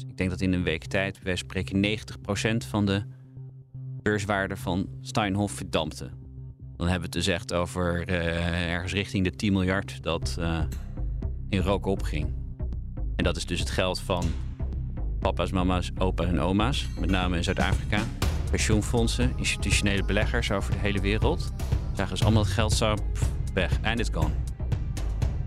Dus 0.00 0.10
ik 0.10 0.16
denk 0.16 0.30
dat 0.30 0.40
in 0.40 0.52
een 0.52 0.62
week 0.62 0.84
tijd, 0.84 1.22
wij 1.22 1.36
spreken 1.36 1.98
90% 2.64 2.66
van 2.68 2.86
de 2.86 3.02
beurswaarde 4.02 4.56
van 4.56 4.88
Steinhoff 5.00 5.54
verdampte. 5.54 6.10
Dan 6.76 6.88
hebben 6.88 7.10
we 7.10 7.16
het 7.16 7.24
dus 7.24 7.26
echt 7.26 7.52
over 7.52 8.08
uh, 8.08 8.72
ergens 8.72 8.92
richting 8.92 9.24
de 9.24 9.30
10 9.30 9.52
miljard 9.52 10.02
dat 10.02 10.36
uh, 10.38 10.60
in 11.48 11.60
rook 11.60 11.86
opging. 11.86 12.32
En 13.16 13.24
dat 13.24 13.36
is 13.36 13.46
dus 13.46 13.60
het 13.60 13.70
geld 13.70 14.00
van 14.00 14.24
papa's, 15.18 15.50
mama's, 15.50 15.90
opa's 15.98 16.26
en 16.26 16.40
oma's, 16.40 16.86
met 17.00 17.10
name 17.10 17.36
in 17.36 17.44
Zuid-Afrika. 17.44 18.02
Pensioenfondsen, 18.50 19.32
institutionele 19.36 20.04
beleggers 20.04 20.50
over 20.50 20.72
de 20.72 20.78
hele 20.78 21.00
wereld. 21.00 21.52
Zagen 21.92 22.12
dus 22.12 22.22
allemaal 22.22 22.42
het 22.42 22.52
geld 22.52 22.72
zo 22.72 22.94
weg. 23.54 23.80
En 23.80 23.98
it's 23.98 24.10
gone. 24.12 24.34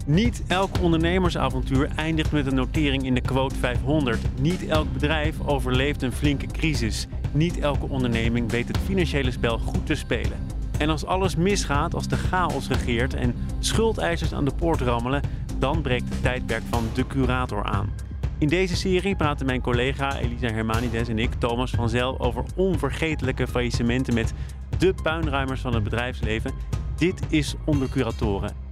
Niet 0.06 0.44
elk 0.48 0.82
ondernemersavontuur 0.82 1.90
eindigt 1.96 2.32
met 2.32 2.46
een 2.46 2.56
notering 2.56 3.06
in 3.06 3.14
de 3.14 3.22
quote 3.22 3.56
500. 3.56 4.20
Niet 4.42 4.68
elk 4.68 4.94
bedrijf 4.94 5.36
overleeft 5.46 6.02
een 6.02 6.12
flinke 6.12 6.48
crisis. 6.48 7.08
Niet 7.32 7.60
elke 7.60 7.90
onderneming 7.90 8.52
weet 8.52 8.68
het 8.68 8.78
financiële 8.78 9.32
spel 9.32 9.58
goed 9.58 9.86
te 9.86 9.96
spelen. 9.96 10.38
En 10.78 10.90
als 10.90 11.06
alles 11.06 11.36
misgaat, 11.36 11.94
als 11.94 12.08
de 12.08 12.18
chaos 12.18 12.68
regeert 12.68 13.14
en 13.14 13.36
schuldeisers 13.60 14.34
aan 14.34 14.46
de 14.46 14.54
poort 14.56 14.82
rammelen, 14.82 15.22
dan 15.60 15.82
breekt 15.82 16.10
het 16.10 16.22
tijdperk 16.22 16.64
van 16.70 16.84
de 16.94 17.08
curator 17.08 17.64
aan. 17.64 17.90
In 18.38 18.48
deze 18.48 18.76
serie 18.76 19.16
praten 19.16 19.46
mijn 19.46 19.62
collega 19.62 20.18
Elisa 20.18 20.48
Hermanides 20.48 21.08
en 21.08 21.20
ik, 21.20 21.34
Thomas 21.34 21.72
van 21.72 21.90
Zel, 21.90 22.20
over 22.20 22.44
onvergetelijke 22.56 23.48
faillissementen 23.48 24.14
met 24.14 24.34
de 24.78 24.94
puinruimers 25.04 25.62
van 25.62 25.74
het 25.74 25.84
bedrijfsleven. 25.84 26.52
Dit 26.98 27.22
is 27.30 27.56
Onder 27.66 27.90
Curatoren. 27.90 28.63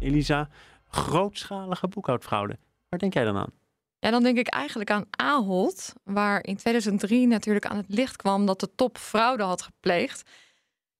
Elisa, 0.00 0.48
grootschalige 0.88 1.88
boekhoudfraude. 1.88 2.58
Waar 2.88 2.98
denk 2.98 3.14
jij 3.14 3.24
dan 3.24 3.36
aan? 3.36 3.52
Ja, 3.98 4.10
dan 4.10 4.22
denk 4.22 4.38
ik 4.38 4.48
eigenlijk 4.48 4.90
aan 4.90 5.04
Ahold, 5.10 5.92
waar 6.04 6.44
in 6.44 6.56
2003 6.56 7.26
natuurlijk 7.26 7.66
aan 7.66 7.76
het 7.76 7.88
licht 7.88 8.16
kwam 8.16 8.46
dat 8.46 8.60
de 8.60 8.74
top 8.74 8.98
fraude 8.98 9.42
had 9.42 9.62
gepleegd. 9.62 10.30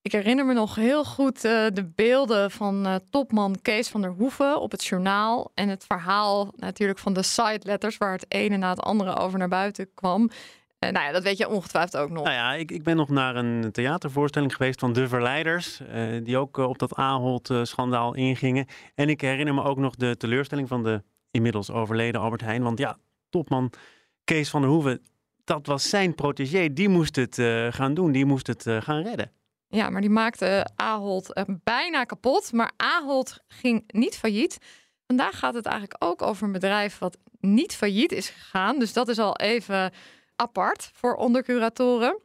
Ik 0.03 0.13
herinner 0.13 0.47
me 0.47 0.53
nog 0.53 0.75
heel 0.75 1.05
goed 1.05 1.45
uh, 1.45 1.67
de 1.73 1.91
beelden 1.95 2.51
van 2.51 2.87
uh, 2.87 2.95
topman 3.11 3.57
Kees 3.63 3.89
van 3.89 4.01
der 4.01 4.11
Hoeven 4.11 4.61
op 4.61 4.71
het 4.71 4.85
journaal. 4.85 5.51
En 5.55 5.69
het 5.69 5.85
verhaal 5.85 6.53
natuurlijk 6.57 6.99
van 6.99 7.13
de 7.13 7.23
side 7.23 7.61
letters, 7.63 7.97
waar 7.97 8.13
het 8.13 8.25
ene 8.29 8.57
na 8.57 8.71
het 8.71 8.81
andere 8.81 9.17
over 9.17 9.39
naar 9.39 9.49
buiten 9.49 9.95
kwam. 9.95 10.31
Uh, 10.85 10.91
nou 10.91 11.07
ja, 11.07 11.13
dat 11.13 11.23
weet 11.23 11.39
je 11.39 11.49
ongetwijfeld 11.49 12.03
ook 12.03 12.11
nog. 12.11 12.25
Nou 12.25 12.37
ja, 12.37 12.55
ik, 12.55 12.71
ik 12.71 12.83
ben 12.83 12.97
nog 12.97 13.09
naar 13.09 13.37
een 13.37 13.73
theatervoorstelling 13.73 14.57
geweest 14.57 14.81
van 14.81 14.93
De 14.93 15.09
Verleiders. 15.09 15.81
die 16.23 16.37
ook 16.37 16.57
op 16.57 16.79
dat 16.79 16.95
Ahold-schandaal 16.95 18.15
ingingen. 18.15 18.67
En 18.95 19.09
ik 19.09 19.21
herinner 19.21 19.55
me 19.55 19.63
ook 19.63 19.79
nog 19.79 19.95
de 19.95 20.17
teleurstelling 20.17 20.69
van 20.69 20.83
de 20.83 21.03
inmiddels 21.31 21.71
overleden 21.71 22.21
Albert 22.21 22.41
Heijn. 22.41 22.63
Want 22.63 22.79
ja, 22.79 22.99
topman 23.29 23.73
Kees 24.25 24.51
van 24.51 24.61
der 24.61 24.71
Hoeven, 24.71 25.03
dat 25.45 25.67
was 25.67 25.89
zijn 25.89 26.15
protégé. 26.15 26.73
Die 26.73 26.89
moest 26.89 27.17
het 27.17 27.35
gaan 27.75 27.95
doen, 27.95 28.13
die 28.13 28.25
moest 28.25 28.47
het 28.47 28.63
gaan 28.63 29.03
redden. 29.03 29.33
Ja, 29.69 29.91
maar 29.91 30.01
die 30.01 30.11
maakte 30.11 30.71
Ahold 30.77 31.45
bijna 31.65 32.05
kapot. 32.05 32.53
Maar 32.53 32.73
Ahold 32.77 33.39
ging 33.49 33.85
niet 33.87 34.17
failliet. 34.17 34.59
Vandaag 35.07 35.39
gaat 35.39 35.55
het 35.55 35.67
eigenlijk 35.67 36.05
ook 36.05 36.23
over 36.23 36.47
een 36.47 36.53
bedrijf 36.53 36.99
wat 36.99 37.19
niet 37.41 37.75
failliet 37.77 38.13
is 38.13 38.29
gegaan. 38.29 38.79
Dus 38.79 38.93
dat 38.93 39.09
is 39.09 39.19
al 39.19 39.37
even 39.37 39.93
apart 40.41 40.91
voor 40.93 41.15
ondercuratoren. 41.15 42.21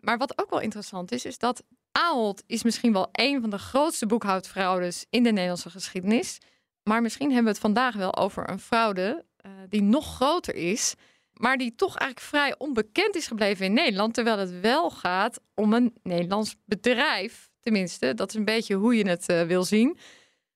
Maar 0.00 0.18
wat 0.18 0.40
ook 0.40 0.50
wel 0.50 0.60
interessant 0.60 1.12
is, 1.12 1.24
is 1.24 1.38
dat 1.38 1.62
Ahold 1.92 2.42
is 2.46 2.62
misschien 2.62 2.92
wel 2.92 3.08
een 3.12 3.40
van 3.40 3.50
de 3.50 3.58
grootste 3.58 4.06
boekhoudfraudes 4.06 5.06
in 5.10 5.22
de 5.22 5.30
Nederlandse 5.30 5.70
geschiedenis. 5.70 6.38
Maar 6.82 7.02
misschien 7.02 7.26
hebben 7.26 7.44
we 7.44 7.50
het 7.50 7.60
vandaag 7.60 7.94
wel 7.94 8.16
over 8.16 8.50
een 8.50 8.60
fraude 8.60 9.24
uh, 9.46 9.52
die 9.68 9.82
nog 9.82 10.14
groter 10.14 10.54
is 10.54 10.94
maar 11.40 11.56
die 11.56 11.74
toch 11.74 11.96
eigenlijk 11.96 12.20
vrij 12.20 12.54
onbekend 12.58 13.16
is 13.16 13.26
gebleven 13.26 13.66
in 13.66 13.72
Nederland. 13.72 14.14
Terwijl 14.14 14.38
het 14.38 14.60
wel 14.60 14.90
gaat 14.90 15.40
om 15.54 15.72
een 15.72 15.94
Nederlands 16.02 16.56
bedrijf. 16.64 17.48
Tenminste, 17.60 18.14
dat 18.14 18.28
is 18.28 18.34
een 18.34 18.44
beetje 18.44 18.74
hoe 18.74 18.96
je 18.96 19.08
het 19.08 19.28
uh, 19.28 19.42
wil 19.42 19.64
zien. 19.64 19.88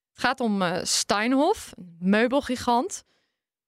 Het 0.09 0.19
gaat 0.23 0.39
om 0.39 0.61
uh, 0.61 0.77
Steinhoff, 0.83 1.73
een 1.77 1.97
meubelgigant. 1.99 3.03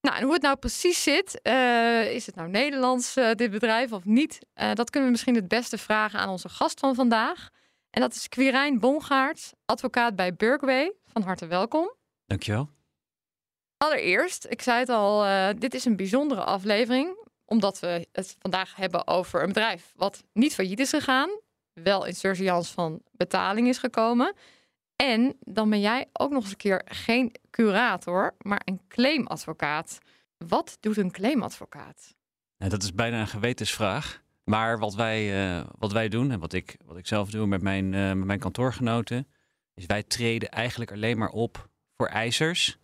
Nou, 0.00 0.16
en 0.16 0.22
hoe 0.22 0.32
het 0.32 0.42
nou 0.42 0.56
precies 0.56 1.02
zit, 1.02 1.40
uh, 1.42 2.12
is 2.12 2.26
het 2.26 2.34
nou 2.34 2.48
Nederlands, 2.48 3.14
dit 3.14 3.50
bedrijf, 3.50 3.92
of 3.92 4.04
niet? 4.04 4.38
dat 4.74 4.90
kunnen 4.90 5.08
we 5.08 5.10
misschien 5.10 5.34
het 5.34 5.48
beste 5.48 5.78
vragen 5.78 6.18
aan 6.18 6.28
onze 6.28 6.48
gast 6.48 6.80
van 6.80 6.94
vandaag. 6.94 7.48
En 7.90 8.00
dat 8.00 8.14
is 8.14 8.28
Quirijn 8.28 8.78
Bongaert, 8.78 9.52
advocaat 9.64 10.16
bij 10.16 10.34
Berkway. 10.34 10.92
Van 11.06 11.22
harte 11.22 11.46
welkom. 11.46 11.94
Dankjewel. 12.26 12.70
Allereerst, 13.76 14.46
ik 14.48 14.62
zei 14.62 14.78
het 14.78 14.88
al, 14.88 15.24
dit 15.58 15.74
is 15.74 15.84
een 15.84 15.96
bijzondere 15.96 16.44
aflevering. 16.44 17.26
Omdat 17.44 17.80
we 17.80 18.06
het 18.12 18.36
vandaag 18.38 18.76
hebben 18.76 19.06
over 19.06 19.40
een 19.42 19.46
bedrijf 19.48 19.92
wat 19.96 20.24
niet 20.32 20.54
failliet 20.54 20.80
is 20.80 20.90
gegaan. 20.90 21.30
Wel 21.72 22.04
in 22.04 22.14
surveillance 22.14 22.72
van 22.72 23.02
betaling 23.12 23.68
is 23.68 23.78
gekomen. 23.78 24.34
En 25.04 25.36
dan 25.40 25.70
ben 25.70 25.80
jij 25.80 26.06
ook 26.12 26.30
nog 26.30 26.42
eens 26.42 26.50
een 26.50 26.56
keer 26.56 26.82
geen 26.84 27.34
curator, 27.50 28.34
maar 28.38 28.62
een 28.64 28.80
claimadvocaat. 28.88 29.98
Wat 30.36 30.76
doet 30.80 30.96
een 30.96 31.10
claimadvocaat? 31.10 32.16
Nou, 32.58 32.70
dat 32.70 32.82
is 32.82 32.94
bijna 32.94 33.20
een 33.20 33.26
gewetensvraag. 33.26 34.22
Maar 34.44 34.78
wat 34.78 34.94
wij, 34.94 35.50
uh, 35.58 35.66
wat 35.78 35.92
wij 35.92 36.08
doen 36.08 36.30
en 36.30 36.40
wat 36.40 36.52
ik, 36.52 36.76
wat 36.84 36.96
ik 36.96 37.06
zelf 37.06 37.30
doe 37.30 37.46
met 37.46 37.62
mijn, 37.62 37.92
uh, 37.92 38.12
met 38.12 38.24
mijn 38.24 38.38
kantoorgenoten, 38.38 39.26
is 39.74 39.86
wij 39.86 40.02
treden 40.02 40.48
eigenlijk 40.48 40.92
alleen 40.92 41.18
maar 41.18 41.30
op 41.30 41.68
voor 41.96 42.06
eisers 42.06 42.78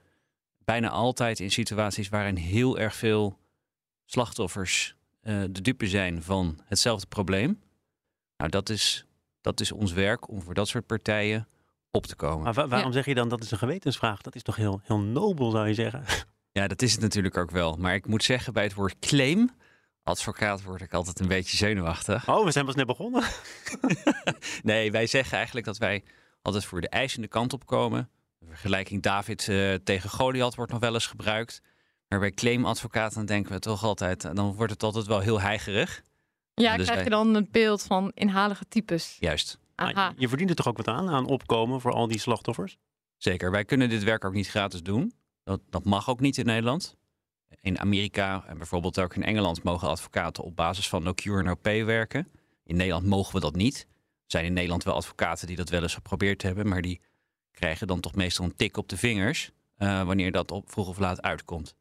bijna 0.65 0.89
altijd 0.89 1.41
in 1.41 1.51
situaties 1.51 2.09
waarin 2.09 2.37
heel 2.37 2.79
erg 2.79 2.95
veel 2.95 3.39
slachtoffers 4.05 4.97
uh, 5.23 5.43
de 5.51 5.61
dupe 5.61 5.87
zijn 5.87 6.23
van 6.23 6.59
hetzelfde 6.65 7.07
probleem. 7.07 7.61
Nou, 8.37 8.51
dat 8.51 8.69
is, 8.69 9.07
dat 9.41 9.61
is 9.61 9.73
ons 9.73 9.93
werk 9.93 10.29
om 10.29 10.43
voor 10.43 10.55
dat 10.55 10.69
soort 10.69 10.87
partijen 10.87 11.49
op 11.95 12.07
te 12.07 12.17
komen. 12.17 12.55
Maar 12.55 12.69
waarom 12.69 12.93
zeg 12.93 13.05
je 13.05 13.15
dan 13.15 13.29
dat 13.29 13.43
is 13.43 13.51
een 13.51 13.59
gewetensvraag? 13.59 14.21
Dat 14.21 14.35
is 14.35 14.43
toch 14.43 14.57
heel, 14.57 14.81
heel 14.85 14.99
nobel, 14.99 15.51
zou 15.51 15.69
je 15.69 15.75
zeggen? 15.75 16.05
Ja, 16.53 16.67
dat 16.67 16.83
is 16.83 16.93
het 16.93 17.01
natuurlijk 17.01 17.37
ook 17.37 17.51
wel. 17.51 17.77
Maar 17.77 17.95
ik 17.95 18.07
moet 18.07 18.25
zeggen, 18.25 18.53
bij 18.53 18.63
het 18.63 18.75
woord 18.75 18.99
claim, 18.99 19.51
advocaat, 20.03 20.63
word 20.63 20.81
ik 20.81 20.93
altijd 20.93 21.21
een 21.21 21.29
beetje 21.29 21.57
zenuwachtig. 21.57 22.29
Oh, 22.29 22.45
we 22.45 22.51
zijn 22.51 22.65
pas 22.65 22.75
net 22.75 22.87
begonnen. 22.87 23.23
nee, 24.63 24.91
wij 24.91 25.07
zeggen 25.07 25.37
eigenlijk 25.37 25.67
dat 25.67 25.79
wij 25.79 26.05
altijd 26.43 26.65
voor 26.65 26.81
de 26.81 26.89
eisende 26.89 27.29
kant 27.29 27.53
op 27.53 27.67
komen. 27.67 28.11
De 28.39 28.47
vergelijking 28.47 29.03
David 29.03 29.47
uh, 29.47 29.75
tegen 29.75 30.11
Goliath 30.11 30.55
wordt 30.55 30.73
nog 30.73 30.81
wel 30.81 30.95
eens 30.95 31.07
gebruikt. 31.07 31.63
Maar 32.09 32.19
bij 32.19 32.33
claimadvocaten 32.33 33.27
denken 33.27 33.53
we 33.53 33.59
toch 33.59 33.85
altijd, 33.85 34.37
dan 34.37 34.55
wordt 34.55 34.73
het 34.73 34.83
altijd 34.83 35.07
wel 35.07 35.21
heel 35.21 35.41
heigerig. 35.41 36.03
Ja, 36.55 36.77
dus 36.77 36.87
krijg 36.87 37.05
je 37.05 37.11
dan 37.11 37.35
het 37.35 37.51
beeld 37.51 37.83
van 37.83 38.11
inhalige 38.15 38.65
types. 38.69 39.17
Juist. 39.21 39.59
Aha. 39.75 40.13
Je 40.17 40.29
verdient 40.29 40.51
er 40.51 40.57
toch 40.57 40.69
ook 40.69 40.77
wat 40.77 40.89
aan, 40.89 41.09
aan 41.09 41.27
opkomen 41.27 41.81
voor 41.81 41.93
al 41.93 42.09
die 42.09 42.19
slachtoffers? 42.19 42.77
Zeker. 43.17 43.51
Wij 43.51 43.65
kunnen 43.65 43.89
dit 43.89 44.03
werk 44.03 44.25
ook 44.25 44.33
niet 44.33 44.49
gratis 44.49 44.83
doen. 44.83 45.13
Dat, 45.45 45.61
dat 45.71 45.85
mag 45.85 46.09
ook 46.09 46.21
niet 46.21 46.39
in 46.39 46.47
Nederland. 46.47 46.97
In 47.61 47.79
Amerika 47.79 48.45
en 48.47 48.59
bijvoorbeeld 48.59 48.99
ook 48.99 49.15
in 49.15 49.25
Engeland 49.25 49.63
mogen 49.63 49.89
advocaten 49.89 50.45
op 50.45 50.57
basis 50.57 50.89
van 50.89 51.03
no 51.03 51.15
cure, 51.15 51.43
no 51.43 51.55
pay 51.55 51.85
werken. 51.85 52.29
In 52.65 52.77
Nederland 52.77 53.07
mogen 53.07 53.35
we 53.35 53.41
dat 53.41 53.57
niet. 53.57 53.87
Er 53.89 54.41
zijn 54.41 54.45
in 54.45 54.53
Nederland 54.53 54.85
wel 54.85 54.95
advocaten 54.95 55.47
die 55.47 55.57
dat 55.57 55.69
wel 55.69 55.83
eens 55.83 55.95
geprobeerd 55.95 56.43
hebben, 56.43 56.69
maar 56.69 56.83
die 56.83 57.01
krijgen 57.51 57.87
dan 57.87 58.01
toch 58.01 58.15
meestal 58.15 58.45
een 58.45 58.57
tik 58.57 58.77
op 58.77 58.89
de 58.89 58.97
vingers 58.97 59.53
uh, 59.79 60.03
wanneer 60.03 60.33
dat 60.33 60.51
op 60.51 60.71
vroeg 60.71 60.89
of 60.89 60.99
laat 60.99 61.23
uitkomt. 61.23 61.75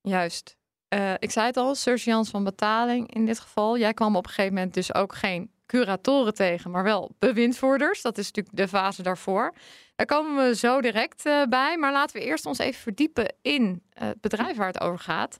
Juist. 0.00 0.56
Uh, 0.94 1.12
ik 1.18 1.30
zei 1.30 1.46
het 1.46 1.56
al, 1.56 1.74
surgeons 1.74 2.30
van 2.30 2.44
betaling 2.44 3.14
in 3.14 3.26
dit 3.26 3.40
geval. 3.40 3.78
Jij 3.78 3.94
kwam 3.94 4.16
op 4.16 4.24
een 4.24 4.30
gegeven 4.30 4.54
moment 4.54 4.74
dus 4.74 4.94
ook 4.94 5.14
geen 5.14 5.50
curatoren 5.74 6.34
tegen, 6.34 6.70
maar 6.70 6.82
wel 6.82 7.14
bewindvoerders. 7.18 8.02
Dat 8.02 8.18
is 8.18 8.26
natuurlijk 8.26 8.56
de 8.56 8.68
fase 8.68 9.02
daarvoor. 9.02 9.54
Daar 9.94 10.06
komen 10.06 10.46
we 10.46 10.54
zo 10.54 10.80
direct 10.80 11.26
uh, 11.26 11.42
bij. 11.44 11.78
Maar 11.78 11.92
laten 11.92 12.16
we 12.16 12.26
eerst 12.26 12.46
ons 12.46 12.58
even 12.58 12.80
verdiepen 12.80 13.34
in 13.42 13.82
het 13.90 14.20
bedrijf 14.20 14.56
waar 14.56 14.66
het 14.66 14.80
over 14.80 14.98
gaat. 14.98 15.38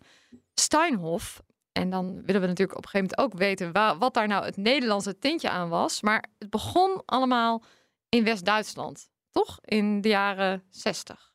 Steinhoff. 0.55 1.43
En 1.73 1.91
dan 1.91 2.23
willen 2.25 2.41
we 2.41 2.47
natuurlijk 2.47 2.79
op 2.79 2.85
een 2.85 2.91
gegeven 2.91 3.17
moment 3.17 3.35
ook 3.35 3.41
weten 3.41 3.99
wat 3.99 4.15
daar 4.15 4.29
nou 4.29 4.45
het 4.45 4.57
Nederlandse 4.57 5.19
tintje 5.19 5.51
aan 5.51 5.69
was. 5.69 6.03
Maar 6.03 6.25
het 6.39 6.51
begon 6.51 7.03
allemaal 7.05 7.63
in 8.09 8.25
West-Duitsland 8.25 9.09
toch? 9.35 9.59
In 9.65 10.01
de 10.01 10.09
jaren 10.09 10.63
60. 10.71 11.33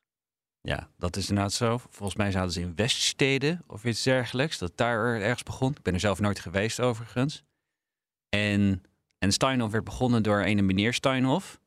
Ja, 0.62 0.90
dat 0.98 1.16
is 1.16 1.30
inderdaad 1.30 1.54
zo. 1.54 1.78
Volgens 1.78 2.16
mij 2.16 2.31
zaten 2.31 2.51
ze 2.51 2.62
in 2.62 2.75
Weststeden 2.75 3.63
of 3.68 3.84
iets 3.84 4.04
dergelijks. 4.04 4.57
Dat 4.57 4.78
daar 4.78 5.22
ergens 5.22 5.44
begon. 5.44 5.72
Ik 5.72 5.81
ben 5.81 5.94
er 5.94 6.00
zelf 6.00 6.19
nooit 6.19 6.40
geweest 6.40 6.80
overigens. 6.80 7.44
En, 8.30 8.84
en 9.19 9.31
Steinhoff 9.31 9.71
werd 9.71 9.83
begonnen 9.83 10.24
door 10.24 10.39
een 10.39 10.66
meneer 10.66 10.94
Steinhoff. 10.94 11.60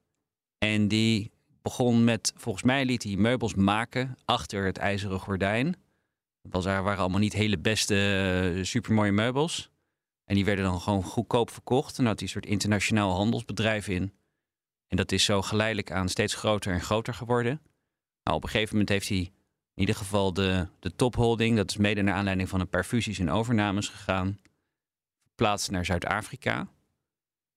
En 0.58 0.88
die 0.88 1.30
begon 1.62 2.04
met, 2.04 2.32
volgens 2.36 2.64
mij 2.64 2.84
liet 2.84 3.02
hij 3.02 3.16
meubels 3.16 3.54
maken 3.54 4.18
achter 4.24 4.64
het 4.64 4.78
ijzeren 4.78 5.20
gordijn. 5.20 5.76
Dat 6.42 6.64
waren 6.64 6.96
allemaal 6.96 7.20
niet 7.20 7.32
hele 7.32 7.58
beste, 7.58 8.54
uh, 8.54 8.64
supermooie 8.64 9.12
meubels. 9.12 9.70
En 10.24 10.34
die 10.34 10.44
werden 10.44 10.64
dan 10.64 10.80
gewoon 10.80 11.02
goedkoop 11.02 11.50
verkocht. 11.50 11.98
En 11.98 12.06
had 12.06 12.14
hij 12.14 12.22
een 12.22 12.32
soort 12.32 12.46
internationaal 12.46 13.14
handelsbedrijf 13.14 13.88
in. 13.88 14.12
En 14.88 14.96
dat 14.96 15.12
is 15.12 15.24
zo 15.24 15.42
geleidelijk 15.42 15.90
aan 15.90 16.08
steeds 16.08 16.34
groter 16.34 16.72
en 16.72 16.80
groter 16.80 17.14
geworden. 17.14 17.60
Nou, 18.22 18.36
op 18.36 18.42
een 18.42 18.48
gegeven 18.48 18.72
moment 18.72 18.88
heeft 18.88 19.08
hij 19.08 19.18
in 19.74 19.80
ieder 19.80 19.94
geval 19.94 20.32
de, 20.32 20.68
de 20.78 20.96
topholding, 20.96 21.56
dat 21.56 21.70
is 21.70 21.76
mede 21.76 22.02
naar 22.02 22.14
aanleiding 22.14 22.48
van 22.48 22.60
een 22.60 22.68
paar 22.68 22.84
fusies 22.84 23.18
en 23.18 23.30
overnames 23.30 23.88
gegaan, 23.88 24.38
verplaatst 25.22 25.70
naar 25.70 25.84
Zuid-Afrika. 25.84 26.68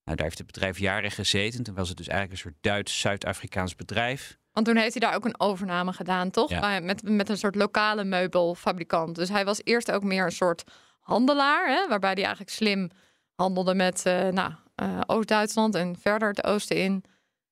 Nou, 0.06 0.18
daar 0.18 0.26
heeft 0.26 0.38
het 0.38 0.48
bedrijf 0.48 0.80
jaren 0.80 1.12
gezeten. 1.12 1.64
Toen 1.64 1.76
was 1.76 1.88
het 1.88 1.98
dus 1.98 2.08
eigenlijk 2.08 2.38
een 2.40 2.50
soort 2.50 2.64
Duits-Zuid-Afrikaans 2.64 3.76
bedrijf. 3.76 4.38
Want 4.52 4.66
toen 4.66 4.76
heeft 4.78 4.94
hij 4.94 5.10
daar 5.10 5.16
ook 5.16 5.26
een 5.26 5.40
overname 5.40 5.94
gedaan, 5.94 6.32
toch? 6.32 6.50
Ja. 6.50 6.80
Met, 6.80 7.04
met 7.04 7.30
een 7.30 7.38
soort 7.38 7.56
lokale 7.56 8.04
meubelfabrikant. 8.04 9.16
Dus 9.16 9.30
hij 9.30 9.46
was 9.46 9.62
eerst 9.64 9.92
ook 9.92 10.04
meer 10.04 10.26
een 10.26 10.32
soort 10.32 10.64
handelaar, 11.00 11.68
hè, 11.68 11.88
waarbij 11.88 12.12
hij 12.12 12.24
eigenlijk 12.24 12.52
slim 12.52 12.90
handelde 13.36 13.76
met 13.76 14.04
uh, 14.08 14.28
nou, 14.28 14.54
uh, 14.76 15.00
Oost-Duitsland 15.06 15.76
en 15.76 15.96
verder 16.00 16.28
het 16.28 16.44
oosten 16.44 16.78
in. 16.78 17.04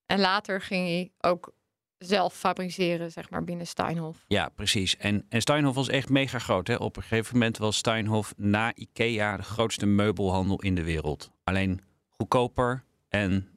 En 0.05 0.19
later 0.19 0.61
ging 0.61 0.87
hij 0.87 1.11
ook 1.31 1.53
zelf 1.97 2.33
fabriceren, 2.33 3.11
zeg 3.11 3.29
maar, 3.29 3.43
binnen 3.43 3.67
Steinhoff. 3.67 4.23
Ja, 4.27 4.49
precies. 4.49 4.97
En, 4.97 5.25
en 5.29 5.41
Steinhoff 5.41 5.75
was 5.75 5.89
echt 5.89 6.09
mega 6.09 6.39
groot. 6.39 6.67
Hè? 6.67 6.75
Op 6.75 6.95
een 6.95 7.01
gegeven 7.01 7.33
moment 7.33 7.57
was 7.57 7.77
Steinhoff 7.77 8.33
na 8.37 8.75
IKEA 8.75 9.37
de 9.37 9.43
grootste 9.43 9.85
meubelhandel 9.85 10.61
in 10.61 10.75
de 10.75 10.83
wereld. 10.83 11.31
Alleen 11.43 11.81
goedkoper 12.17 12.83
en... 13.09 13.47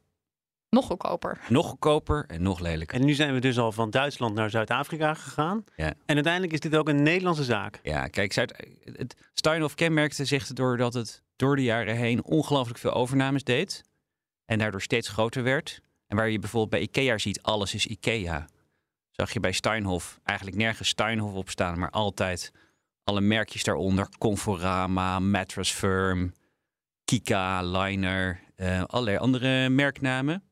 Nog 0.69 0.85
goedkoper. 0.85 1.39
Nog 1.49 1.65
goedkoper 1.65 2.25
en 2.27 2.41
nog 2.41 2.59
lelijker. 2.59 2.99
En 2.99 3.05
nu 3.05 3.13
zijn 3.13 3.33
we 3.33 3.39
dus 3.39 3.57
al 3.57 3.71
van 3.71 3.89
Duitsland 3.89 4.35
naar 4.35 4.49
Zuid-Afrika 4.49 5.13
gegaan. 5.13 5.63
Ja. 5.75 5.93
En 6.05 6.15
uiteindelijk 6.15 6.53
is 6.53 6.59
dit 6.59 6.75
ook 6.75 6.89
een 6.89 7.03
Nederlandse 7.03 7.43
zaak. 7.43 7.79
Ja, 7.83 8.07
kijk, 8.07 8.33
Zuid, 8.33 8.67
het, 8.83 9.15
Steinhoff 9.33 9.75
kenmerkte 9.75 10.25
zich 10.25 10.47
doordat 10.47 10.93
het 10.93 11.23
door 11.35 11.55
de 11.55 11.63
jaren 11.63 11.95
heen 11.95 12.23
ongelooflijk 12.23 12.79
veel 12.79 12.93
overnames 12.93 13.43
deed. 13.43 13.83
En 14.45 14.57
daardoor 14.59 14.81
steeds 14.81 15.07
groter 15.07 15.43
werd. 15.43 15.81
En 16.07 16.17
waar 16.17 16.29
je 16.29 16.39
bijvoorbeeld 16.39 16.71
bij 16.71 16.81
IKEA 16.81 17.17
ziet, 17.17 17.41
alles 17.41 17.73
is 17.73 17.87
IKEA. 17.87 18.47
Zag 19.11 19.33
je 19.33 19.39
bij 19.39 19.51
Steinhoff 19.51 20.19
eigenlijk 20.23 20.57
nergens 20.57 20.89
Steinhoff 20.89 21.35
op 21.35 21.49
staan, 21.49 21.79
maar 21.79 21.89
altijd 21.89 22.51
alle 23.03 23.21
merkjes 23.21 23.63
daaronder. 23.63 24.09
Conforama, 24.17 25.19
Mattress 25.19 25.71
Firm, 25.71 26.33
Kika, 27.07 27.61
Liner, 27.61 28.39
uh, 28.55 28.83
allerlei 28.83 29.17
andere 29.17 29.69
merknamen. 29.69 30.43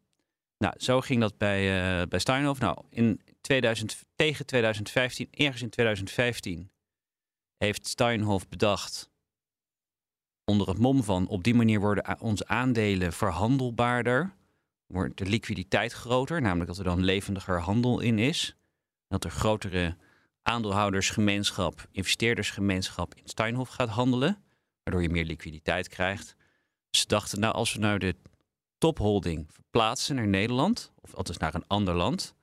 Nou, 0.57 0.73
zo 0.77 1.01
ging 1.01 1.21
dat 1.21 1.37
bij, 1.37 1.61
uh, 2.01 2.07
bij 2.07 2.19
Steinhoff. 2.19 2.59
Nou, 2.59 2.77
in 2.89 3.21
2000, 3.41 4.03
tegen 4.15 4.45
2015, 4.45 5.27
ergens 5.31 5.61
in 5.61 5.69
2015, 5.69 6.71
heeft 7.57 7.87
Steinhoff 7.87 8.47
bedacht 8.47 9.09
onder 10.45 10.67
het 10.67 10.77
mom 10.77 11.03
van 11.03 11.27
op 11.27 11.43
die 11.43 11.55
manier 11.55 11.79
worden 11.79 12.21
onze 12.21 12.47
aandelen 12.47 13.13
verhandelbaarder 13.13 14.33
wordt 14.87 15.17
de 15.17 15.25
liquiditeit 15.25 15.93
groter, 15.93 16.41
namelijk 16.41 16.67
dat 16.67 16.77
er 16.77 16.83
dan 16.83 17.03
levendiger 17.03 17.59
handel 17.59 17.99
in 17.99 18.19
is. 18.19 18.55
Dat 19.07 19.23
er 19.23 19.31
grotere 19.31 19.97
aandeelhoudersgemeenschap, 20.41 21.87
investeerdersgemeenschap 21.91 23.15
in 23.15 23.27
Steinhoff 23.27 23.71
gaat 23.71 23.89
handelen, 23.89 24.43
waardoor 24.83 25.03
je 25.03 25.09
meer 25.09 25.25
liquiditeit 25.25 25.87
krijgt. 25.87 26.35
Ze 26.95 27.07
dachten, 27.07 27.39
nou, 27.39 27.53
als 27.53 27.73
we 27.73 27.79
nou 27.79 27.97
de 27.99 28.15
topholding 28.77 29.45
verplaatsen 29.51 30.15
naar 30.15 30.27
Nederland, 30.27 30.91
of 31.01 31.15
althans 31.15 31.37
naar 31.37 31.55
een 31.55 31.67
ander 31.67 31.93
land, 31.93 32.35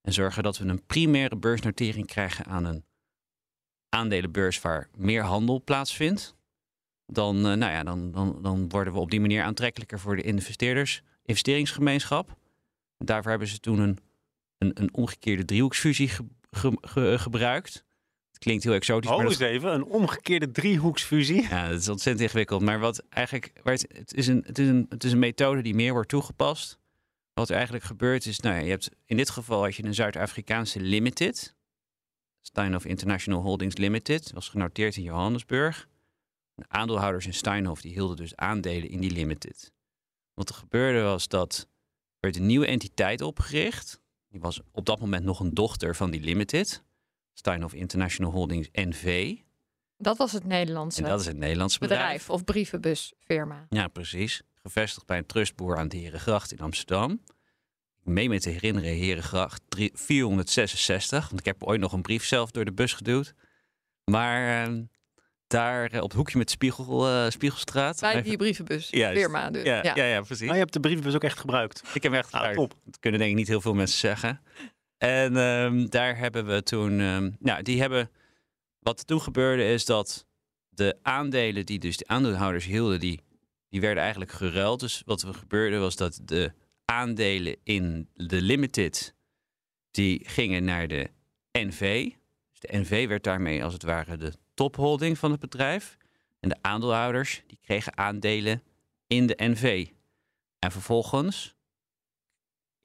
en 0.00 0.12
zorgen 0.12 0.42
dat 0.42 0.58
we 0.58 0.64
een 0.64 0.86
primaire 0.86 1.36
beursnotering 1.36 2.06
krijgen 2.06 2.44
aan 2.44 2.64
een 2.64 2.84
aandelenbeurs 3.88 4.60
waar 4.60 4.88
meer 4.96 5.22
handel 5.22 5.62
plaatsvindt, 5.64 6.34
dan, 7.06 7.36
uh, 7.36 7.42
nou 7.42 7.72
ja, 7.72 7.82
dan, 7.82 8.10
dan, 8.12 8.42
dan 8.42 8.68
worden 8.68 8.92
we 8.92 8.98
op 8.98 9.10
die 9.10 9.20
manier 9.20 9.42
aantrekkelijker 9.42 10.00
voor 10.00 10.16
de 10.16 10.22
investeerders 10.22 11.02
investeringsgemeenschap. 11.22 12.36
Daarvoor 12.98 13.30
hebben 13.30 13.48
ze 13.48 13.60
toen 13.60 13.78
een, 13.78 13.98
een, 14.58 14.80
een 14.80 14.94
omgekeerde 14.94 15.44
driehoeksfusie 15.44 16.10
gebruikt. 17.18 17.84
Het 18.36 18.44
klinkt 18.44 18.64
heel 18.64 18.72
exotisch. 18.72 19.10
Oh, 19.10 19.16
maar 19.16 19.26
eens 19.26 19.38
even, 19.38 19.72
een 19.72 19.84
omgekeerde 19.84 20.50
driehoeksfusie. 20.50 21.42
Ja, 21.42 21.68
dat 21.68 21.80
is 21.80 21.88
ontzettend 21.88 22.24
ingewikkeld. 22.24 22.62
Maar 22.62 22.78
wat 22.78 23.02
eigenlijk, 23.08 23.50
het, 23.62 23.86
het, 23.92 24.14
is 24.14 24.26
een, 24.26 24.42
het, 24.46 24.58
is 24.58 24.68
een, 24.68 24.86
het 24.88 25.04
is 25.04 25.12
een 25.12 25.18
methode 25.18 25.62
die 25.62 25.74
meer 25.74 25.92
wordt 25.92 26.08
toegepast. 26.08 26.78
Wat 27.34 27.48
er 27.48 27.54
eigenlijk 27.54 27.84
gebeurt 27.84 28.26
is, 28.26 28.40
nou 28.40 28.54
ja, 28.54 28.60
je 28.60 28.70
hebt 28.70 28.90
in 29.04 29.16
dit 29.16 29.30
geval 29.30 29.62
had 29.62 29.76
je 29.76 29.84
een 29.84 29.94
Zuid-Afrikaanse 29.94 30.80
limited. 30.80 31.54
Steinhoff 32.40 32.84
International 32.84 33.42
Holdings 33.42 33.76
Limited. 33.76 34.32
was 34.32 34.48
genoteerd 34.48 34.96
in 34.96 35.02
Johannesburg. 35.02 35.88
De 36.54 36.64
aandeelhouders 36.68 37.26
in 37.26 37.34
Steinhoff 37.34 37.80
die 37.80 37.92
hielden 37.92 38.16
dus 38.16 38.36
aandelen 38.36 38.90
in 38.90 39.00
die 39.00 39.10
limited. 39.10 39.72
Wat 40.34 40.48
er 40.48 40.54
gebeurde 40.54 41.00
was 41.00 41.28
dat 41.28 41.58
er 41.58 41.66
werd 42.20 42.36
een 42.36 42.46
nieuwe 42.46 42.66
entiteit 42.66 43.22
opgericht. 43.22 44.00
Die 44.28 44.40
was 44.40 44.60
op 44.72 44.86
dat 44.86 45.00
moment 45.00 45.24
nog 45.24 45.40
een 45.40 45.54
dochter 45.54 45.96
van 45.96 46.10
die 46.10 46.20
Limited. 46.20 46.84
Steinhoff 47.38 47.74
International 47.74 48.32
Holdings 48.32 48.68
NV. 48.72 49.34
Dat 49.98 50.16
was 50.16 50.32
het 50.32 50.44
Nederlandse. 50.44 51.02
En 51.02 51.08
dat 51.08 51.20
is 51.20 51.26
het 51.26 51.36
Nederlandse 51.36 51.78
bedrijf. 51.78 52.00
bedrijf 52.02 52.30
of 52.30 52.44
brievenbusfirma. 52.44 53.66
Ja, 53.68 53.88
precies. 53.88 54.42
Gevestigd 54.54 55.06
bij 55.06 55.18
een 55.18 55.26
trustboer 55.26 55.76
aan 55.76 55.88
de 55.88 55.96
Herengracht 55.96 56.52
in 56.52 56.60
Amsterdam. 56.60 57.10
Ik 58.00 58.12
meen 58.12 58.30
me 58.30 58.40
te 58.40 58.50
herinneren, 58.50 58.90
Herengracht 58.90 59.62
466. 59.92 61.28
Want 61.28 61.40
ik 61.40 61.46
heb 61.46 61.62
ooit 61.62 61.80
nog 61.80 61.92
een 61.92 62.02
brief 62.02 62.24
zelf 62.24 62.50
door 62.50 62.64
de 62.64 62.72
bus 62.72 62.92
geduwd. 62.92 63.34
Maar 64.04 64.68
uh, 64.68 64.78
daar 65.46 65.90
eh, 65.90 66.02
op 66.02 66.08
het 66.08 66.18
hoekje 66.18 66.38
met 66.38 66.50
Spiegel, 66.50 67.08
uh, 67.08 67.30
Spiegelstraat. 67.30 68.00
Bij 68.00 68.22
die 68.22 68.36
brievenbus 68.36 68.88
firma 68.88 69.50
dus. 69.50 69.64
Ja, 69.64 69.80
ja. 69.82 70.04
ja, 70.04 70.20
precies. 70.20 70.46
Maar 70.46 70.54
je 70.54 70.60
hebt 70.60 70.72
de 70.72 70.80
brievenbus 70.80 71.14
ook 71.14 71.24
echt 71.24 71.38
gebruikt? 71.38 71.82
Ik 71.94 72.02
heb 72.02 72.12
hem 72.12 72.20
echt 72.20 72.32
ah, 72.32 72.40
gebruikt. 72.40 72.74
Dat 72.84 72.98
kunnen 73.00 73.20
denk 73.20 73.32
ik 73.32 73.36
niet 73.36 73.48
heel 73.48 73.60
veel 73.60 73.74
mensen 73.74 73.98
zeggen. 73.98 74.40
En 74.98 75.36
um, 75.36 75.90
daar 75.90 76.18
hebben 76.18 76.46
we 76.46 76.62
toen... 76.62 77.00
Um, 77.00 77.36
nou, 77.38 77.62
die 77.62 77.80
hebben... 77.80 78.10
Wat 78.78 79.06
toen 79.06 79.20
gebeurde 79.20 79.64
is 79.64 79.84
dat 79.84 80.26
de 80.68 80.98
aandelen 81.02 81.66
die 81.66 81.78
dus 81.78 81.96
de 81.96 82.06
aandeelhouders 82.06 82.64
hielden... 82.64 83.00
die, 83.00 83.20
die 83.68 83.80
werden 83.80 84.02
eigenlijk 84.02 84.32
geruild. 84.32 84.80
Dus 84.80 85.02
wat 85.04 85.22
er 85.22 85.34
gebeurde 85.34 85.78
was 85.78 85.96
dat 85.96 86.20
de 86.22 86.52
aandelen 86.84 87.56
in 87.62 88.08
de 88.14 88.42
Limited... 88.42 89.14
die 89.90 90.28
gingen 90.28 90.64
naar 90.64 90.88
de 90.88 91.10
NV. 91.52 92.10
Dus 92.50 92.60
de 92.60 92.78
NV 92.78 93.08
werd 93.08 93.24
daarmee 93.24 93.64
als 93.64 93.72
het 93.72 93.82
ware 93.82 94.16
de 94.16 94.32
topholding 94.54 95.18
van 95.18 95.30
het 95.30 95.40
bedrijf. 95.40 95.96
En 96.40 96.48
de 96.48 96.56
aandeelhouders 96.60 97.42
die 97.46 97.58
kregen 97.62 97.96
aandelen 97.96 98.62
in 99.06 99.26
de 99.26 99.34
NV. 99.36 99.86
En 100.58 100.72
vervolgens, 100.72 101.55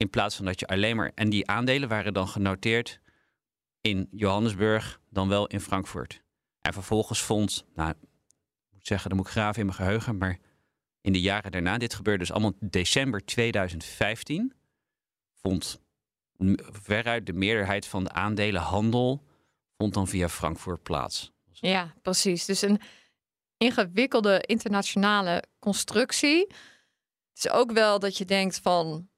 in 0.02 0.10
plaats 0.10 0.36
van 0.36 0.44
dat 0.44 0.60
je 0.60 0.66
alleen 0.66 0.96
maar. 0.96 1.12
En 1.14 1.30
die 1.30 1.48
aandelen 1.48 1.88
waren 1.88 2.14
dan 2.14 2.28
genoteerd 2.28 3.00
in 3.80 4.08
Johannesburg, 4.10 5.00
dan 5.10 5.28
wel 5.28 5.46
in 5.46 5.60
Frankfurt. 5.60 6.22
En 6.60 6.72
vervolgens 6.72 7.22
vond, 7.22 7.64
nou, 7.74 7.90
ik 7.90 7.96
moet 8.70 8.86
zeggen, 8.86 9.08
dan 9.08 9.18
moet 9.18 9.26
ik 9.26 9.32
graven 9.32 9.60
in 9.60 9.66
mijn 9.66 9.78
geheugen, 9.78 10.18
maar 10.18 10.38
in 11.00 11.12
de 11.12 11.20
jaren 11.20 11.50
daarna, 11.50 11.78
dit 11.78 11.94
gebeurde 11.94 12.18
dus 12.18 12.32
allemaal 12.32 12.52
december 12.60 13.24
2015, 13.24 14.52
vond 15.40 15.80
veruit 16.70 17.26
de 17.26 17.32
meerderheid 17.32 17.86
van 17.86 18.04
de 18.04 18.12
aandelenhandel 18.12 19.22
vond 19.76 19.94
dan 19.94 20.08
via 20.08 20.28
Frankfurt 20.28 20.82
plaats. 20.82 21.32
Ja, 21.52 21.94
precies. 22.02 22.44
Dus 22.44 22.62
een 22.62 22.80
ingewikkelde 23.56 24.40
internationale 24.40 25.44
constructie. 25.58 26.46
Het 27.32 27.44
is 27.44 27.50
ook 27.50 27.72
wel 27.72 27.98
dat 27.98 28.18
je 28.18 28.24
denkt 28.24 28.60
van 28.60 29.10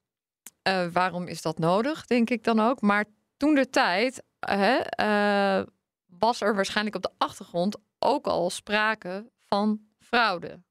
uh, 0.69 0.87
waarom 0.87 1.27
is 1.27 1.43
dat 1.43 1.59
nodig, 1.59 2.07
denk 2.07 2.31
ik 2.31 2.45
dan 2.45 2.61
ook. 2.61 2.81
Maar 2.81 3.05
toen 3.37 3.55
de 3.55 3.71
tijd 3.71 4.23
uh, 4.51 5.63
was 6.07 6.41
er 6.41 6.55
waarschijnlijk 6.55 6.97
op 6.97 7.03
de 7.03 7.13
achtergrond 7.19 7.77
ook 7.99 8.27
al 8.27 8.51
sprake 8.51 9.31
van 9.39 9.81
fraude. 9.99 10.63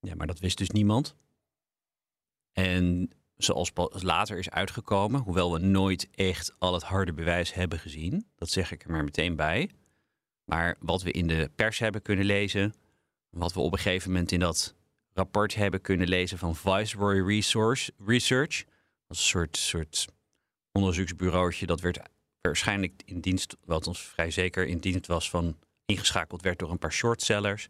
Ja, 0.00 0.14
maar 0.14 0.26
dat 0.26 0.38
wist 0.38 0.58
dus 0.58 0.70
niemand. 0.70 1.16
En 2.52 3.10
zoals 3.36 3.72
later 3.90 4.38
is 4.38 4.50
uitgekomen, 4.50 5.20
hoewel 5.20 5.52
we 5.52 5.58
nooit 5.58 6.08
echt 6.10 6.54
al 6.58 6.74
het 6.74 6.82
harde 6.82 7.12
bewijs 7.12 7.52
hebben 7.54 7.78
gezien, 7.78 8.26
dat 8.36 8.50
zeg 8.50 8.72
ik 8.72 8.84
er 8.84 8.90
maar 8.90 9.04
meteen 9.04 9.36
bij. 9.36 9.70
Maar 10.44 10.76
wat 10.80 11.02
we 11.02 11.10
in 11.10 11.26
de 11.26 11.50
pers 11.54 11.78
hebben 11.78 12.02
kunnen 12.02 12.24
lezen, 12.24 12.74
wat 13.30 13.52
we 13.52 13.60
op 13.60 13.72
een 13.72 13.78
gegeven 13.78 14.10
moment 14.10 14.32
in 14.32 14.40
dat 14.40 14.74
rapport 15.12 15.54
hebben 15.54 15.80
kunnen 15.80 16.08
lezen 16.08 16.38
van 16.38 16.56
Viceroy 16.56 17.26
Resource, 17.26 17.92
Research, 18.06 18.64
een 19.14 19.20
soort, 19.20 19.56
soort 19.56 20.06
onderzoeksbureautje 20.72 21.66
dat 21.66 21.80
werd 21.80 21.98
waarschijnlijk 22.40 23.02
in 23.04 23.20
dienst, 23.20 23.56
wat 23.64 23.86
ons 23.86 24.02
vrij 24.02 24.30
zeker 24.30 24.66
in 24.66 24.78
dienst 24.78 25.06
was 25.06 25.30
van 25.30 25.58
ingeschakeld 25.86 26.42
werd 26.42 26.58
door 26.58 26.70
een 26.70 26.78
paar 26.78 26.92
shortsellers. 26.92 27.68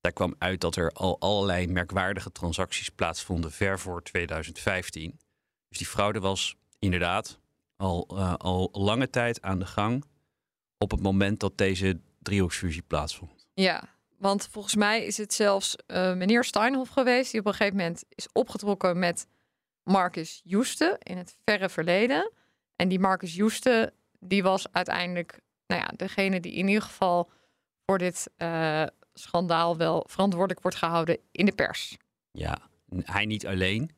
Daar 0.00 0.12
kwam 0.12 0.34
uit 0.38 0.60
dat 0.60 0.76
er 0.76 0.90
al 0.90 1.20
allerlei 1.20 1.66
merkwaardige 1.66 2.32
transacties 2.32 2.88
plaatsvonden 2.88 3.52
ver 3.52 3.78
voor 3.78 4.02
2015. 4.02 5.18
Dus 5.68 5.78
die 5.78 5.86
fraude 5.86 6.20
was 6.20 6.56
inderdaad 6.78 7.38
al, 7.76 8.08
uh, 8.12 8.34
al 8.34 8.68
lange 8.72 9.10
tijd 9.10 9.42
aan 9.42 9.58
de 9.58 9.66
gang 9.66 10.04
op 10.78 10.90
het 10.90 11.02
moment 11.02 11.40
dat 11.40 11.58
deze 11.58 12.00
driehoeksfusie 12.18 12.82
plaatsvond. 12.82 13.46
Ja, 13.54 13.88
want 14.18 14.48
volgens 14.50 14.74
mij 14.74 15.04
is 15.04 15.16
het 15.16 15.34
zelfs 15.34 15.76
uh, 15.86 16.14
meneer 16.14 16.44
Steinhoff 16.44 16.90
geweest 16.90 17.30
die 17.30 17.40
op 17.40 17.46
een 17.46 17.54
gegeven 17.54 17.76
moment 17.76 18.04
is 18.08 18.28
opgetrokken 18.32 18.98
met 18.98 19.26
Marcus 19.88 20.40
Joeste 20.44 20.96
in 21.02 21.16
het 21.16 21.36
verre 21.44 21.68
verleden. 21.68 22.32
En 22.76 22.88
die 22.88 22.98
Marcus 22.98 23.34
Joeste, 23.34 23.92
die 24.20 24.42
was 24.42 24.72
uiteindelijk 24.72 25.40
nou 25.66 25.80
ja, 25.80 25.90
degene 25.96 26.40
die 26.40 26.52
in 26.52 26.68
ieder 26.68 26.82
geval 26.82 27.30
voor 27.86 27.98
dit 27.98 28.30
uh, 28.38 28.82
schandaal 29.14 29.76
wel 29.76 30.04
verantwoordelijk 30.08 30.62
wordt 30.62 30.76
gehouden 30.76 31.18
in 31.32 31.46
de 31.46 31.52
pers. 31.52 31.96
Ja, 32.30 32.58
hij 33.02 33.26
niet 33.26 33.46
alleen. 33.46 33.90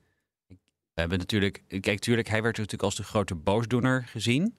We 0.93 1.01
hebben 1.01 1.19
natuurlijk, 1.19 1.63
kijk, 1.69 1.87
natuurlijk, 1.87 2.29
hij 2.29 2.43
werd 2.43 2.57
natuurlijk 2.57 2.85
als 2.85 2.97
de 2.97 3.05
grote 3.05 3.35
boosdoener 3.35 4.05
gezien. 4.07 4.57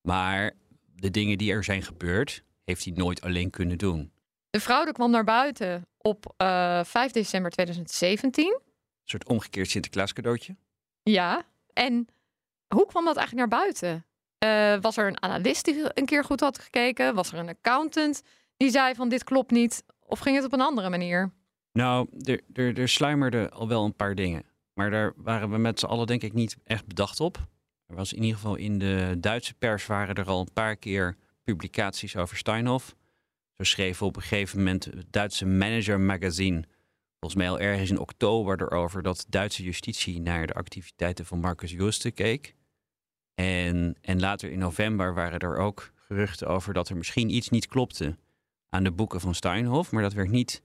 Maar 0.00 0.52
de 0.94 1.10
dingen 1.10 1.38
die 1.38 1.52
er 1.52 1.64
zijn 1.64 1.82
gebeurd, 1.82 2.44
heeft 2.64 2.84
hij 2.84 2.92
nooit 2.96 3.22
alleen 3.22 3.50
kunnen 3.50 3.78
doen. 3.78 4.12
De 4.50 4.60
fraude 4.60 4.92
kwam 4.92 5.10
naar 5.10 5.24
buiten 5.24 5.86
op 5.98 6.34
uh, 6.38 6.78
eh, 6.78 6.84
5 6.84 7.12
december 7.12 7.50
2017. 7.50 8.60
Een 9.02 9.08
soort 9.08 9.28
omgekeerd 9.28 9.70
Sinterklaas 9.70 10.12
cadeautje. 10.12 10.56
Ja, 11.02 11.42
en 11.72 12.08
hoe 12.68 12.86
kwam 12.86 13.04
dat 13.04 13.16
eigenlijk 13.16 13.48
naar 13.48 13.60
buiten? 13.60 14.06
Uh, 14.44 14.82
was 14.82 14.96
er 14.96 15.06
een 15.06 15.22
analist 15.22 15.64
die 15.64 15.98
een 15.98 16.06
keer 16.06 16.24
goed 16.24 16.40
had 16.40 16.58
gekeken? 16.58 17.14
Was 17.14 17.32
er 17.32 17.38
een 17.38 17.48
accountant 17.48 18.22
die 18.56 18.70
zei 18.70 18.94
van 18.94 19.08
dit 19.08 19.24
klopt 19.24 19.50
niet? 19.50 19.84
Of 20.00 20.18
ging 20.18 20.36
het 20.36 20.44
op 20.44 20.52
een 20.52 20.60
andere 20.60 20.90
manier? 20.90 21.32
Nou, 21.72 22.08
er, 22.20 22.40
er, 22.52 22.78
er 22.78 22.88
sluimerden 22.88 23.50
al 23.50 23.68
wel 23.68 23.84
een 23.84 23.96
paar 23.96 24.14
dingen. 24.14 24.44
Maar 24.74 24.90
daar 24.90 25.12
waren 25.16 25.50
we 25.50 25.58
met 25.58 25.78
z'n 25.78 25.86
allen 25.86 26.06
denk 26.06 26.22
ik 26.22 26.32
niet 26.32 26.56
echt 26.64 26.86
bedacht 26.86 27.20
op. 27.20 27.46
Er 27.86 27.96
was 27.96 28.12
in 28.12 28.22
ieder 28.22 28.36
geval 28.36 28.54
in 28.54 28.78
de 28.78 29.16
Duitse 29.20 29.54
pers 29.54 29.86
waren 29.86 30.14
er 30.14 30.28
al 30.28 30.40
een 30.40 30.52
paar 30.52 30.76
keer 30.76 31.16
publicaties 31.44 32.16
over 32.16 32.36
Steinhoff. 32.36 32.94
Zo 33.52 33.64
schreven 33.64 34.06
op 34.06 34.16
een 34.16 34.22
gegeven 34.22 34.58
moment 34.58 34.84
het 34.84 35.06
Duitse 35.10 35.46
Manager 35.46 36.00
Magazine, 36.00 36.64
volgens 37.22 37.42
mij 37.42 37.50
al 37.50 37.60
ergens 37.60 37.90
in 37.90 37.98
oktober, 37.98 38.62
erover 38.62 39.02
dat 39.02 39.26
Duitse 39.28 39.62
justitie 39.62 40.20
naar 40.20 40.46
de 40.46 40.52
activiteiten 40.52 41.26
van 41.26 41.40
Marcus 41.40 41.70
Juste 41.70 42.10
keek. 42.10 42.54
En, 43.34 43.96
en 44.00 44.20
later 44.20 44.50
in 44.50 44.58
november 44.58 45.14
waren 45.14 45.38
er 45.38 45.56
ook 45.56 45.92
geruchten 45.94 46.48
over 46.48 46.74
dat 46.74 46.88
er 46.88 46.96
misschien 46.96 47.30
iets 47.30 47.48
niet 47.48 47.66
klopte 47.66 48.16
aan 48.68 48.84
de 48.84 48.92
boeken 48.92 49.20
van 49.20 49.34
Steinhoff, 49.34 49.92
maar 49.92 50.02
dat 50.02 50.12
werd 50.12 50.30
niet 50.30 50.62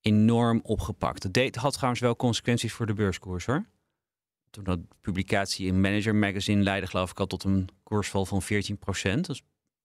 enorm 0.00 0.60
opgepakt. 0.62 1.22
Dat 1.22 1.32
deed, 1.32 1.56
had 1.56 1.72
trouwens 1.72 2.00
wel 2.00 2.16
consequenties 2.16 2.72
voor 2.72 2.86
de 2.86 2.94
beurskoers 2.94 3.46
hoor. 3.46 3.64
Toen 4.50 4.64
dat 4.64 4.78
publicatie 5.00 5.66
in 5.66 5.80
Manager 5.80 6.14
Magazine 6.14 6.62
leidde 6.62 6.88
geloof 6.88 7.10
ik 7.10 7.20
al 7.20 7.26
tot 7.26 7.44
een 7.44 7.68
koersval 7.82 8.26
van 8.26 8.42
14%. 8.42 8.46
Dat 9.20 9.28
is 9.28 9.42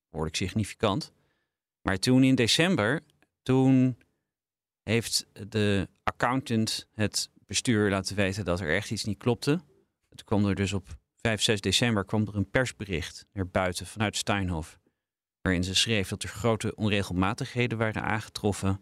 behoorlijk 0.09 0.37
significant. 0.37 1.11
Maar 1.81 1.97
toen 1.97 2.23
in 2.23 2.35
december, 2.35 3.03
toen 3.43 3.97
heeft 4.87 5.25
de 5.49 5.89
accountant 6.03 6.87
het 6.93 7.29
bestuur 7.45 7.89
laten 7.89 8.15
weten 8.15 8.45
dat 8.45 8.59
er 8.59 8.75
echt 8.75 8.91
iets 8.91 9.03
niet 9.03 9.17
klopte. 9.17 9.61
Toen 10.09 10.25
kwam 10.25 10.45
er 10.45 10.55
dus 10.55 10.73
op 10.73 10.97
5, 11.15 11.41
6 11.41 11.61
december 11.61 12.05
kwam 12.05 12.27
er 12.27 12.35
een 12.35 12.49
persbericht 12.49 13.25
naar 13.33 13.47
buiten 13.47 13.85
vanuit 13.85 14.15
Steinhoff. 14.15 14.79
Waarin 15.41 15.63
ze 15.63 15.75
schreef 15.75 16.09
dat 16.09 16.23
er 16.23 16.29
grote 16.29 16.75
onregelmatigheden 16.75 17.77
waren 17.77 18.03
aangetroffen. 18.03 18.81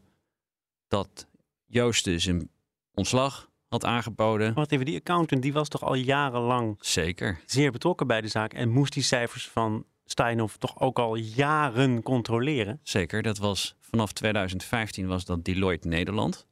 Dat 0.88 1.28
Joost 1.66 2.04
dus 2.04 2.26
een 2.26 2.52
ontslag 2.94 3.50
had 3.68 3.86
aangeboden. 3.86 4.54
Wat 4.54 4.72
even, 4.72 4.86
die 4.86 5.00
accountant 5.00 5.42
die 5.42 5.54
was 5.54 5.68
toch 5.68 5.84
al 5.84 5.96
jarenlang 5.96 6.78
Zeker. 6.80 7.40
zeer 7.46 7.72
betrokken 7.72 8.08
bij 8.08 8.22
de 8.22 8.28
zaak 8.28 8.54
en 8.54 8.70
moest 8.70 8.94
die 8.94 9.04
cijfers 9.04 9.48
van 9.48 9.86
Steinhoff 10.06 10.58
toch 10.58 10.80
ook 10.80 11.00
al 11.00 11.16
jaren 11.16 12.04
controleren? 12.04 12.80
Zeker, 12.84 13.22
dat 13.22 13.38
was 13.38 13.76
vanaf 13.80 14.14
2015 14.14 15.08
was 15.08 15.26
dat 15.26 15.46
Deloitte 15.46 15.88
Nederland. 15.88 16.48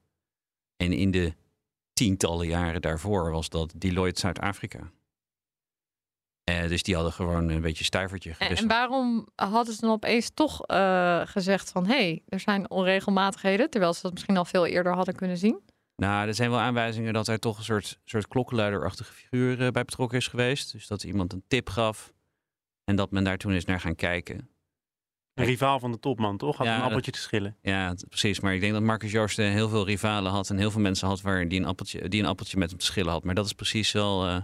En 0.77 0.93
in 0.93 1.11
de 1.11 1.33
tientallen 1.93 2.47
jaren 2.47 2.81
daarvoor 2.81 3.31
was 3.31 3.49
dat 3.49 3.73
Deloitte 3.75 4.19
Zuid-Afrika. 4.19 4.91
Uh, 6.49 6.67
dus 6.67 6.83
die 6.83 6.95
hadden 6.95 7.13
gewoon 7.13 7.49
een 7.49 7.61
beetje 7.61 7.83
stuivertje 7.83 8.33
gewisseld. 8.33 8.71
En, 8.71 8.77
waarom 8.77 9.27
hadden 9.35 9.73
ze 9.73 9.81
dan 9.81 9.91
opeens 9.91 10.31
toch 10.33 10.69
uh, 10.69 11.21
gezegd 11.25 11.71
van... 11.71 11.85
hé, 11.85 11.93
hey, 11.93 12.23
er 12.27 12.39
zijn 12.39 12.69
onregelmatigheden... 12.69 13.69
terwijl 13.69 13.93
ze 13.93 14.01
dat 14.01 14.13
misschien 14.13 14.37
al 14.37 14.45
veel 14.45 14.65
eerder 14.65 14.93
hadden 14.93 15.15
kunnen 15.15 15.37
zien? 15.37 15.59
Nou, 15.95 16.27
er 16.27 16.33
zijn 16.33 16.49
wel 16.49 16.59
aanwijzingen 16.59 17.13
dat 17.13 17.27
er 17.27 17.39
toch 17.39 17.57
een 17.57 17.63
soort, 17.63 17.99
soort 18.05 18.27
klokkenluiderachtige 18.27 19.13
figuur 19.13 19.61
uh, 19.61 19.67
bij 19.69 19.83
betrokken 19.83 20.17
is 20.17 20.27
geweest. 20.27 20.71
Dus 20.71 20.87
dat 20.87 21.03
iemand 21.03 21.33
een 21.33 21.43
tip 21.47 21.69
gaf 21.69 22.13
en 22.83 22.95
dat 22.95 23.11
men 23.11 23.23
daar 23.23 23.37
toen 23.37 23.53
is 23.53 23.65
naar 23.65 23.79
gaan 23.79 23.95
kijken. 23.95 24.49
Een 25.33 25.45
rivaal 25.45 25.79
van 25.79 25.91
de 25.91 25.99
topman, 25.99 26.37
toch? 26.37 26.57
Had 26.57 26.67
een 26.67 26.81
appeltje 26.81 27.11
te 27.11 27.19
schillen. 27.19 27.57
Ja, 27.61 27.95
precies. 28.09 28.39
Maar 28.39 28.53
ik 28.53 28.61
denk 28.61 28.73
dat 28.73 28.81
Marcus 28.81 29.11
Joosten 29.11 29.51
heel 29.51 29.69
veel 29.69 29.85
rivalen 29.85 30.31
had 30.31 30.49
en 30.49 30.57
heel 30.57 30.71
veel 30.71 30.81
mensen 30.81 31.07
had 31.07 31.21
waar 31.21 31.47
die 31.47 31.59
een 31.59 31.65
appeltje, 31.65 32.09
die 32.09 32.21
een 32.21 32.27
appeltje 32.27 32.57
met 32.57 32.69
hem 32.69 32.79
te 32.79 32.85
schillen 32.85 33.11
had. 33.11 33.23
Maar 33.23 33.35
dat 33.35 33.45
is 33.45 33.53
precies 33.53 33.91
wel 33.91 34.27
uh, 34.27 34.41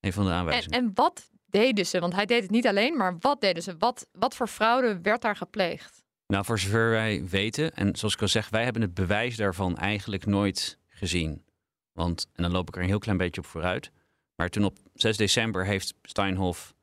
een 0.00 0.12
van 0.12 0.24
de 0.24 0.30
aanwijzingen. 0.30 0.78
En, 0.78 0.84
en 0.84 0.90
wat 0.94 1.30
deden 1.46 1.86
ze? 1.86 2.00
Want 2.00 2.14
hij 2.14 2.26
deed 2.26 2.42
het 2.42 2.50
niet 2.50 2.66
alleen, 2.66 2.96
maar 2.96 3.16
wat 3.20 3.40
deden 3.40 3.62
ze? 3.62 3.74
Wat, 3.78 4.06
wat 4.12 4.36
voor 4.36 4.48
fraude 4.48 4.98
werd 5.02 5.22
daar 5.22 5.36
gepleegd? 5.36 6.04
Nou, 6.26 6.44
voor 6.44 6.58
zover 6.58 6.90
wij 6.90 7.24
weten, 7.28 7.74
en 7.74 7.96
zoals 7.96 8.14
ik 8.14 8.20
al 8.20 8.28
zeg, 8.28 8.48
wij 8.48 8.64
hebben 8.64 8.82
het 8.82 8.94
bewijs 8.94 9.36
daarvan 9.36 9.76
eigenlijk 9.76 10.26
nooit 10.26 10.78
gezien. 10.88 11.44
Want, 11.92 12.28
en 12.32 12.42
dan 12.42 12.52
loop 12.52 12.68
ik 12.68 12.76
er 12.76 12.82
een 12.82 12.88
heel 12.88 12.98
klein 12.98 13.18
beetje 13.18 13.40
op 13.40 13.46
vooruit. 13.46 13.90
Maar 14.34 14.48
toen 14.48 14.64
op 14.64 14.78
6 14.94 15.16
december 15.16 15.66
heeft 15.66 15.94
Steinhoff 16.02 16.74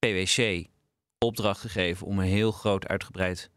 PwC 0.00 0.66
opdracht 1.18 1.60
gegeven 1.60 2.06
om 2.06 2.18
een 2.18 2.26
heel 2.26 2.52
groot 2.52 2.86
uitgebreid 2.86 3.50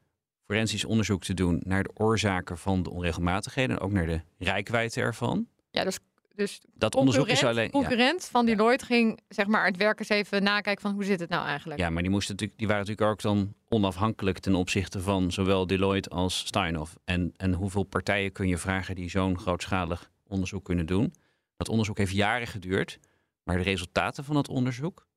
forensisch 0.46 0.86
onderzoek 0.86 1.24
te 1.24 1.34
doen 1.34 1.62
naar 1.66 1.84
de 1.84 1.92
oorzaken 1.94 2.58
van 2.58 2.84
de 2.84 2.90
onregelmatigheden 2.90 3.76
en 3.76 3.82
ook 3.82 3.92
naar 3.92 4.06
de 4.06 4.22
rijkwijde 4.38 5.02
ervan. 5.02 5.48
Ja, 5.72 5.84
dus, 5.84 6.00
dus 6.36 6.62
dat 6.74 6.96
onderzoek 6.96 7.28
is 7.28 7.44
alleen. 7.44 7.72
concurrent 7.72 8.26
van 8.26 8.46
Deloitte 8.46 8.86
ging 8.86 9.20
zeg 9.28 9.48
maar 9.48 9.66
het 9.66 9.78
werk 9.78 10.00
eens 10.00 10.10
even 10.10 10.44
nakijken 10.44 10.82
van 10.82 10.94
hoe 10.94 11.04
zit 11.04 11.20
het 11.20 11.30
nou 11.30 11.46
eigenlijk. 11.46 11.80
Ja, 11.80 11.90
maar 11.90 12.02
die 12.02 12.12
moesten 12.12 12.32
natuurlijk, 12.32 12.60
die 12.60 12.68
waren 12.68 12.86
natuurlijk 12.86 13.12
ook 13.12 13.22
dan 13.22 13.54
onafhankelijk 13.70 14.40
ten 14.40 14.56
opzichte 14.56 15.02
van 15.02 15.32
zowel 15.32 15.68
Deloitte 15.68 16.10
als 16.10 16.38
Steinhoff. 16.38 16.96
En, 17.04 17.34
en 17.38 17.54
hoeveel 17.54 17.84
partijen 17.84 18.32
kun 18.32 18.48
je 18.48 18.58
vragen 18.58 18.96
die 18.96 19.10
zo'n 19.10 19.40
grootschalig 19.40 20.12
onderzoek 20.28 20.66
kunnen 20.66 20.86
doen? 20.86 21.14
Dat 21.58 21.70
onderzoek 21.70 21.98
heeft 21.98 22.14
jaren 22.14 22.48
geduurd, 22.48 23.00
maar 23.44 23.58
de 23.58 23.64
resultaten 23.64 24.24
van 24.24 24.36
dat 24.36 24.50
onderzoek 24.50 25.08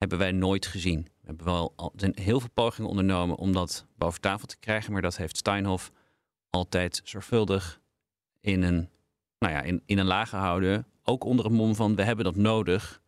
hebben 0.00 0.18
wij 0.18 0.32
nooit 0.32 0.66
gezien. 0.66 1.02
We 1.02 1.26
hebben 1.26 1.44
wel 1.44 1.72
al, 1.76 1.92
heel 2.14 2.40
veel 2.40 2.50
pogingen 2.54 2.90
ondernomen 2.90 3.36
om 3.36 3.52
dat 3.52 3.86
boven 3.96 4.20
tafel 4.20 4.46
te 4.46 4.58
krijgen, 4.58 4.92
maar 4.92 5.02
dat 5.02 5.16
heeft 5.16 5.36
Steinhoff 5.36 5.92
altijd 6.50 7.00
zorgvuldig 7.04 7.80
in 8.40 8.62
een, 8.62 8.88
nou 9.38 9.54
ja, 9.54 9.62
in, 9.62 9.82
in 9.86 9.98
een 9.98 10.06
laag 10.06 10.28
gehouden. 10.28 10.86
Ook 11.02 11.24
onder 11.24 11.44
het 11.44 11.54
mom 11.54 11.74
van 11.74 11.94
we 11.94 12.02
hebben 12.02 12.24
dat 12.24 12.36
nodig 12.36 13.02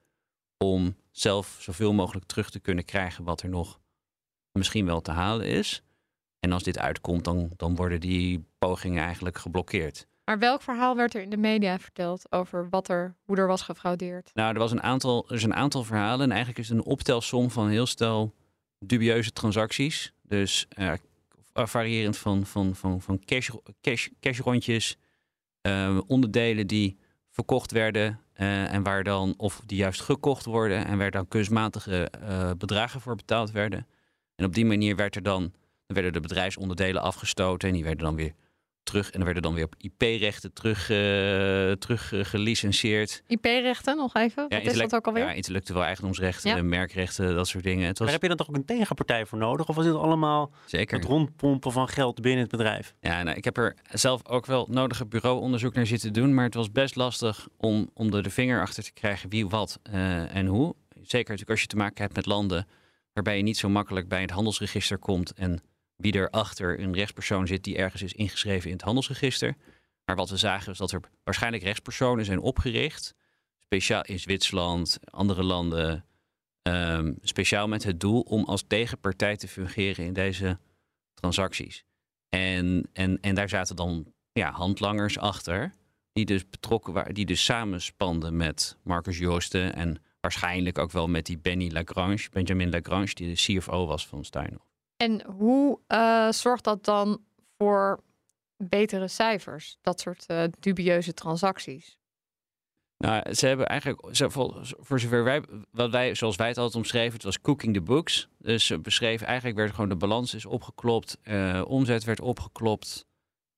om 0.59 0.97
zelf 1.11 1.57
zoveel 1.61 1.93
mogelijk 1.93 2.27
terug 2.27 2.51
te 2.51 2.61
kunnen 2.61 2.85
krijgen 2.85 3.25
wat 3.25 3.43
er 3.43 3.49
nog 3.49 3.81
misschien 4.53 4.87
wel 4.87 5.01
te 5.01 5.11
halen 5.11 5.47
is. 5.47 5.83
En 6.41 6.53
als 6.53 6.63
dit 6.63 6.79
uitkomt, 6.79 7.25
dan, 7.25 7.51
dan 7.57 7.75
worden 7.75 8.01
die 8.01 8.45
pogingen 8.59 9.03
eigenlijk 9.03 9.39
geblokkeerd. 9.39 10.07
Maar 10.25 10.39
welk 10.39 10.63
verhaal 10.63 10.97
werd 10.97 11.15
er 11.15 11.23
in 11.23 11.31
de 11.31 11.37
media 11.37 11.79
verteld 11.79 12.33
over 12.33 12.69
wat 12.71 12.89
er, 12.89 13.17
hoe 13.25 13.37
er 13.37 13.47
was 13.47 13.63
gefraudeerd? 13.63 14.31
Nou, 14.35 14.53
er, 14.53 14.59
was 14.59 14.71
een 14.71 14.83
aantal, 14.83 15.25
er 15.29 15.35
is 15.35 15.43
een 15.43 15.55
aantal 15.55 15.85
verhalen. 15.85 16.25
En 16.25 16.31
eigenlijk 16.31 16.59
is 16.59 16.69
het 16.69 16.79
een 16.79 16.85
optelsom 16.85 17.51
van 17.51 17.69
heel 17.69 17.87
stel 17.87 18.35
dubieuze 18.79 19.33
transacties. 19.33 20.13
Dus 20.23 20.67
uh, 20.79 20.93
variërend 21.55 22.19
van, 22.19 22.47
van, 22.47 22.75
van, 22.75 23.01
van 23.01 23.25
cash, 23.25 23.51
cash, 23.81 24.09
cashrondjes, 24.21 24.97
uh, 25.63 25.99
onderdelen 26.07 26.67
die 26.67 26.99
verkocht 27.31 27.71
werden 27.71 28.21
en 28.35 28.83
waar 28.83 29.05
dan, 29.05 29.35
of 29.37 29.63
die 29.67 29.77
juist 29.77 30.01
gekocht 30.01 30.45
worden 30.45 30.87
en 30.87 30.99
waar 30.99 31.11
dan 31.11 31.29
kunstmatige 31.29 32.11
bedragen 32.59 33.01
voor 33.01 33.17
betaald 33.17 33.51
werden. 33.51 33.87
En 34.35 34.45
op 34.45 34.55
die 34.55 34.65
manier 34.65 34.97
werd 34.97 35.17
er 35.17 35.23
dan 35.23 35.53
werden 35.87 36.13
de 36.13 36.21
bedrijfsonderdelen 36.21 37.03
afgestoten 37.03 37.69
en 37.69 37.75
die 37.75 37.85
werden 37.85 38.05
dan 38.05 38.15
weer 38.15 38.35
terug. 38.83 39.11
En 39.11 39.19
er 39.19 39.25
werden 39.25 39.43
dan 39.43 39.55
weer 39.55 39.65
op 39.65 39.75
IP-rechten 39.79 40.53
terug, 40.53 40.91
uh, 40.91 40.97
terug 41.73 42.13
uh, 42.13 42.25
gelicenseerd. 42.25 43.23
IP-rechten 43.27 43.97
nog 43.97 44.15
even? 44.15 44.49
Wat 44.49 44.63
is 44.63 44.79
dat 44.79 44.95
ook 44.95 45.07
alweer? 45.07 45.25
Ja, 45.25 45.33
intellectueel 45.33 45.85
eigendomsrechten, 45.85 46.69
merkrechten, 46.69 47.35
dat 47.35 47.49
soort 47.49 47.65
dingen. 47.65 47.87
Het 47.87 47.99
was... 47.99 48.07
Maar 48.07 48.13
heb 48.13 48.23
je 48.23 48.29
dan 48.29 48.37
toch 48.37 48.49
ook 48.49 48.57
een 48.57 48.65
tegenpartij 48.65 49.27
voor 49.27 49.39
nodig? 49.39 49.69
Of 49.69 49.77
was 49.77 49.85
dit 49.85 49.95
allemaal 49.95 50.53
Zeker. 50.67 50.99
het 50.99 51.07
rondpompen 51.07 51.73
van 51.73 51.89
geld 51.89 52.21
binnen 52.21 52.41
het 52.41 52.51
bedrijf? 52.51 52.95
Ja, 53.01 53.23
nou, 53.23 53.37
ik 53.37 53.45
heb 53.45 53.57
er 53.57 53.77
zelf 53.91 54.27
ook 54.27 54.47
wel 54.47 54.67
nodige 54.71 55.07
bureauonderzoek 55.07 55.75
naar 55.75 55.87
zitten 55.87 56.13
doen. 56.13 56.35
Maar 56.35 56.45
het 56.45 56.55
was 56.55 56.73
best 56.73 56.97
lastig 56.97 57.49
om, 57.57 57.91
om 57.95 58.15
er 58.15 58.23
de 58.23 58.31
vinger 58.31 58.61
achter 58.61 58.83
te 58.83 58.93
krijgen 58.93 59.31
wie, 59.31 59.49
wat 59.49 59.79
uh, 59.93 60.35
en 60.37 60.47
hoe. 60.47 60.75
Zeker 60.95 61.19
natuurlijk 61.19 61.51
als 61.51 61.61
je 61.61 61.67
te 61.67 61.77
maken 61.77 62.03
hebt 62.03 62.15
met 62.15 62.27
landen 62.27 62.67
waarbij 63.13 63.37
je 63.37 63.43
niet 63.43 63.57
zo 63.57 63.69
makkelijk 63.69 64.09
bij 64.09 64.21
het 64.21 64.31
handelsregister 64.31 64.99
komt 64.99 65.33
en 65.33 65.63
wie 66.03 66.13
er 66.13 66.31
achter 66.31 66.81
een 66.81 66.95
rechtspersoon 66.95 67.47
zit 67.47 67.65
die 67.65 67.77
ergens 67.77 68.03
is 68.03 68.13
ingeschreven 68.13 68.67
in 68.67 68.77
het 68.77 68.85
handelsregister. 68.85 69.57
Maar 70.05 70.17
wat 70.17 70.31
we 70.31 70.37
zagen 70.37 70.73
is 70.73 70.79
dat 70.79 70.93
er 70.93 71.01
waarschijnlijk 71.25 71.63
rechtspersonen 71.63 72.25
zijn 72.25 72.41
opgericht, 72.41 73.15
speciaal 73.59 74.03
in 74.03 74.21
Zwitserland, 74.21 74.99
andere 75.05 75.43
landen, 75.43 76.05
ehm, 76.63 77.13
speciaal 77.23 77.69
met 77.69 77.85
het 77.85 78.01
doel 78.01 78.21
om 78.21 78.45
als 78.45 78.65
tegenpartij 78.67 79.37
te 79.37 79.49
fungeren 79.49 80.05
in 80.05 80.13
deze 80.13 80.59
transacties. 81.15 81.85
En, 82.29 82.89
en, 82.93 83.21
en 83.21 83.35
daar 83.35 83.49
zaten 83.49 83.77
dan 83.77 84.13
ja, 84.33 84.51
handlangers 84.51 85.19
achter, 85.19 85.73
die 86.13 86.25
dus 86.25 86.49
betrokken 86.49 86.93
waren, 86.93 87.15
die 87.15 87.27
dus 87.27 87.45
samenspanden 87.45 88.37
met 88.37 88.77
Marcus 88.83 89.19
Joosten 89.19 89.75
en 89.75 90.03
waarschijnlijk 90.21 90.79
ook 90.79 90.91
wel 90.91 91.09
met 91.09 91.27
die 91.27 91.39
Benny 91.39 91.71
Lagrange, 91.73 92.29
Benjamin 92.31 92.71
Lagrange, 92.71 93.15
die 93.15 93.29
de 93.29 93.59
CFO 93.59 93.87
was 93.87 94.07
van 94.07 94.25
Steinhoff. 94.25 94.72
En 94.97 95.25
hoe 95.27 95.79
uh, 95.89 96.31
zorgt 96.31 96.65
dat 96.65 96.85
dan 96.85 97.25
voor 97.59 98.03
betere 98.57 99.09
cijfers, 99.09 99.79
dat 99.81 100.01
soort 100.01 100.25
uh, 100.29 100.45
dubieuze 100.61 101.15
transacties? 101.15 101.99
Nou, 103.03 103.35
ze 103.35 103.47
hebben 103.47 103.67
eigenlijk, 103.67 104.17
voor 104.81 105.01
zover 105.01 105.25
wij, 105.25 105.43
wat 105.71 105.91
wij, 105.91 106.15
zoals 106.15 106.37
wij 106.37 106.49
het 106.49 106.59
altijd 106.59 106.77
omschreven, 106.77 107.13
het 107.13 107.23
was 107.23 107.41
cooking 107.41 107.75
the 107.75 107.81
books. 107.81 108.29
Dus 108.39 108.67
ze 108.67 108.79
beschreven 108.79 109.27
eigenlijk 109.27 109.57
werd 109.57 109.71
gewoon 109.71 109.89
de 109.89 109.97
balans 109.97 110.35
is 110.35 110.47
opgeklopt, 110.47 111.19
uh, 111.25 111.63
omzet 111.67 112.05
werd 112.05 112.21
opgeklopt. 112.21 113.07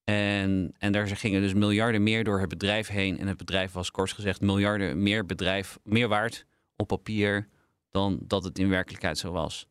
En, 0.05 0.75
en 0.79 0.93
daar 0.93 1.07
gingen 1.07 1.41
dus 1.41 1.55
miljarden 1.55 2.03
meer 2.03 2.25
door 2.25 2.41
het 2.41 2.49
bedrijf 2.49 2.89
heen. 2.89 3.19
En 3.19 3.27
het 3.27 3.37
bedrijf 3.37 3.73
was 3.73 3.91
kort 3.91 4.13
gezegd 4.13 4.41
miljarden 4.41 5.03
meer 5.03 5.27
bedrijf, 5.27 5.79
meer 5.83 6.09
waard 6.09 6.47
op 6.77 6.87
papier 6.87 7.49
dan 7.91 8.19
dat 8.23 8.45
het 8.45 8.59
in 8.59 8.69
werkelijkheid 8.69 9.19
zo 9.19 9.33
was. 9.33 9.67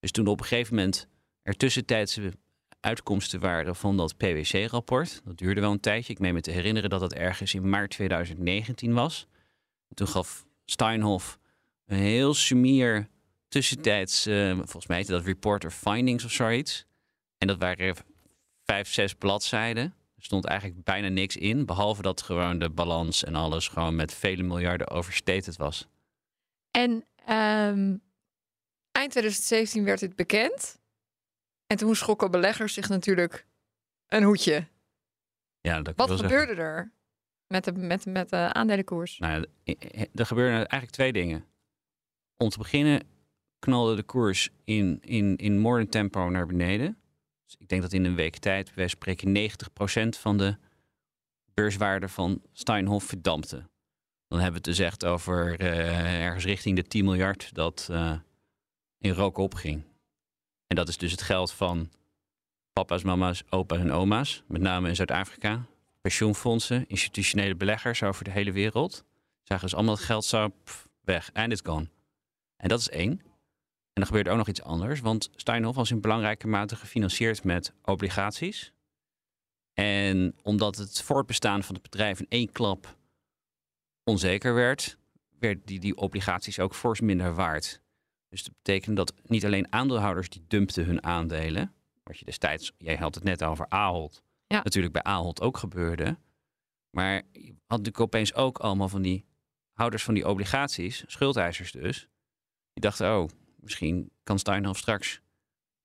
Dus 0.00 0.10
toen 0.10 0.26
op 0.26 0.40
een 0.40 0.46
gegeven 0.46 0.74
moment 0.74 1.08
er 1.42 1.56
tussentijdse 1.56 2.32
uitkomsten 2.80 3.40
waren 3.40 3.76
van 3.76 3.96
dat 3.96 4.16
PwC-rapport. 4.16 5.20
Dat 5.24 5.38
duurde 5.38 5.60
wel 5.60 5.72
een 5.72 5.80
tijdje. 5.80 6.12
Ik 6.12 6.18
meen 6.18 6.34
me 6.34 6.40
te 6.40 6.50
herinneren 6.50 6.90
dat 6.90 7.00
dat 7.00 7.12
ergens 7.12 7.54
in 7.54 7.68
maart 7.68 7.90
2019 7.90 8.92
was. 8.92 9.26
Toen 9.94 10.08
gaf 10.08 10.46
Steinhoff 10.64 11.38
een 11.86 11.98
heel 11.98 12.34
sumier 12.34 13.08
tussentijds, 13.48 14.26
uh, 14.26 14.54
volgens 14.54 14.86
mij 14.86 14.96
heette 14.96 15.12
dat 15.12 15.24
Report 15.24 15.64
of 15.64 15.74
Findings 15.74 16.24
of 16.24 16.30
zoiets. 16.30 16.86
En 17.38 17.46
dat 17.46 17.58
waren 17.58 17.96
vijf, 18.64 18.92
zes 18.92 19.14
bladzijden. 19.14 19.84
Er 20.16 20.22
stond 20.22 20.44
eigenlijk 20.44 20.84
bijna 20.84 21.08
niks 21.08 21.36
in, 21.36 21.66
behalve 21.66 22.02
dat 22.02 22.22
gewoon 22.22 22.58
de 22.58 22.70
balans 22.70 23.24
en 23.24 23.34
alles 23.34 23.68
gewoon 23.68 23.96
met 23.96 24.14
vele 24.14 24.42
miljarden 24.42 24.88
overstated 24.88 25.56
was. 25.56 25.86
En 26.70 27.04
um, 27.68 28.02
eind 28.96 29.10
2017 29.10 29.84
werd 29.84 30.00
dit 30.00 30.16
bekend. 30.16 30.78
En 31.66 31.76
toen 31.76 31.96
schrokken 31.96 32.30
beleggers 32.30 32.74
zich 32.74 32.88
natuurlijk 32.88 33.46
een 34.06 34.22
hoedje. 34.22 34.66
Ja, 35.60 35.80
dat 35.80 35.96
Wat 35.96 36.10
gebeurde 36.10 36.54
er 36.54 36.92
met 37.46 37.64
de, 37.64 37.72
met, 37.72 38.06
met 38.06 38.28
de 38.28 38.52
aandelenkoers? 38.52 39.18
Nou, 39.18 39.46
er 40.14 40.26
gebeurden 40.26 40.56
eigenlijk 40.56 40.90
twee 40.90 41.12
dingen. 41.12 41.44
Om 42.36 42.48
te 42.48 42.58
beginnen 42.58 43.06
knalde 43.58 43.94
de 43.94 44.02
koers 44.02 44.50
in, 44.64 44.98
in, 45.00 45.36
in 45.36 45.58
moordend 45.58 45.90
tempo 45.90 46.28
naar 46.28 46.46
beneden. 46.46 46.98
Dus 47.44 47.56
ik 47.58 47.68
denk 47.68 47.82
dat 47.82 47.92
in 47.92 48.04
een 48.04 48.14
week 48.14 48.36
tijd, 48.36 48.74
wij 48.74 48.88
spreken 48.88 49.50
90% 50.16 50.18
van 50.20 50.38
de 50.38 50.56
beurswaarde 51.54 52.08
van 52.08 52.42
Steinhoff 52.52 53.06
verdampte. 53.06 53.56
Dan 54.28 54.40
hebben 54.40 54.62
we 54.62 54.68
het 54.68 54.76
dus 54.76 54.86
echt 54.86 55.04
over 55.04 55.60
uh, 55.60 56.24
ergens 56.24 56.44
richting 56.44 56.76
de 56.76 56.82
10 56.82 57.04
miljard 57.04 57.54
dat 57.54 57.88
uh, 57.90 58.18
in 58.98 59.12
rook 59.12 59.36
opging. 59.36 59.82
En 60.66 60.76
dat 60.76 60.88
is 60.88 60.96
dus 60.96 61.10
het 61.10 61.22
geld 61.22 61.52
van 61.52 61.90
papa's, 62.72 63.02
mama's, 63.02 63.42
opa's 63.50 63.78
en 63.78 63.92
oma's, 63.92 64.42
met 64.46 64.60
name 64.60 64.88
in 64.88 64.96
Zuid-Afrika. 64.96 65.66
Pensioenfondsen, 66.00 66.88
institutionele 66.88 67.54
beleggers 67.54 68.02
over 68.02 68.24
de 68.24 68.30
hele 68.30 68.52
wereld. 68.52 69.04
Zagen 69.42 69.64
dus 69.64 69.74
allemaal 69.74 69.94
het 69.94 70.04
geld 70.04 70.24
zo 70.24 70.52
weg, 71.00 71.30
and 71.32 71.52
it's 71.52 71.60
gone. 71.64 71.88
En 72.56 72.68
dat 72.68 72.80
is 72.80 72.88
één. 72.88 73.20
En 73.92 74.02
er 74.02 74.06
gebeurt 74.06 74.28
ook 74.28 74.36
nog 74.36 74.48
iets 74.48 74.62
anders, 74.62 75.00
want 75.00 75.30
Steinhoff 75.36 75.76
was 75.76 75.90
in 75.90 76.00
belangrijke 76.00 76.46
mate 76.46 76.76
gefinancierd 76.76 77.44
met 77.44 77.72
obligaties. 77.84 78.72
En 79.72 80.34
omdat 80.42 80.76
het 80.76 81.02
voortbestaan 81.02 81.62
van 81.62 81.74
het 81.74 81.82
bedrijf 81.82 82.20
in 82.20 82.26
één 82.28 82.52
klap 82.52 82.96
onzeker 84.04 84.54
werd, 84.54 84.98
werden 85.38 85.62
die, 85.64 85.80
die 85.80 85.96
obligaties 85.96 86.58
ook 86.58 86.74
fors 86.74 87.00
minder 87.00 87.34
waard. 87.34 87.80
Dus 88.36 88.44
dat 88.44 88.54
betekent 88.62 88.96
dat 88.96 89.14
niet 89.22 89.44
alleen 89.44 89.72
aandeelhouders 89.72 90.28
die 90.28 90.44
dumpten 90.48 90.84
hun 90.84 91.02
aandelen, 91.02 91.74
wat 92.02 92.18
je 92.18 92.24
destijds, 92.24 92.72
jij 92.78 92.96
had 92.96 93.14
het 93.14 93.24
net 93.24 93.44
over 93.44 93.68
Ahold, 93.68 94.22
ja. 94.46 94.62
natuurlijk 94.62 94.92
bij 94.92 95.02
Ahold 95.02 95.40
ook 95.40 95.56
gebeurde. 95.56 96.18
Maar 96.90 97.14
je 97.32 97.46
had 97.46 97.78
natuurlijk 97.78 98.00
opeens 98.00 98.34
ook 98.34 98.58
allemaal 98.58 98.88
van 98.88 99.02
die 99.02 99.24
houders 99.72 100.02
van 100.02 100.14
die 100.14 100.28
obligaties, 100.28 101.04
schuldeisers 101.06 101.72
dus, 101.72 102.08
die 102.72 102.82
dachten, 102.82 103.18
oh, 103.18 103.28
misschien 103.56 104.10
kan 104.22 104.38
Steinhoff 104.38 104.78
straks 104.78 105.20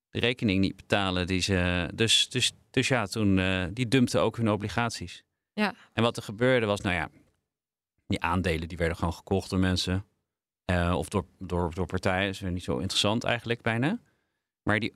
de 0.08 0.20
rekening 0.20 0.60
niet 0.60 0.76
betalen. 0.76 1.26
Die 1.26 1.40
ze, 1.40 1.90
dus, 1.94 2.28
dus, 2.28 2.52
dus 2.70 2.88
ja, 2.88 3.06
toen, 3.06 3.38
uh, 3.38 3.64
die 3.72 3.88
dumpten 3.88 4.20
ook 4.20 4.36
hun 4.36 4.50
obligaties. 4.50 5.24
Ja. 5.52 5.74
En 5.92 6.02
wat 6.02 6.16
er 6.16 6.22
gebeurde 6.22 6.66
was, 6.66 6.80
nou 6.80 6.94
ja, 6.94 7.10
die 8.06 8.20
aandelen 8.20 8.68
die 8.68 8.78
werden 8.78 8.96
gewoon 8.96 9.14
gekocht 9.14 9.50
door 9.50 9.58
mensen. 9.58 10.06
Uh, 10.72 10.94
of 10.96 11.08
door, 11.08 11.24
door, 11.38 11.74
door 11.74 11.86
partijen. 11.86 12.28
Is 12.28 12.40
niet 12.40 12.64
zo 12.64 12.78
interessant 12.78 13.24
eigenlijk 13.24 13.62
bijna. 13.62 14.00
Maar 14.62 14.80
die, 14.80 14.94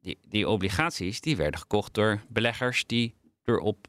die, 0.00 0.18
die 0.28 0.48
obligaties 0.48 1.20
die 1.20 1.36
werden 1.36 1.60
gekocht 1.60 1.94
door 1.94 2.22
beleggers 2.28 2.86
die 2.86 3.14
er 3.44 3.58
op 3.58 3.86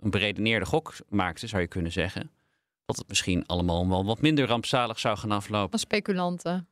een 0.00 0.10
beredeneerde 0.10 0.66
gok 0.66 0.94
maakten, 1.08 1.48
zou 1.48 1.62
je 1.62 1.68
kunnen 1.68 1.92
zeggen. 1.92 2.30
Dat 2.84 2.96
het 2.96 3.08
misschien 3.08 3.46
allemaal 3.46 3.88
wel 3.88 4.04
wat 4.04 4.20
minder 4.20 4.46
rampzalig 4.46 4.98
zou 4.98 5.16
gaan 5.16 5.30
aflopen. 5.30 5.72
Als 5.72 5.80
speculanten. 5.80 6.68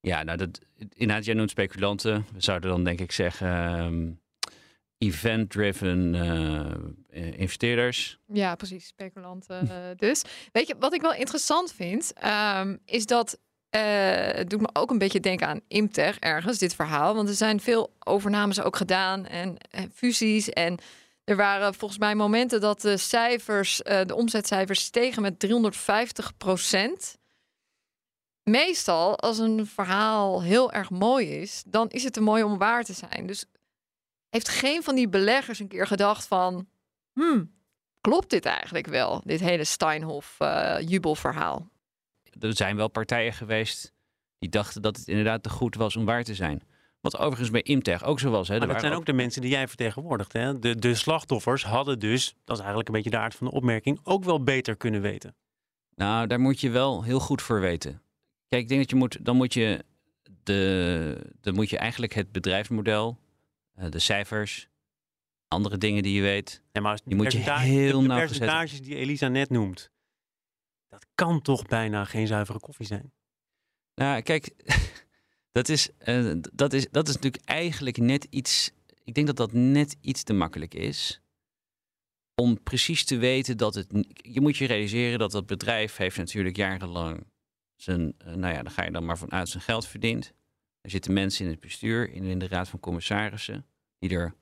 Ja, 0.00 0.22
nou, 0.22 0.38
dat, 0.38 0.60
inderdaad, 0.76 1.24
jij 1.24 1.34
noemt 1.34 1.50
speculanten. 1.50 2.26
We 2.32 2.40
zouden 2.40 2.70
dan 2.70 2.84
denk 2.84 3.00
ik 3.00 3.12
zeggen 3.12 3.80
um, 3.80 4.20
event-driven 5.02 6.14
uh, 6.14 7.38
investeerders. 7.38 8.18
Ja, 8.26 8.54
precies, 8.54 8.86
speculanten 8.86 9.64
uh, 9.64 9.74
dus. 9.96 10.22
Weet 10.52 10.66
je, 10.66 10.74
wat 10.78 10.94
ik 10.94 11.00
wel 11.00 11.14
interessant 11.14 11.72
vind, 11.72 12.12
um, 12.58 12.78
is 12.84 13.06
dat 13.06 13.38
uh, 13.70 13.80
het 14.24 14.50
doet 14.50 14.60
me 14.60 14.68
ook 14.72 14.90
een 14.90 14.98
beetje 14.98 15.20
denken 15.20 15.46
aan 15.46 15.60
Imtech 15.68 16.18
ergens, 16.18 16.58
dit 16.58 16.74
verhaal. 16.74 17.14
Want 17.14 17.28
er 17.28 17.34
zijn 17.34 17.60
veel 17.60 17.94
overnames 17.98 18.62
ook 18.62 18.76
gedaan 18.76 19.26
en, 19.26 19.56
en 19.70 19.90
fusies. 19.94 20.48
En 20.48 20.78
er 21.24 21.36
waren 21.36 21.74
volgens 21.74 22.00
mij 22.00 22.14
momenten 22.14 22.60
dat 22.60 22.80
de 22.80 22.96
cijfers, 22.96 23.76
de 23.76 24.14
omzetcijfers 24.14 24.84
stegen 24.84 25.22
met 25.22 25.38
350 25.38 26.36
procent 26.36 27.16
meestal 28.42 29.18
als 29.18 29.38
een 29.38 29.66
verhaal 29.66 30.42
heel 30.42 30.72
erg 30.72 30.90
mooi 30.90 31.40
is, 31.40 31.62
dan 31.66 31.88
is 31.88 32.04
het 32.04 32.12
te 32.12 32.20
mooi 32.20 32.42
om 32.42 32.58
waar 32.58 32.84
te 32.84 32.92
zijn. 32.92 33.26
Dus 33.26 33.44
heeft 34.32 34.48
geen 34.48 34.82
van 34.82 34.94
die 34.94 35.08
beleggers 35.08 35.58
een 35.58 35.68
keer 35.68 35.86
gedacht 35.86 36.26
van, 36.26 36.68
hmm, 37.12 37.52
klopt 38.00 38.30
dit 38.30 38.44
eigenlijk 38.44 38.86
wel, 38.86 39.22
dit 39.24 39.40
hele 39.40 39.64
Steinhoff 39.64 40.36
uh, 40.40 40.76
jubelverhaal? 40.80 41.70
Er 42.40 42.56
zijn 42.56 42.76
wel 42.76 42.88
partijen 42.88 43.32
geweest 43.32 43.92
die 44.38 44.48
dachten 44.48 44.82
dat 44.82 44.96
het 44.96 45.08
inderdaad 45.08 45.42
te 45.42 45.48
goed 45.48 45.74
was 45.74 45.96
om 45.96 46.04
waar 46.04 46.24
te 46.24 46.34
zijn. 46.34 46.62
Wat 47.00 47.18
overigens 47.18 47.50
bij 47.50 47.62
Imtech 47.62 48.04
ook 48.04 48.20
zo 48.20 48.30
was. 48.30 48.48
Hè. 48.48 48.58
Maar 48.58 48.68
dat 48.68 48.80
zijn 48.80 48.92
ook... 48.92 49.06
de 49.06 49.12
mensen 49.12 49.42
die 49.42 49.50
jij 49.50 49.68
vertegenwoordigt. 49.68 50.32
Hè? 50.32 50.58
De, 50.58 50.76
de 50.76 50.94
slachtoffers 50.94 51.64
hadden 51.64 51.98
dus, 51.98 52.34
dat 52.44 52.56
is 52.56 52.58
eigenlijk 52.58 52.88
een 52.88 52.94
beetje 52.94 53.10
de 53.10 53.18
aard 53.18 53.34
van 53.34 53.46
de 53.46 53.52
opmerking, 53.52 54.00
ook 54.02 54.24
wel 54.24 54.42
beter 54.42 54.76
kunnen 54.76 55.00
weten. 55.00 55.34
Nou, 55.94 56.26
daar 56.26 56.40
moet 56.40 56.60
je 56.60 56.70
wel 56.70 57.02
heel 57.02 57.20
goed 57.20 57.42
voor 57.42 57.60
weten. 57.60 58.02
Kijk, 58.48 58.62
ik 58.62 58.68
denk 58.68 58.80
dat 58.80 58.90
je 58.90 58.96
moet, 58.96 59.24
dan 59.24 59.36
moet 59.36 59.54
je, 59.54 59.84
de, 60.42 61.32
dan 61.40 61.54
moet 61.54 61.70
je 61.70 61.78
eigenlijk 61.78 62.12
het 62.14 62.32
bedrijfsmodel, 62.32 63.18
eh, 63.74 63.90
de 63.90 63.98
cijfers, 63.98 64.68
andere 65.48 65.78
dingen 65.78 66.02
die 66.02 66.14
je 66.14 66.22
weet, 66.22 66.62
ja, 66.72 66.80
maar 66.80 67.00
die 67.04 67.16
moet 67.16 67.32
je 67.32 67.38
heel 67.38 68.00
de, 68.00 68.08
de 68.08 68.14
percentages 68.14 68.82
die 68.82 68.96
Elisa 68.96 69.28
net 69.28 69.50
noemt, 69.50 69.90
dat 70.88 71.06
kan 71.14 71.42
toch 71.42 71.66
bijna 71.66 72.04
geen 72.04 72.26
zuivere 72.26 72.60
koffie 72.60 72.86
zijn? 72.86 73.12
Nou, 73.94 74.22
kijk, 74.22 74.54
dat 75.58 75.68
is, 75.68 75.88
uh, 76.04 76.34
dat, 76.52 76.72
is, 76.72 76.90
dat 76.90 77.08
is 77.08 77.14
natuurlijk 77.14 77.44
eigenlijk 77.44 77.96
net 77.96 78.26
iets. 78.30 78.70
Ik 79.04 79.14
denk 79.14 79.26
dat 79.26 79.36
dat 79.36 79.52
net 79.52 79.96
iets 80.00 80.22
te 80.22 80.32
makkelijk 80.32 80.74
is. 80.74 81.20
Om 82.34 82.62
precies 82.62 83.04
te 83.04 83.16
weten 83.16 83.56
dat 83.56 83.74
het. 83.74 83.86
Je 84.12 84.40
moet 84.40 84.56
je 84.56 84.66
realiseren 84.66 85.18
dat 85.18 85.30
dat 85.30 85.46
bedrijf 85.46 85.96
heeft 85.96 86.16
natuurlijk 86.16 86.56
jarenlang 86.56 87.26
zijn, 87.76 88.14
uh, 88.26 88.34
nou 88.34 88.54
ja, 88.54 88.62
dan 88.62 88.72
ga 88.72 88.84
je 88.84 88.90
dan 88.90 89.04
maar 89.04 89.18
vanuit 89.18 89.48
zijn 89.48 89.62
geld 89.62 89.86
verdient. 89.86 90.32
Er 90.82 90.90
zitten 90.90 91.12
mensen 91.12 91.44
in 91.44 91.50
het 91.50 91.60
bestuur, 91.60 92.10
in, 92.10 92.24
in 92.24 92.38
de 92.38 92.48
raad 92.48 92.68
van 92.68 92.80
commissarissen, 92.80 93.66
die 93.98 94.10
er 94.10 94.34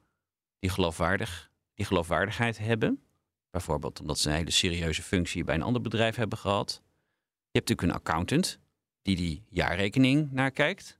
die, 0.58 0.70
geloofwaardig, 0.70 1.50
die 1.74 1.86
geloofwaardigheid 1.86 2.58
hebben. 2.58 3.02
Bijvoorbeeld 3.50 4.00
omdat 4.00 4.18
ze 4.18 4.28
een 4.28 4.34
hele 4.34 4.50
serieuze 4.50 5.02
functie 5.02 5.44
bij 5.44 5.54
een 5.54 5.62
ander 5.62 5.82
bedrijf 5.82 6.16
hebben 6.16 6.38
gehad. 6.38 6.82
Je 7.52 7.58
hebt 7.58 7.68
natuurlijk 7.68 7.88
een 7.88 8.04
accountant 8.04 8.58
die 9.02 9.16
die 9.16 9.44
jaarrekening 9.48 10.32
nakijkt. 10.32 10.98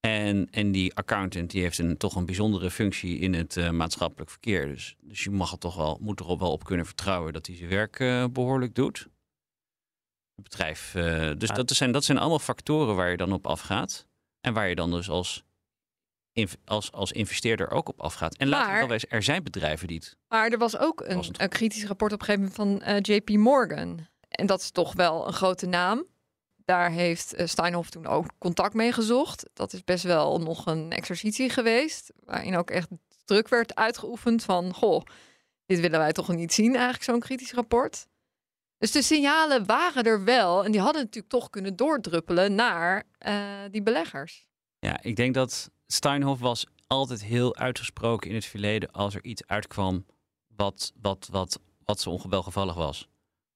En, 0.00 0.50
en 0.50 0.72
die 0.72 0.94
accountant 0.94 1.50
die 1.50 1.62
heeft 1.62 1.78
een, 1.78 1.96
toch 1.96 2.16
een 2.16 2.26
bijzondere 2.26 2.70
functie 2.70 3.18
in 3.18 3.34
het 3.34 3.56
eh, 3.56 3.70
maatschappelijk 3.70 4.30
verkeer. 4.30 4.66
Dus, 4.66 4.96
dus 5.00 5.24
je 5.24 5.30
mag 5.30 5.52
er 5.52 5.58
toch 5.58 5.76
wel, 5.76 5.98
moet 6.00 6.20
er 6.20 6.38
wel 6.38 6.52
op 6.52 6.64
kunnen 6.64 6.86
vertrouwen 6.86 7.32
dat 7.32 7.46
hij 7.46 7.56
zijn 7.56 7.68
werk 7.68 8.00
eh, 8.00 8.24
behoorlijk 8.30 8.74
doet. 8.74 8.98
Het 10.34 10.42
bedrijf. 10.42 10.94
eh, 10.94 11.30
dus 11.38 11.48
dat, 11.48 11.70
zijn, 11.70 11.92
dat 11.92 12.04
zijn 12.04 12.18
allemaal 12.18 12.38
factoren 12.38 12.96
waar 12.96 13.10
je 13.10 13.16
dan 13.16 13.32
op 13.32 13.46
afgaat. 13.46 14.06
En 14.44 14.52
waar 14.52 14.68
je 14.68 14.74
dan 14.74 14.90
dus 14.90 15.08
als, 15.10 15.44
als, 16.64 16.92
als 16.92 17.12
investeerder 17.12 17.70
ook 17.70 17.88
op 17.88 18.00
afgaat. 18.00 18.36
En 18.36 18.48
laten 18.48 18.66
we 18.66 18.70
Maar- 18.72 18.80
wel 18.80 18.88
wezen, 18.88 19.08
er 19.08 19.22
zijn 19.22 19.42
bedrijven 19.42 19.88
die 19.88 19.96
het. 19.96 20.16
Maar 20.28 20.50
er 20.50 20.58
was 20.58 20.76
ook 20.76 21.00
een, 21.00 21.24
een 21.32 21.48
kritisch 21.48 21.86
rapport 21.86 22.12
op 22.12 22.20
een 22.20 22.24
gegeven 22.24 22.52
moment 22.56 22.80
van 22.80 22.88
eh, 22.94 23.16
JP 23.16 23.28
Morgan. 23.28 24.06
En 24.28 24.46
dat 24.46 24.60
is 24.60 24.70
toch 24.70 24.92
wel 24.92 25.26
een 25.26 25.32
grote 25.32 25.66
naam. 25.66 26.04
Daar 26.64 26.90
heeft 26.90 27.34
eh, 27.34 27.46
Steinhoff 27.46 27.90
toen 27.90 28.06
ook 28.06 28.26
contact 28.38 28.74
mee 28.74 28.92
gezocht. 28.92 29.48
Dat 29.52 29.72
is 29.72 29.84
best 29.84 30.04
wel 30.04 30.40
nog 30.40 30.66
een 30.66 30.90
exercitie 30.92 31.48
geweest. 31.50 32.12
Waarin 32.24 32.56
ook 32.56 32.70
echt 32.70 32.88
druk 33.24 33.48
werd 33.48 33.74
uitgeoefend 33.74 34.44
van... 34.44 34.74
Goh, 34.74 35.02
dit 35.66 35.80
willen 35.80 35.98
wij 35.98 36.12
toch 36.12 36.28
niet 36.28 36.52
zien 36.52 36.72
eigenlijk, 36.74 37.04
zo'n 37.04 37.20
kritisch 37.20 37.52
rapport. 37.52 38.06
Dus 38.78 38.92
de 38.92 39.02
signalen 39.02 39.66
waren 39.66 40.04
er 40.04 40.24
wel. 40.24 40.64
En 40.64 40.72
die 40.72 40.80
hadden 40.80 41.02
natuurlijk 41.02 41.32
toch 41.32 41.50
kunnen 41.50 41.76
doordruppelen 41.76 42.54
naar 42.54 43.04
eh, 43.18 43.34
die 43.70 43.82
beleggers. 43.82 44.46
Ja, 44.78 45.02
ik 45.02 45.16
denk 45.16 45.34
dat 45.34 45.70
Steinhoff 45.86 46.40
was 46.40 46.66
altijd 46.86 47.24
heel 47.24 47.56
uitgesproken 47.56 48.28
in 48.28 48.34
het 48.34 48.44
verleden 48.44 48.90
als 48.90 49.14
er 49.14 49.24
iets 49.24 49.46
uitkwam 49.46 50.06
wat, 50.56 50.92
wat, 51.00 51.28
wat, 51.30 51.60
wat 51.84 52.00
zo 52.00 52.10
onwelgevallig 52.10 52.74
was. 52.74 53.08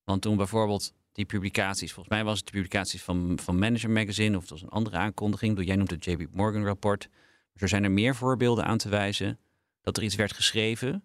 Want 0.05 0.23
toen 0.23 0.37
bijvoorbeeld 0.37 0.93
die 1.13 1.25
publicaties, 1.25 1.93
volgens 1.93 2.15
mij 2.15 2.25
was 2.25 2.39
het 2.39 2.47
de 2.47 2.53
publicaties 2.53 3.03
van, 3.03 3.39
van 3.43 3.59
Manager 3.59 3.91
Magazine 3.91 4.37
of 4.37 4.43
het 4.43 4.51
was 4.51 4.63
een 4.63 4.69
andere 4.69 4.97
aankondiging, 4.97 5.65
jij 5.65 5.77
noemt 5.77 5.91
het 5.91 6.05
JP 6.05 6.27
Morgan 6.33 6.65
rapport. 6.65 7.09
Dus 7.53 7.63
er 7.63 7.69
zijn 7.69 7.85
er 7.85 7.91
meer 7.91 8.15
voorbeelden 8.15 8.65
aan 8.65 8.79
te 8.79 8.89
wijzen 8.89 9.39
dat 9.81 9.97
er 9.97 10.03
iets 10.03 10.15
werd 10.15 10.33
geschreven 10.33 11.03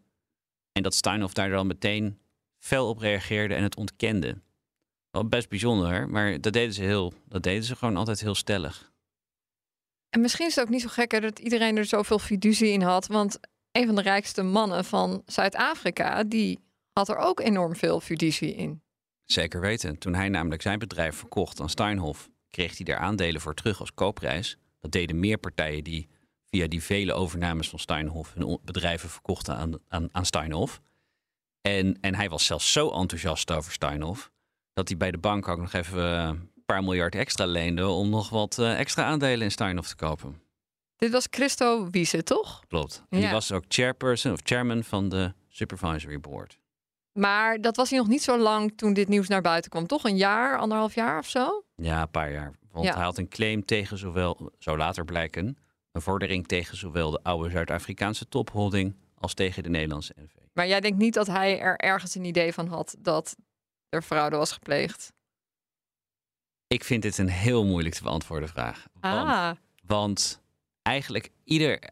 en 0.71 0.84
dat 0.84 0.93
Steinhoff 0.93 1.34
daar 1.34 1.49
dan 1.49 1.67
meteen 1.67 2.19
fel 2.63 2.89
op 2.89 2.97
reageerde 2.97 3.54
en 3.54 3.63
het 3.63 3.76
ontkende. 3.76 4.41
Wel 5.12 5.28
best 5.28 5.49
bijzonder, 5.49 6.10
maar 6.10 6.41
dat 6.41 6.54
deden 6.54 6.73
ze 6.73 6.82
heel, 6.82 7.13
dat 7.28 7.43
deden 7.43 7.63
ze 7.63 7.76
gewoon 7.76 7.97
altijd 7.97 8.19
heel 8.19 8.36
stellig. 8.36 8.91
En 10.10 10.21
misschien 10.21 10.47
is 10.47 10.56
het 10.56 10.63
ook 10.63 10.69
niet 10.69 10.82
zo 10.82 10.88
gek 10.88 11.12
hè, 11.12 11.19
dat 11.19 11.39
iedereen 11.39 11.78
er 11.78 11.86
zoveel 11.86 12.19
fiducie 12.19 12.71
in 12.71 12.82
had. 12.82 13.08
Want 13.08 13.39
een 13.71 13.86
van 13.86 13.95
de 13.95 14.02
rijkste 14.02 14.43
mannen 14.43 14.86
van 14.86 15.23
Zuid-Afrika, 15.26 16.23
die 16.23 16.60
had 16.93 17.10
er 17.10 17.17
ook 17.17 17.39
enorm 17.39 17.76
veel 17.76 17.99
fiducie 17.99 18.56
in. 18.56 18.82
Zeker 19.23 19.62
weten. 19.62 19.97
Toen 19.97 20.13
hij 20.13 20.30
namelijk 20.30 20.62
zijn 20.62 20.80
bedrijf 20.80 21.15
verkocht 21.15 21.60
aan 21.60 21.69
Steinhoff, 21.69 22.30
kreeg 22.49 22.78
hij 22.78 22.86
daar 22.86 22.97
aandelen 22.97 23.41
voor 23.41 23.54
terug 23.54 23.80
als 23.80 23.93
koopprijs. 23.93 24.58
Dat 24.80 24.91
deden 24.91 25.19
meer 25.19 25.38
partijen 25.38 25.84
die 25.84 26.08
via 26.49 26.67
die 26.67 26.84
vele 26.84 27.13
overnames 27.13 27.69
van 27.69 27.80
Steinhoff 27.80 28.34
hun 28.34 28.60
bedrijven 28.63 29.10
verkochten 29.10 29.56
aan, 29.56 29.73
aan, 29.88 30.10
aan 30.12 30.26
Steinhoff. 30.26 30.82
En, 31.63 31.97
en 32.02 32.15
hij 32.15 32.30
was 32.30 32.45
zelfs 32.45 32.71
zo 32.71 32.89
enthousiast 32.89 33.52
over 33.52 33.71
Steinhoff 33.71 34.32
dat 34.73 34.88
hij 34.88 34.97
bij 34.97 35.12
de 35.12 35.17
bank 35.17 35.47
ook 35.47 35.60
nog 35.60 35.73
even 35.73 36.17
eh, 36.17 36.23
een 36.28 36.63
paar 36.65 36.84
miljard 36.84 37.15
extra 37.15 37.45
leende 37.45 37.88
om 37.88 38.10
nog 38.10 38.30
wat 38.30 38.58
eh, 38.60 38.80
extra 38.80 39.04
aandelen 39.04 39.41
in 39.41 39.52
Steinhoff 39.52 39.88
te 39.89 39.95
kopen. 39.95 40.41
Dit 40.95 41.12
was 41.12 41.28
Christo 41.30 41.89
Wiese, 41.89 42.23
toch? 42.23 42.60
Klopt. 42.67 43.04
En 43.10 43.19
die 43.19 43.30
was 43.30 43.52
ook 43.52 43.63
chairperson 43.67 44.32
of 44.32 44.39
chairman 44.43 44.84
van 44.84 45.10
de 45.10 45.34
supervisory 45.49 46.19
board. 46.19 46.60
Maar 47.12 47.62
dat 47.62 47.76
was 47.76 47.89
hij 47.89 47.99
nog 47.99 48.08
niet 48.08 48.23
zo 48.23 48.38
lang 48.38 48.78
toen 48.78 48.93
dit 48.93 49.08
nieuws 49.08 49.28
naar 49.28 49.41
buiten 49.41 49.71
kwam. 49.71 49.88
Toch 49.88 50.04
een 50.04 50.17
jaar, 50.17 50.58
anderhalf 50.58 50.95
jaar 50.95 51.19
of 51.19 51.28
zo? 51.30 51.63
Ja, 51.76 52.02
een 52.02 52.12
paar 52.12 52.32
jaar. 52.32 52.54
Want 52.71 52.86
Ja. 52.86 52.93
hij 52.93 53.04
had 53.04 53.17
een 53.17 53.30
claim 53.30 53.65
tegen 53.65 53.97
zowel, 53.97 54.52
zou 54.60 54.78
later 54.78 55.06
blijken, 55.06 55.58
een 55.91 56.02
vordering 56.02 56.47
tegen 56.47 56.78
zowel 56.78 57.12
de 57.12 57.19
oude 57.23 57.49
Zuid-Afrikaanse 57.49 58.28
topholding 58.28 58.95
als 59.17 59.34
tegen 59.34 59.63
de 59.63 59.69
Nederlandse 59.69 60.13
NV. 60.17 60.42
Maar 60.53 60.67
jij 60.67 60.79
denkt 60.79 60.97
niet 60.97 61.13
dat 61.13 61.27
hij 61.27 61.59
er 61.59 61.77
ergens 61.77 62.15
een 62.15 62.25
idee 62.25 62.53
van 62.53 62.67
had 62.67 62.95
dat 62.99 63.35
er 63.89 64.01
fraude 64.01 64.35
was 64.35 64.51
gepleegd? 64.51 65.13
Ik 66.67 66.83
vind 66.83 67.01
dit 67.01 67.17
een 67.17 67.29
heel 67.29 67.65
moeilijk 67.65 67.95
te 67.95 68.03
beantwoorden 68.03 68.49
vraag. 68.49 68.87
Want, 68.99 69.29
Ah, 69.29 69.51
want 69.85 70.41
eigenlijk 70.81 71.29
ieder, 71.43 71.89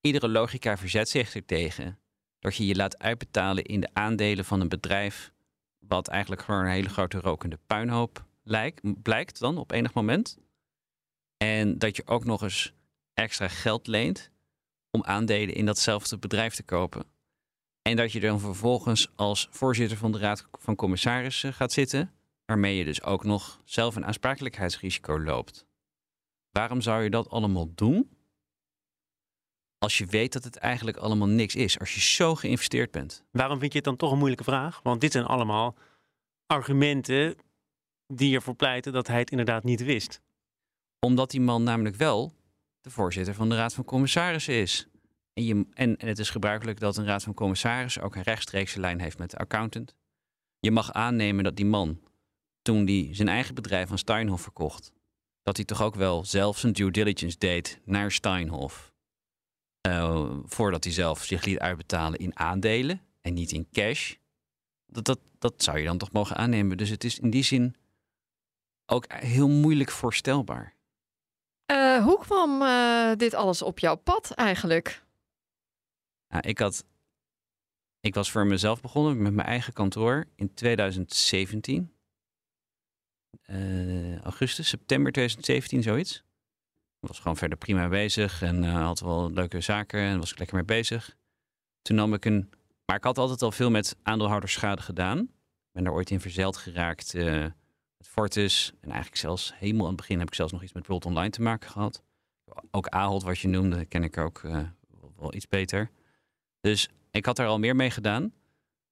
iedere 0.00 0.28
logica 0.28 0.76
verzet 0.76 1.08
zich 1.08 1.34
er 1.34 1.44
tegen 1.44 1.98
dat 2.38 2.56
je 2.56 2.66
je 2.66 2.74
laat 2.74 2.98
uitbetalen 2.98 3.64
in 3.64 3.80
de 3.80 3.88
aandelen 3.92 4.44
van 4.44 4.60
een 4.60 4.68
bedrijf 4.68 5.32
wat 5.78 6.08
eigenlijk 6.08 6.42
gewoon 6.42 6.60
een 6.60 6.70
hele 6.70 6.88
grote 6.88 7.20
rokende 7.20 7.58
puinhoop 7.66 8.24
lijkt, 8.42 9.02
blijkt 9.02 9.38
dan 9.38 9.58
op 9.58 9.70
enig 9.70 9.94
moment. 9.94 10.38
En 11.36 11.78
dat 11.78 11.96
je 11.96 12.06
ook 12.06 12.24
nog 12.24 12.42
eens 12.42 12.72
extra 13.14 13.48
geld 13.48 13.86
leent 13.86 14.30
om 14.90 15.04
aandelen 15.04 15.54
in 15.54 15.66
datzelfde 15.66 16.18
bedrijf 16.18 16.54
te 16.54 16.62
kopen. 16.62 17.06
En 17.88 17.96
dat 17.96 18.12
je 18.12 18.20
dan 18.20 18.40
vervolgens 18.40 19.12
als 19.16 19.48
voorzitter 19.50 19.98
van 19.98 20.12
de 20.12 20.18
Raad 20.18 20.46
van 20.52 20.76
Commissarissen 20.76 21.54
gaat 21.54 21.72
zitten, 21.72 22.12
waarmee 22.44 22.76
je 22.76 22.84
dus 22.84 23.02
ook 23.02 23.24
nog 23.24 23.60
zelf 23.64 23.96
een 23.96 24.04
aansprakelijkheidsrisico 24.04 25.20
loopt. 25.20 25.66
Waarom 26.50 26.80
zou 26.80 27.02
je 27.02 27.10
dat 27.10 27.30
allemaal 27.30 27.74
doen? 27.74 28.10
Als 29.78 29.98
je 29.98 30.06
weet 30.06 30.32
dat 30.32 30.44
het 30.44 30.56
eigenlijk 30.56 30.96
allemaal 30.96 31.28
niks 31.28 31.54
is. 31.54 31.78
Als 31.78 31.94
je 31.94 32.00
zo 32.00 32.34
geïnvesteerd 32.34 32.90
bent. 32.90 33.24
Waarom 33.30 33.58
vind 33.58 33.72
je 33.72 33.78
het 33.78 33.86
dan 33.86 33.96
toch 33.96 34.10
een 34.12 34.18
moeilijke 34.18 34.44
vraag? 34.44 34.80
Want 34.82 35.00
dit 35.00 35.12
zijn 35.12 35.24
allemaal 35.24 35.76
argumenten 36.46 37.36
die 38.06 38.34
ervoor 38.34 38.54
pleiten 38.54 38.92
dat 38.92 39.06
hij 39.06 39.18
het 39.18 39.30
inderdaad 39.30 39.64
niet 39.64 39.84
wist. 39.84 40.20
Omdat 40.98 41.30
die 41.30 41.40
man 41.40 41.62
namelijk 41.62 41.96
wel 41.96 42.34
de 42.80 42.90
voorzitter 42.90 43.34
van 43.34 43.48
de 43.48 43.56
Raad 43.56 43.74
van 43.74 43.84
Commissarissen 43.84 44.54
is. 44.54 44.88
En, 45.46 45.66
en, 45.74 45.96
het 46.08 46.18
is 46.18 46.30
gebruikelijk 46.30 46.80
dat 46.80 46.96
een 46.96 47.04
Raad 47.04 47.22
van 47.22 47.34
Commissarissen 47.34 48.02
ook 48.02 48.16
een 48.16 48.22
rechtstreekse 48.22 48.80
lijn 48.80 49.00
heeft 49.00 49.18
met 49.18 49.30
de 49.30 49.36
accountant. 49.36 49.94
Je 50.60 50.70
mag 50.70 50.92
aannemen 50.92 51.44
dat 51.44 51.56
die 51.56 51.66
man, 51.66 52.00
toen 52.62 52.86
hij 52.86 53.08
zijn 53.12 53.28
eigen 53.28 53.54
bedrijf 53.54 53.90
aan 53.90 53.98
Steinhoff 53.98 54.42
verkocht, 54.42 54.92
dat 55.42 55.56
hij 55.56 55.64
toch 55.64 55.82
ook 55.82 55.94
wel 55.94 56.24
zelf 56.24 56.58
zijn 56.58 56.72
due 56.72 56.90
diligence 56.90 57.38
deed 57.38 57.80
naar 57.84 58.12
Steinhoff. 58.12 58.92
Eh, 59.80 60.30
voordat 60.44 60.84
hij 60.84 60.92
zelf 60.92 61.24
zich 61.24 61.44
liet 61.44 61.58
uitbetalen 61.58 62.18
in 62.18 62.38
aandelen 62.38 63.00
en 63.20 63.34
niet 63.34 63.52
in 63.52 63.68
cash. 63.72 64.14
Dat, 64.86 65.04
dat, 65.04 65.20
dat 65.38 65.62
zou 65.62 65.78
je 65.78 65.84
dan 65.84 65.98
toch 65.98 66.12
mogen 66.12 66.36
aannemen. 66.36 66.76
Dus 66.76 66.88
het 66.88 67.04
is 67.04 67.18
in 67.18 67.30
die 67.30 67.42
zin 67.42 67.76
ook 68.86 69.12
heel 69.12 69.48
moeilijk 69.48 69.90
voorstelbaar. 69.90 70.74
Eh, 71.66 72.04
hoe 72.04 72.18
kwam 72.18 72.62
eh, 72.62 73.16
dit 73.16 73.34
alles 73.34 73.62
op 73.62 73.78
jouw 73.78 73.96
pad 73.96 74.30
eigenlijk? 74.30 75.06
Nou, 76.28 76.48
ik, 76.48 76.58
had, 76.58 76.84
ik 78.00 78.14
was 78.14 78.30
voor 78.30 78.46
mezelf 78.46 78.80
begonnen 78.80 79.22
met 79.22 79.32
mijn 79.32 79.48
eigen 79.48 79.72
kantoor 79.72 80.24
in 80.34 80.54
2017. 80.54 81.92
Eh, 83.42 84.20
augustus, 84.20 84.68
september 84.68 85.12
2017, 85.12 85.82
zoiets. 85.82 86.16
Ik 87.00 87.08
was 87.08 87.18
gewoon 87.18 87.36
verder 87.36 87.58
prima 87.58 87.88
bezig 87.88 88.42
en 88.42 88.64
eh, 88.64 88.82
had 88.84 89.00
wel 89.00 89.30
leuke 89.30 89.60
zaken 89.60 90.00
en 90.00 90.18
was 90.18 90.30
ik 90.30 90.38
lekker 90.38 90.56
mee 90.56 90.64
bezig. 90.64 91.16
Toen 91.82 91.96
nam 91.96 92.14
ik 92.14 92.24
een. 92.24 92.50
Maar 92.84 92.96
ik 92.96 93.04
had 93.04 93.18
altijd 93.18 93.42
al 93.42 93.52
veel 93.52 93.70
met 93.70 93.96
aandeelhoudersschade 94.02 94.82
gedaan. 94.82 95.18
Ik 95.18 95.72
ben 95.72 95.84
daar 95.84 95.92
ooit 95.92 96.10
in 96.10 96.20
verzeild 96.20 96.56
geraakt 96.56 97.14
eh, 97.14 97.40
met 97.96 98.08
Fortis. 98.08 98.72
En 98.80 98.88
eigenlijk 98.88 99.20
zelfs 99.20 99.52
helemaal 99.54 99.82
aan 99.82 99.92
het 99.92 100.00
begin 100.00 100.18
heb 100.18 100.28
ik 100.28 100.34
zelfs 100.34 100.52
nog 100.52 100.62
iets 100.62 100.72
met 100.72 100.86
World 100.86 101.04
Online 101.04 101.30
te 101.30 101.42
maken 101.42 101.70
gehad. 101.70 102.02
Ook 102.70 102.88
Ahold, 102.88 103.22
wat 103.22 103.38
je 103.38 103.48
noemde, 103.48 103.84
ken 103.84 104.02
ik 104.02 104.18
ook 104.18 104.40
wel 105.16 105.34
iets 105.34 105.48
beter. 105.48 105.90
Dus 106.68 106.88
ik 107.10 107.26
had 107.26 107.36
daar 107.36 107.46
al 107.46 107.58
meer 107.58 107.76
mee 107.76 107.90
gedaan. 107.90 108.32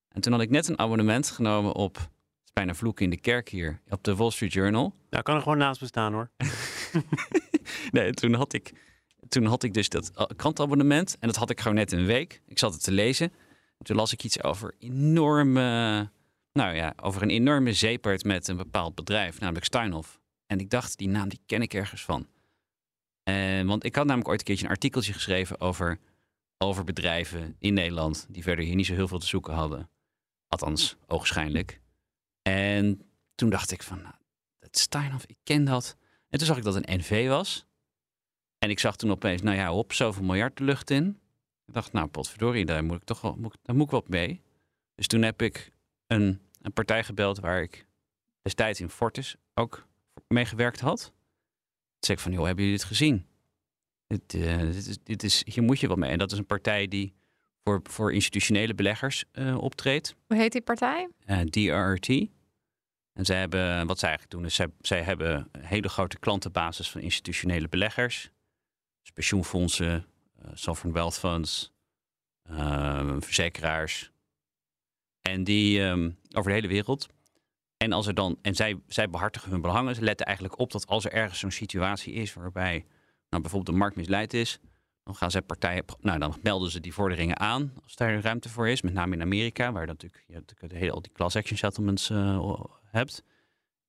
En 0.08 0.20
toen 0.20 0.32
had 0.32 0.40
ik 0.40 0.50
net 0.50 0.68
een 0.68 0.78
abonnement 0.78 1.30
genomen 1.30 1.74
op, 1.74 1.96
het 1.96 2.44
is 2.44 2.52
bijna 2.52 2.74
vloeken 2.74 3.04
in 3.04 3.10
de 3.10 3.20
kerk 3.20 3.48
hier, 3.48 3.80
op 3.88 4.04
de 4.04 4.16
Wall 4.16 4.30
Street 4.30 4.52
Journal. 4.52 4.94
Nou, 5.10 5.22
kan 5.22 5.36
er 5.36 5.42
gewoon 5.42 5.58
naast 5.58 5.80
bestaan 5.80 6.12
hoor. 6.12 6.30
nee, 7.90 8.12
toen 8.12 8.34
had 8.34 8.52
ik, 8.52 8.72
toen 9.28 9.44
had 9.44 9.62
ik 9.62 9.74
dus 9.74 9.88
dat 9.88 10.10
eh, 10.14 10.26
krantabonnement. 10.36 11.16
En 11.20 11.28
dat 11.28 11.36
had 11.36 11.50
ik 11.50 11.60
gewoon 11.60 11.76
net 11.76 11.92
een 11.92 12.06
week. 12.06 12.42
Ik 12.46 12.58
zat 12.58 12.72
het 12.72 12.82
te 12.82 12.92
lezen. 12.92 13.32
En 13.78 13.84
toen 13.84 13.96
las 13.96 14.12
ik 14.12 14.24
iets 14.24 14.42
over 14.42 14.74
enorme, 14.78 15.60
nou 16.52 16.74
ja, 16.74 16.92
over 17.02 17.22
een 17.22 17.30
enorme 17.30 17.72
zeepert 17.72 18.24
met 18.24 18.48
een 18.48 18.56
bepaald 18.56 18.94
bedrijf, 18.94 19.40
namelijk 19.40 19.64
Steinhoff. 19.64 20.20
En 20.46 20.58
ik 20.58 20.70
dacht, 20.70 20.98
die 20.98 21.08
naam 21.08 21.28
die 21.28 21.40
ken 21.46 21.62
ik 21.62 21.74
ergens 21.74 22.04
van. 22.04 22.26
Eh, 23.22 23.62
want 23.62 23.84
ik 23.84 23.94
had 23.94 24.04
namelijk 24.04 24.28
ooit 24.28 24.38
een 24.38 24.46
keertje 24.46 24.64
een 24.64 24.70
artikeltje 24.70 25.12
geschreven 25.12 25.60
over, 25.60 25.98
over 26.58 26.84
bedrijven 26.84 27.56
in 27.58 27.74
Nederland 27.74 28.26
die 28.28 28.42
verder 28.42 28.64
hier 28.64 28.74
niet 28.74 28.86
zo 28.86 28.94
heel 28.94 29.08
veel 29.08 29.18
te 29.18 29.26
zoeken 29.26 29.54
hadden. 29.54 29.90
Althans, 30.48 30.96
ogenschijnlijk. 31.06 31.80
En 32.42 33.10
toen 33.34 33.50
dacht 33.50 33.70
ik 33.70 33.82
van, 33.82 34.02
nou, 34.02 34.14
dat 34.58 34.78
Steinhoff, 34.78 35.24
ik 35.26 35.36
ken 35.42 35.64
dat. 35.64 35.96
En 36.28 36.38
toen 36.38 36.46
zag 36.46 36.56
ik 36.56 36.64
dat 36.64 36.74
een 36.74 36.98
NV 36.98 37.28
was. 37.28 37.66
En 38.58 38.70
ik 38.70 38.78
zag 38.78 38.96
toen 38.96 39.10
opeens, 39.10 39.42
nou 39.42 39.56
ja, 39.56 39.68
hop, 39.70 39.92
zoveel 39.92 40.24
miljard 40.24 40.56
de 40.56 40.64
lucht 40.64 40.90
in. 40.90 41.20
Ik 41.66 41.74
dacht, 41.74 41.92
nou, 41.92 42.06
potverdorie, 42.06 42.64
daar 42.64 42.84
moet 42.84 42.96
ik 42.96 43.04
toch 43.04 43.20
wel, 43.20 43.36
moet, 43.36 43.58
daar 43.62 43.76
moet 43.76 43.84
ik 43.84 43.90
wat 43.90 44.08
mee. 44.08 44.42
Dus 44.94 45.06
toen 45.06 45.22
heb 45.22 45.42
ik 45.42 45.72
een, 46.06 46.40
een 46.60 46.72
partij 46.72 47.04
gebeld 47.04 47.38
waar 47.38 47.62
ik 47.62 47.86
destijds 48.42 48.80
in 48.80 48.90
Fortis 48.90 49.36
ook 49.54 49.86
mee 50.28 50.44
gewerkt 50.44 50.80
had. 50.80 51.00
Toen 51.00 51.12
zei 51.98 52.16
ik 52.16 52.22
van, 52.22 52.32
joh, 52.32 52.44
hebben 52.44 52.64
jullie 52.64 52.78
dit 52.78 52.88
gezien? 52.88 53.26
Dit, 54.06 54.34
uh, 54.34 54.58
dit, 54.58 54.86
is, 54.86 54.98
dit 55.02 55.22
is, 55.22 55.42
hier 55.44 55.62
moet 55.62 55.80
je 55.80 55.88
wat 55.88 55.96
mee. 55.96 56.10
En 56.10 56.18
dat 56.18 56.32
is 56.32 56.38
een 56.38 56.46
partij 56.46 56.88
die 56.88 57.14
voor, 57.62 57.80
voor 57.82 58.12
institutionele 58.12 58.74
beleggers 58.74 59.24
uh, 59.32 59.58
optreedt. 59.58 60.16
Hoe 60.26 60.36
heet 60.36 60.52
die 60.52 60.60
partij? 60.60 61.08
Uh, 61.26 61.40
DRT. 61.40 62.08
En 63.12 63.24
zij 63.24 63.38
hebben, 63.38 63.86
wat 63.86 63.98
zij 63.98 64.08
eigenlijk 64.08 64.38
doen, 64.38 64.44
is 64.44 64.54
zij, 64.54 64.68
zij 64.80 65.02
hebben 65.02 65.48
een 65.52 65.64
hele 65.64 65.88
grote 65.88 66.18
klantenbasis 66.18 66.90
van 66.90 67.00
institutionele 67.00 67.68
beleggers. 67.68 68.30
Dus 69.02 69.10
pensioenfondsen, 69.10 70.06
sovereign 70.52 70.92
wealth 70.92 71.18
funds, 71.18 71.72
verzekeraars. 73.24 74.10
En 75.22 75.44
die 75.44 75.80
um, 75.80 76.18
over 76.32 76.50
de 76.50 76.56
hele 76.56 76.68
wereld. 76.68 77.06
En, 77.76 77.92
als 77.92 78.06
er 78.06 78.14
dan, 78.14 78.38
en 78.42 78.54
zij, 78.54 78.80
zij 78.86 79.10
behartigen 79.10 79.50
hun 79.50 79.60
belangen. 79.60 79.94
Ze 79.94 80.02
letten 80.02 80.26
eigenlijk 80.26 80.58
op 80.58 80.72
dat 80.72 80.86
als 80.86 81.04
er 81.04 81.12
ergens 81.12 81.38
zo'n 81.38 81.50
situatie 81.50 82.12
is 82.12 82.34
waarbij 82.34 82.84
nou, 83.36 83.42
bijvoorbeeld 83.42 83.76
de 83.76 83.82
markt 83.82 83.96
misleid 83.96 84.34
is, 84.34 84.58
dan 85.04 85.14
gaan 85.14 85.30
zij 85.30 85.42
partijen, 85.42 85.84
nou, 86.00 86.18
dan 86.18 86.36
melden 86.42 86.70
ze 86.70 86.80
die 86.80 86.94
vorderingen 86.94 87.38
aan 87.38 87.72
als 87.82 87.96
daar 87.96 88.20
ruimte 88.20 88.48
voor 88.48 88.68
is. 88.68 88.82
Met 88.82 88.92
name 88.92 89.14
in 89.14 89.22
Amerika, 89.22 89.72
waar 89.72 89.86
natuurlijk, 89.86 90.24
je 90.26 90.34
natuurlijk 90.34 90.72
de 90.72 90.78
hele, 90.78 90.92
al 90.92 91.02
die 91.02 91.12
class 91.12 91.36
action 91.36 91.58
settlements 91.58 92.10
uh, 92.10 92.60
hebt. 92.84 93.22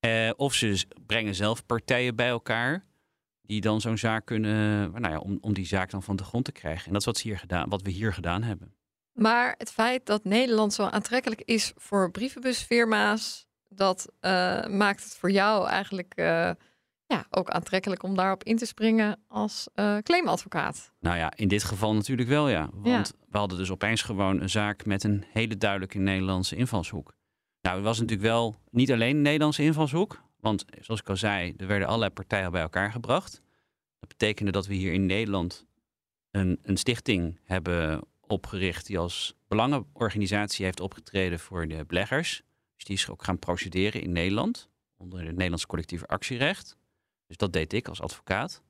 Uh, 0.05 0.29
of 0.35 0.53
ze 0.53 0.85
brengen 1.05 1.35
zelf 1.35 1.65
partijen 1.65 2.15
bij 2.15 2.27
elkaar 2.27 2.85
die 3.41 3.61
dan 3.61 3.81
zo'n 3.81 3.97
zaak 3.97 4.25
kunnen, 4.25 4.91
nou 4.91 5.13
ja, 5.13 5.19
om, 5.19 5.37
om 5.41 5.53
die 5.53 5.65
zaak 5.65 5.89
dan 5.89 6.03
van 6.03 6.15
de 6.15 6.23
grond 6.23 6.45
te 6.45 6.51
krijgen. 6.51 6.85
En 6.85 6.91
dat 6.91 6.99
is 6.99 7.05
wat, 7.05 7.17
ze 7.17 7.27
hier 7.27 7.39
gedaan, 7.39 7.69
wat 7.69 7.81
we 7.81 7.89
hier 7.89 8.13
gedaan 8.13 8.43
hebben. 8.43 8.75
Maar 9.13 9.55
het 9.57 9.71
feit 9.71 10.05
dat 10.05 10.23
Nederland 10.23 10.73
zo 10.73 10.83
aantrekkelijk 10.83 11.41
is 11.41 11.71
voor 11.75 12.11
brievenbusfirma's, 12.11 13.47
dat 13.69 14.11
uh, 14.21 14.65
maakt 14.65 15.03
het 15.03 15.15
voor 15.15 15.31
jou 15.31 15.67
eigenlijk 15.67 16.13
ja, 17.07 17.25
ook 17.29 17.49
aantrekkelijk 17.49 18.03
om 18.03 18.15
daarop 18.15 18.43
in 18.43 18.57
te 18.57 18.65
springen 18.65 19.19
als 19.27 19.67
uh, 19.75 19.97
claimadvocaat. 19.97 20.93
Nou 20.99 21.17
ja, 21.17 21.33
in 21.35 21.47
dit 21.47 21.63
geval 21.63 21.93
natuurlijk 21.93 22.29
wel 22.29 22.49
ja. 22.49 22.69
Want 22.73 23.13
ja. 23.17 23.25
we 23.29 23.37
hadden 23.37 23.57
dus 23.57 23.71
opeens 23.71 24.01
gewoon 24.01 24.41
een 24.41 24.49
zaak 24.49 24.85
met 24.85 25.03
een 25.03 25.25
hele 25.31 25.57
duidelijke 25.57 25.97
Nederlandse 25.97 26.55
invalshoek. 26.55 27.15
Nou, 27.61 27.75
het 27.75 27.85
was 27.85 27.99
natuurlijk 27.99 28.27
wel 28.27 28.55
niet 28.71 28.91
alleen 28.91 29.15
een 29.15 29.21
Nederlandse 29.21 29.63
invalshoek. 29.63 30.21
Want 30.39 30.65
zoals 30.79 30.99
ik 30.99 31.09
al 31.09 31.15
zei, 31.15 31.53
er 31.57 31.67
werden 31.67 31.87
allerlei 31.87 32.11
partijen 32.11 32.51
bij 32.51 32.61
elkaar 32.61 32.91
gebracht. 32.91 33.41
Dat 33.99 34.09
betekende 34.09 34.51
dat 34.51 34.67
we 34.67 34.73
hier 34.73 34.93
in 34.93 35.05
Nederland 35.05 35.65
een, 36.31 36.59
een 36.63 36.77
stichting 36.77 37.39
hebben 37.43 38.01
opgericht 38.21 38.85
die 38.85 38.99
als 38.99 39.35
belangenorganisatie 39.47 40.65
heeft 40.65 40.79
opgetreden 40.79 41.39
voor 41.39 41.67
de 41.67 41.85
beleggers. 41.87 42.43
Dus 42.75 42.83
die 42.83 42.95
is 42.95 43.09
ook 43.09 43.23
gaan 43.23 43.39
procederen 43.39 44.01
in 44.01 44.11
Nederland 44.11 44.69
onder 44.97 45.19
het 45.19 45.31
Nederlands 45.31 45.65
collectief 45.65 46.05
actierecht. 46.05 46.77
Dus 47.27 47.37
dat 47.37 47.53
deed 47.53 47.73
ik 47.73 47.87
als 47.87 48.01
advocaat. 48.01 48.63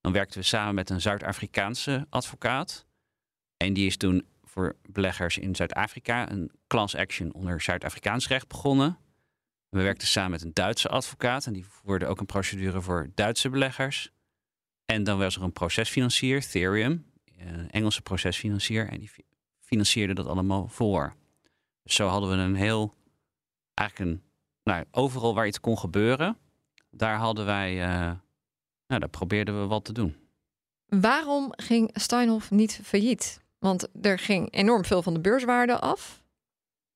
Dan 0.00 0.12
werkten 0.12 0.40
we 0.40 0.46
samen 0.46 0.74
met 0.74 0.90
een 0.90 1.00
Zuid-Afrikaanse 1.00 2.06
advocaat. 2.10 2.86
En 3.56 3.72
die 3.72 3.86
is 3.86 3.96
toen 3.96 4.26
voor 4.42 4.76
beleggers 4.88 5.38
in 5.38 5.54
Zuid-Afrika 5.54 6.30
een 6.30 6.50
class 6.66 6.94
action 6.96 7.32
onder 7.32 7.60
Zuid-Afrikaans 7.60 8.28
recht 8.28 8.48
begonnen. 8.48 8.98
We 9.68 9.82
werkten 9.82 10.08
samen 10.08 10.30
met 10.30 10.42
een 10.42 10.54
Duitse 10.54 10.88
advocaat 10.88 11.46
en 11.46 11.52
die 11.52 11.66
voerde 11.66 12.06
ook 12.06 12.20
een 12.20 12.26
procedure 12.26 12.80
voor 12.80 13.10
Duitse 13.14 13.48
beleggers. 13.48 14.10
En 14.84 15.04
dan 15.04 15.18
was 15.18 15.36
er 15.36 15.42
een 15.42 15.52
procesfinancier, 15.52 16.36
Ethereum, 16.36 17.10
een 17.38 17.70
Engelse 17.70 18.02
procesfinancier, 18.02 18.88
en 18.88 18.98
die 18.98 19.10
financierde 19.60 20.14
dat 20.14 20.26
allemaal 20.26 20.68
voor. 20.68 21.14
Dus 21.82 21.94
zo 21.94 22.08
hadden 22.08 22.30
we 22.30 22.36
een 22.36 22.54
heel, 22.54 22.94
eigenlijk 23.74 24.10
een, 24.10 24.22
nou, 24.62 24.84
overal 24.90 25.34
waar 25.34 25.46
iets 25.46 25.60
kon 25.60 25.78
gebeuren, 25.78 26.38
daar 26.96 27.16
hadden 27.16 27.44
wij, 27.44 27.74
uh, 27.74 28.12
nou, 28.86 29.00
daar 29.00 29.08
probeerden 29.08 29.60
we 29.60 29.66
wat 29.66 29.84
te 29.84 29.92
doen. 29.92 30.16
Waarom 30.86 31.52
ging 31.56 31.90
Steinhoff 31.92 32.50
niet 32.50 32.80
failliet? 32.82 33.42
Want 33.58 33.88
er 34.02 34.18
ging 34.18 34.52
enorm 34.52 34.84
veel 34.84 35.02
van 35.02 35.14
de 35.14 35.20
beurswaarde 35.20 35.78
af, 35.78 36.22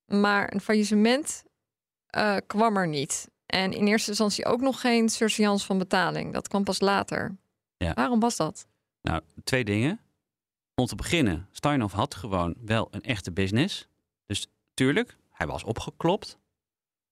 maar 0.07 0.53
een 0.53 0.61
faillissement 0.61 1.45
uh, 2.17 2.37
kwam 2.47 2.77
er 2.77 2.89
niet. 2.89 3.31
En 3.47 3.73
in 3.73 3.87
eerste 3.87 4.09
instantie 4.09 4.47
ook 4.47 4.61
nog 4.61 4.81
geen 4.81 5.09
surseance 5.09 5.67
van 5.67 5.79
betaling. 5.79 6.33
Dat 6.33 6.49
kwam 6.49 6.65
pas 6.65 6.81
later. 6.81 7.37
Ja. 7.77 7.93
Waarom 7.95 8.21
was 8.21 8.37
dat? 8.37 8.67
Nou, 9.03 9.23
twee 9.45 9.65
dingen. 9.65 10.01
Om 10.75 10.87
te 10.87 10.95
beginnen, 10.95 11.49
Steinhoff 11.51 11.95
had 11.95 12.15
gewoon 12.15 12.55
wel 12.65 12.89
een 12.91 13.03
echte 13.03 13.33
business. 13.33 13.89
Dus 14.27 14.47
tuurlijk, 14.75 15.17
hij 15.31 15.47
was 15.47 15.65
opgeklopt. 15.65 16.39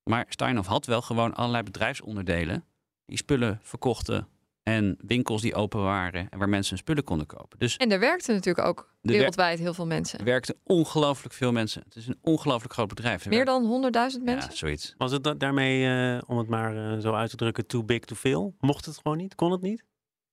Maar 0.03 0.27
Steinhoff 0.29 0.68
had 0.68 0.87
wel 0.87 1.03
gewoon 1.03 1.35
allerlei 1.35 1.62
bedrijfsonderdelen 1.62 2.64
die 3.07 3.16
spullen 3.16 3.59
verkochten 3.62 4.29
en 4.62 4.97
winkels 5.01 5.42
die 5.42 5.55
open 5.55 5.83
waren 5.83 6.31
en 6.31 6.38
waar 6.38 6.49
mensen 6.49 6.71
hun 6.71 6.83
spullen 6.83 7.05
konden 7.05 7.27
kopen. 7.27 7.59
Dus 7.59 7.77
en 7.77 7.92
er 7.92 8.01
werkten 8.01 8.35
natuurlijk 8.35 8.66
ook 8.66 8.95
wereldwijd 9.01 9.59
heel 9.59 9.75
veel 9.75 9.87
mensen. 9.87 10.19
Er 10.19 10.25
werkten 10.25 10.57
ongelooflijk 10.64 11.35
veel 11.35 11.53
mensen. 11.53 11.83
Het 11.85 11.97
is 11.97 12.07
een 12.07 12.19
ongelooflijk 12.21 12.73
groot 12.73 12.88
bedrijf. 12.88 13.25
Er 13.25 13.31
Meer 13.31 13.45
dan 13.45 13.62
100.000 13.62 14.23
mensen? 14.23 14.51
Ja, 14.51 14.57
zoiets. 14.57 14.95
Was 14.99 15.12
het 15.12 15.40
daarmee, 15.40 16.14
uh, 16.14 16.21
om 16.27 16.38
het 16.38 16.49
maar 16.49 16.77
uh, 16.77 16.99
zo 16.99 17.12
uit 17.12 17.31
te 17.31 17.37
drukken, 17.37 17.66
too 17.66 17.85
big 17.85 18.01
to 18.01 18.14
fail? 18.14 18.55
Mocht 18.61 18.85
het 18.85 18.97
gewoon 19.03 19.16
niet? 19.16 19.35
Kon 19.35 19.53
het 19.53 19.61
niet? 19.61 19.85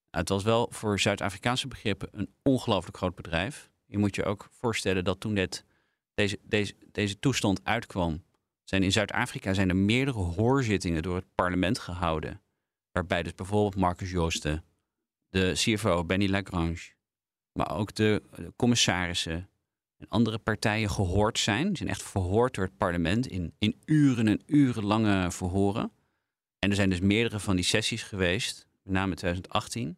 Het 0.09 0.29
was 0.29 0.43
wel 0.43 0.67
voor 0.71 0.99
Zuid-Afrikaanse 0.99 1.67
begrippen 1.67 2.09
een 2.11 2.29
ongelooflijk 2.43 2.97
groot 2.97 3.15
bedrijf. 3.15 3.69
Je 3.85 3.97
moet 3.97 4.15
je 4.15 4.23
ook 4.23 4.47
voorstellen 4.51 5.03
dat 5.03 5.19
toen 5.19 5.33
dit, 5.33 5.65
deze, 6.13 6.39
deze, 6.43 6.73
deze 6.91 7.19
toestand 7.19 7.59
uitkwam, 7.63 8.23
zijn 8.63 8.83
in 8.83 8.91
Zuid-Afrika 8.91 9.53
zijn 9.53 9.69
er 9.69 9.75
meerdere 9.75 10.19
hoorzittingen 10.19 11.01
door 11.01 11.15
het 11.15 11.25
parlement 11.35 11.79
gehouden. 11.79 12.41
Waarbij 12.93 13.23
dus 13.23 13.35
bijvoorbeeld 13.35 13.75
Marcus 13.75 14.11
Joosten, 14.11 14.63
de 15.29 15.51
CFO 15.55 16.03
Benny 16.05 16.29
Lagrange, 16.29 16.91
maar 17.51 17.75
ook 17.75 17.95
de, 17.95 18.23
commissarissen 18.55 19.49
en 19.97 20.05
andere 20.09 20.37
partijen 20.37 20.89
gehoord 20.89 21.39
zijn. 21.39 21.67
Die 21.67 21.77
zijn 21.77 21.89
echt 21.89 22.03
verhoord 22.03 22.55
door 22.55 22.65
het 22.65 22.77
parlement 22.77 23.27
in, 23.27 23.53
in 23.59 23.81
uren 23.85 24.27
en 24.27 24.41
uren 24.45 24.85
lange 24.85 25.31
verhoren. 25.31 25.91
En 26.59 26.69
er 26.69 26.75
zijn 26.75 26.89
dus 26.89 26.99
meerdere 26.99 27.39
van 27.39 27.55
die 27.55 27.65
sessies 27.65 28.03
geweest, 28.03 28.67
met 28.83 28.93
name 28.93 29.15
2018. 29.15 29.97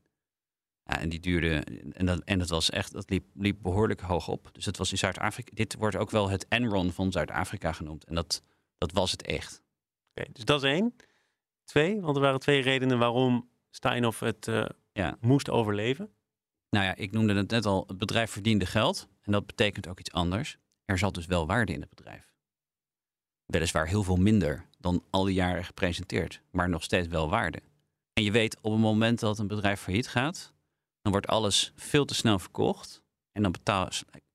Ja, 0.83 0.99
en 0.99 1.09
die 1.09 1.19
duurde, 1.19 1.63
en 1.93 2.05
dat, 2.05 2.23
en 2.23 2.39
dat 2.39 2.49
was 2.49 2.69
echt, 2.69 2.91
dat 2.91 3.09
liep, 3.09 3.25
liep 3.33 3.57
behoorlijk 3.61 4.01
hoog 4.01 4.27
op. 4.27 4.49
Dus 4.51 4.65
het 4.65 4.77
was 4.77 4.91
in 4.91 4.97
Zuid-Afrika, 4.97 5.51
dit 5.53 5.75
wordt 5.75 5.95
ook 5.95 6.09
wel 6.09 6.29
het 6.29 6.47
Enron 6.47 6.91
van 6.91 7.11
Zuid-Afrika 7.11 7.71
genoemd. 7.71 8.03
En 8.03 8.15
dat, 8.15 8.41
dat 8.77 8.91
was 8.91 9.11
het 9.11 9.21
echt. 9.21 9.61
Oké, 10.13 10.31
dus 10.31 10.45
dat 10.45 10.63
is 10.63 10.69
één. 10.71 10.95
Twee, 11.65 12.01
want 12.01 12.15
er 12.15 12.21
waren 12.21 12.39
twee 12.39 12.61
redenen 12.61 12.99
waarom 12.99 13.49
Steinhoff 13.69 14.19
het 14.19 14.47
uh, 14.47 14.65
ja. 14.91 15.17
moest 15.19 15.49
overleven. 15.49 16.09
Nou 16.69 16.85
ja, 16.85 16.95
ik 16.95 17.11
noemde 17.11 17.35
het 17.35 17.49
net 17.49 17.65
al, 17.65 17.83
het 17.87 17.97
bedrijf 17.97 18.31
verdiende 18.31 18.65
geld. 18.65 19.07
En 19.21 19.31
dat 19.31 19.45
betekent 19.45 19.87
ook 19.87 19.99
iets 19.99 20.11
anders. 20.11 20.57
Er 20.85 20.97
zat 20.97 21.13
dus 21.13 21.25
wel 21.25 21.47
waarde 21.47 21.73
in 21.73 21.81
het 21.81 21.89
bedrijf. 21.89 22.33
Weliswaar 23.45 23.87
heel 23.87 24.03
veel 24.03 24.15
minder 24.15 24.65
dan 24.79 25.03
al 25.09 25.23
die 25.23 25.33
jaren 25.33 25.65
gepresenteerd, 25.65 26.41
maar 26.51 26.69
nog 26.69 26.83
steeds 26.83 27.07
wel 27.07 27.29
waarde. 27.29 27.61
En 28.13 28.23
je 28.23 28.31
weet 28.31 28.57
op 28.61 28.71
het 28.71 28.81
moment 28.81 29.19
dat 29.19 29.39
een 29.39 29.47
bedrijf 29.47 29.79
failliet 29.81 30.07
gaat, 30.07 30.53
dan 31.01 31.11
wordt 31.11 31.27
alles 31.27 31.71
veel 31.75 32.05
te 32.05 32.15
snel 32.15 32.39
verkocht. 32.39 33.03
En 33.31 33.41
dan, 33.41 33.51
betaal, 33.51 33.89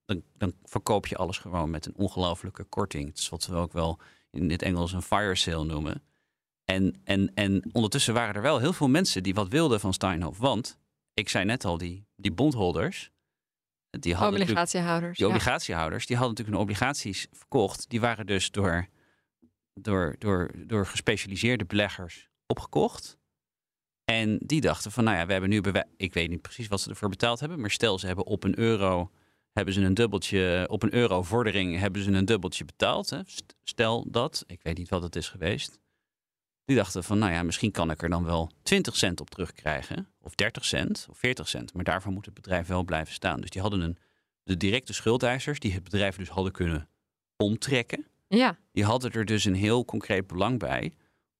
dan, 0.04 0.22
dan 0.36 0.52
verkoop 0.64 1.06
je 1.06 1.16
alles 1.16 1.38
gewoon 1.38 1.70
met 1.70 1.86
een 1.86 1.96
ongelofelijke 1.96 2.64
korting. 2.64 3.08
Het 3.08 3.18
is 3.18 3.28
wat 3.28 3.46
we 3.46 3.54
ook 3.54 3.72
wel 3.72 3.98
in 4.30 4.50
het 4.50 4.62
Engels 4.62 4.92
een 4.92 5.02
fire 5.02 5.34
sale 5.34 5.64
noemen. 5.64 6.02
En, 6.70 7.00
en, 7.04 7.34
en 7.34 7.64
ondertussen 7.72 8.14
waren 8.14 8.34
er 8.34 8.42
wel 8.42 8.58
heel 8.58 8.72
veel 8.72 8.88
mensen 8.88 9.22
die 9.22 9.34
wat 9.34 9.48
wilden 9.48 9.80
van 9.80 9.92
Steinhoff. 9.92 10.38
Want 10.38 10.78
ik 11.14 11.28
zei 11.28 11.44
net 11.44 11.64
al, 11.64 11.78
die, 11.78 12.06
die 12.16 12.32
bondholders. 12.32 13.10
Die 13.90 14.14
hadden 14.14 14.40
obligatiehouders. 14.40 15.18
Die 15.18 15.26
obligatiehouders, 15.26 16.06
die 16.06 16.16
hadden 16.16 16.34
natuurlijk 16.36 16.58
hun 16.58 16.68
obligaties 16.68 17.26
verkocht. 17.32 17.88
Die 17.88 18.00
waren 18.00 18.26
dus 18.26 18.50
door, 18.50 18.88
door, 19.74 20.16
door, 20.18 20.50
door 20.66 20.86
gespecialiseerde 20.86 21.64
beleggers 21.64 22.28
opgekocht. 22.46 23.18
En 24.04 24.38
die 24.42 24.60
dachten 24.60 24.92
van, 24.92 25.04
nou 25.04 25.16
ja, 25.16 25.26
we 25.26 25.32
hebben 25.32 25.50
nu, 25.50 25.62
ik 25.96 26.14
weet 26.14 26.30
niet 26.30 26.42
precies 26.42 26.68
wat 26.68 26.80
ze 26.80 26.90
ervoor 26.90 27.08
betaald 27.08 27.40
hebben, 27.40 27.60
maar 27.60 27.70
stel 27.70 27.98
ze 27.98 28.06
hebben 28.06 28.26
op 28.26 28.44
een 28.44 28.58
euro, 28.58 29.10
hebben 29.52 29.74
ze 29.74 29.80
een 29.80 29.94
dubbeltje, 29.94 30.66
op 30.68 30.82
een 30.82 30.94
euro 30.94 31.22
vordering 31.22 31.78
hebben 31.78 32.02
ze 32.02 32.10
een 32.10 32.24
dubbeltje 32.24 32.64
betaald. 32.64 33.10
Hè? 33.10 33.20
Stel 33.62 34.06
dat, 34.10 34.44
ik 34.46 34.62
weet 34.62 34.78
niet 34.78 34.88
wat 34.88 35.02
het 35.02 35.16
is 35.16 35.28
geweest. 35.28 35.80
Die 36.70 36.78
dachten 36.78 37.04
van, 37.04 37.18
nou 37.18 37.32
ja, 37.32 37.42
misschien 37.42 37.70
kan 37.70 37.90
ik 37.90 38.02
er 38.02 38.08
dan 38.08 38.24
wel 38.24 38.50
20 38.62 38.96
cent 38.96 39.20
op 39.20 39.30
terugkrijgen, 39.30 40.08
of 40.20 40.34
30 40.34 40.64
cent, 40.64 41.06
of 41.10 41.18
40 41.18 41.48
cent. 41.48 41.74
Maar 41.74 41.84
daarvoor 41.84 42.12
moet 42.12 42.24
het 42.24 42.34
bedrijf 42.34 42.66
wel 42.66 42.84
blijven 42.84 43.14
staan. 43.14 43.40
Dus 43.40 43.50
die 43.50 43.60
hadden 43.60 43.80
een, 43.80 43.98
de 44.42 44.56
directe 44.56 44.92
schuldeisers, 44.92 45.58
die 45.58 45.72
het 45.72 45.84
bedrijf 45.84 46.16
dus 46.16 46.28
hadden 46.28 46.52
kunnen 46.52 46.88
omtrekken. 47.36 48.06
Ja. 48.28 48.58
Die 48.72 48.84
hadden 48.84 49.12
er 49.12 49.24
dus 49.24 49.44
een 49.44 49.54
heel 49.54 49.84
concreet 49.84 50.26
belang 50.26 50.58
bij 50.58 50.94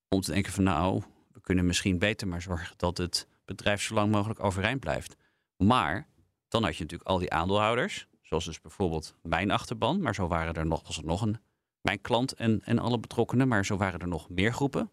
om 0.08 0.20
te 0.20 0.32
denken 0.32 0.52
van, 0.52 0.64
nou, 0.64 1.02
we 1.32 1.40
kunnen 1.40 1.66
misschien 1.66 1.98
beter 1.98 2.28
maar 2.28 2.42
zorgen 2.42 2.74
dat 2.76 2.98
het 2.98 3.26
bedrijf 3.44 3.82
zo 3.82 3.94
lang 3.94 4.12
mogelijk 4.12 4.44
overeind 4.44 4.80
blijft. 4.80 5.16
Maar 5.56 6.06
dan 6.48 6.62
had 6.62 6.76
je 6.76 6.82
natuurlijk 6.82 7.10
al 7.10 7.18
die 7.18 7.32
aandeelhouders, 7.32 8.06
zoals 8.22 8.44
dus 8.44 8.60
bijvoorbeeld 8.60 9.14
mijn 9.22 9.50
achterban, 9.50 10.00
maar 10.00 10.14
zo 10.14 10.28
waren 10.28 10.54
er 10.54 10.66
nog, 10.66 10.86
was 10.86 10.96
er 10.96 11.04
nog 11.04 11.22
een, 11.22 11.40
mijn 11.80 12.00
klant 12.00 12.32
en, 12.32 12.60
en 12.64 12.78
alle 12.78 12.98
betrokkenen, 12.98 13.48
maar 13.48 13.64
zo 13.64 13.76
waren 13.76 14.00
er 14.00 14.08
nog 14.08 14.28
meer 14.28 14.52
groepen. 14.52 14.90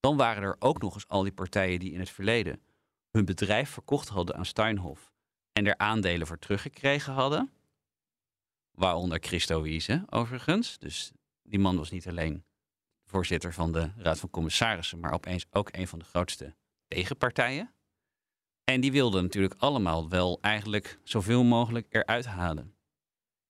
Dan 0.00 0.16
waren 0.16 0.42
er 0.42 0.56
ook 0.58 0.80
nog 0.80 0.94
eens 0.94 1.08
al 1.08 1.22
die 1.22 1.32
partijen 1.32 1.78
die 1.78 1.92
in 1.92 1.98
het 1.98 2.10
verleden 2.10 2.62
hun 3.10 3.24
bedrijf 3.24 3.70
verkocht 3.70 4.08
hadden 4.08 4.36
aan 4.36 4.46
Steinhoff. 4.46 5.12
en 5.52 5.66
er 5.66 5.78
aandelen 5.78 6.26
voor 6.26 6.38
teruggekregen 6.38 7.12
hadden. 7.12 7.52
Waaronder 8.70 9.18
Christo 9.20 9.62
Wiese, 9.62 10.04
overigens. 10.10 10.78
Dus 10.78 11.12
die 11.42 11.58
man 11.58 11.76
was 11.76 11.90
niet 11.90 12.08
alleen 12.08 12.44
voorzitter 13.04 13.52
van 13.52 13.72
de 13.72 13.90
Raad 13.96 14.18
van 14.18 14.30
Commissarissen, 14.30 15.00
maar 15.00 15.12
opeens 15.12 15.46
ook 15.50 15.68
een 15.72 15.88
van 15.88 15.98
de 15.98 16.04
grootste 16.04 16.54
tegenpartijen. 16.88 17.74
En 18.64 18.80
die 18.80 18.92
wilden 18.92 19.22
natuurlijk 19.22 19.54
allemaal 19.58 20.08
wel 20.08 20.38
eigenlijk 20.40 20.98
zoveel 21.02 21.44
mogelijk 21.44 21.86
eruit 21.90 22.26
halen. 22.26 22.74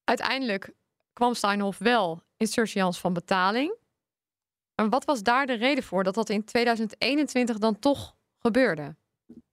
Uiteindelijk 0.04 0.72
kwam 1.12 1.34
Steinhoff 1.34 1.78
wel 1.78 2.22
in 2.36 2.46
surseance 2.46 3.00
van 3.00 3.12
betaling. 3.12 3.76
En 4.80 4.90
wat 4.90 5.04
was 5.04 5.22
daar 5.22 5.46
de 5.46 5.54
reden 5.54 5.84
voor 5.84 6.04
dat 6.04 6.14
dat 6.14 6.28
in 6.28 6.44
2021 6.44 7.58
dan 7.58 7.78
toch 7.78 8.16
gebeurde? 8.38 8.96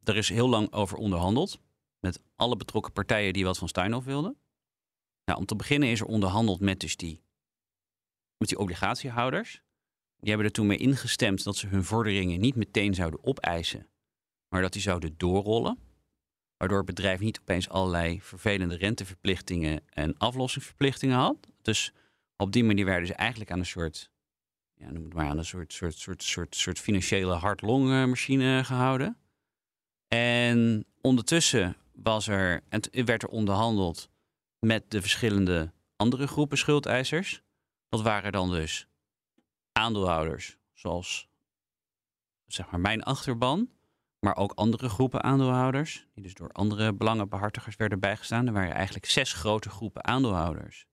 Er 0.03 0.17
is 0.17 0.29
heel 0.29 0.49
lang 0.49 0.71
over 0.71 0.97
onderhandeld 0.97 1.59
met 1.99 2.21
alle 2.35 2.55
betrokken 2.55 2.93
partijen 2.93 3.33
die 3.33 3.45
wat 3.45 3.57
van 3.57 3.67
Steinhoff 3.67 4.05
wilden. 4.05 4.37
Nou, 5.25 5.39
om 5.39 5.45
te 5.45 5.55
beginnen 5.55 5.89
is 5.89 5.99
er 5.99 6.05
onderhandeld 6.05 6.59
met 6.59 6.79
dus 6.79 6.97
die, 6.97 7.21
met 8.37 8.49
die 8.49 8.57
obligatiehouders. 8.57 9.61
Die 10.17 10.29
hebben 10.29 10.47
er 10.47 10.53
toen 10.53 10.67
mee 10.67 10.77
ingestemd 10.77 11.43
dat 11.43 11.55
ze 11.55 11.67
hun 11.67 11.83
vorderingen 11.83 12.39
niet 12.39 12.55
meteen 12.55 12.93
zouden 12.93 13.23
opeisen, 13.23 13.87
maar 14.49 14.61
dat 14.61 14.73
die 14.73 14.81
zouden 14.81 15.13
doorrollen. 15.17 15.79
Waardoor 16.57 16.77
het 16.77 16.85
bedrijf 16.85 17.19
niet 17.19 17.39
opeens 17.39 17.69
allerlei 17.69 18.21
vervelende 18.21 18.75
renteverplichtingen 18.75 19.83
en 19.89 20.17
aflossingsverplichtingen 20.17 21.17
had. 21.17 21.47
Dus 21.61 21.93
op 22.37 22.51
die 22.51 22.63
manier 22.63 22.85
werden 22.85 23.07
ze 23.07 23.13
eigenlijk 23.13 23.51
aan 23.51 23.59
een 23.59 23.65
soort, 23.65 24.11
ja, 24.77 24.91
noem 24.91 25.03
het 25.03 25.13
maar 25.13 25.27
aan 25.27 25.37
een 25.37 25.45
soort, 25.45 25.73
soort, 25.73 25.95
soort, 25.97 26.23
soort, 26.23 26.55
soort 26.55 26.79
financiële 26.79 27.33
hardlongmachine 27.33 28.63
gehouden. 28.63 29.17
En 30.07 30.85
ondertussen 31.01 31.75
was 31.93 32.27
er, 32.27 32.63
en 32.69 33.05
werd 33.05 33.23
er 33.23 33.29
onderhandeld 33.29 34.09
met 34.59 34.91
de 34.91 35.01
verschillende 35.01 35.73
andere 35.95 36.27
groepen 36.27 36.57
schuldeisers. 36.57 37.43
Dat 37.89 38.01
waren 38.01 38.31
dan 38.31 38.51
dus 38.51 38.87
aandeelhouders, 39.71 40.57
zoals 40.73 41.27
zeg 42.45 42.71
maar 42.71 42.79
mijn 42.79 43.03
achterban, 43.03 43.69
maar 44.19 44.35
ook 44.35 44.51
andere 44.51 44.89
groepen 44.89 45.23
aandeelhouders, 45.23 46.07
die 46.13 46.23
dus 46.23 46.33
door 46.33 46.51
andere 46.51 46.93
belangenbehartigers 46.93 47.75
werden 47.75 47.99
bijgestaan. 47.99 48.47
Er 48.47 48.53
waren 48.53 48.73
eigenlijk 48.73 49.05
zes 49.05 49.33
grote 49.33 49.69
groepen 49.69 50.03
aandeelhouders. 50.03 50.85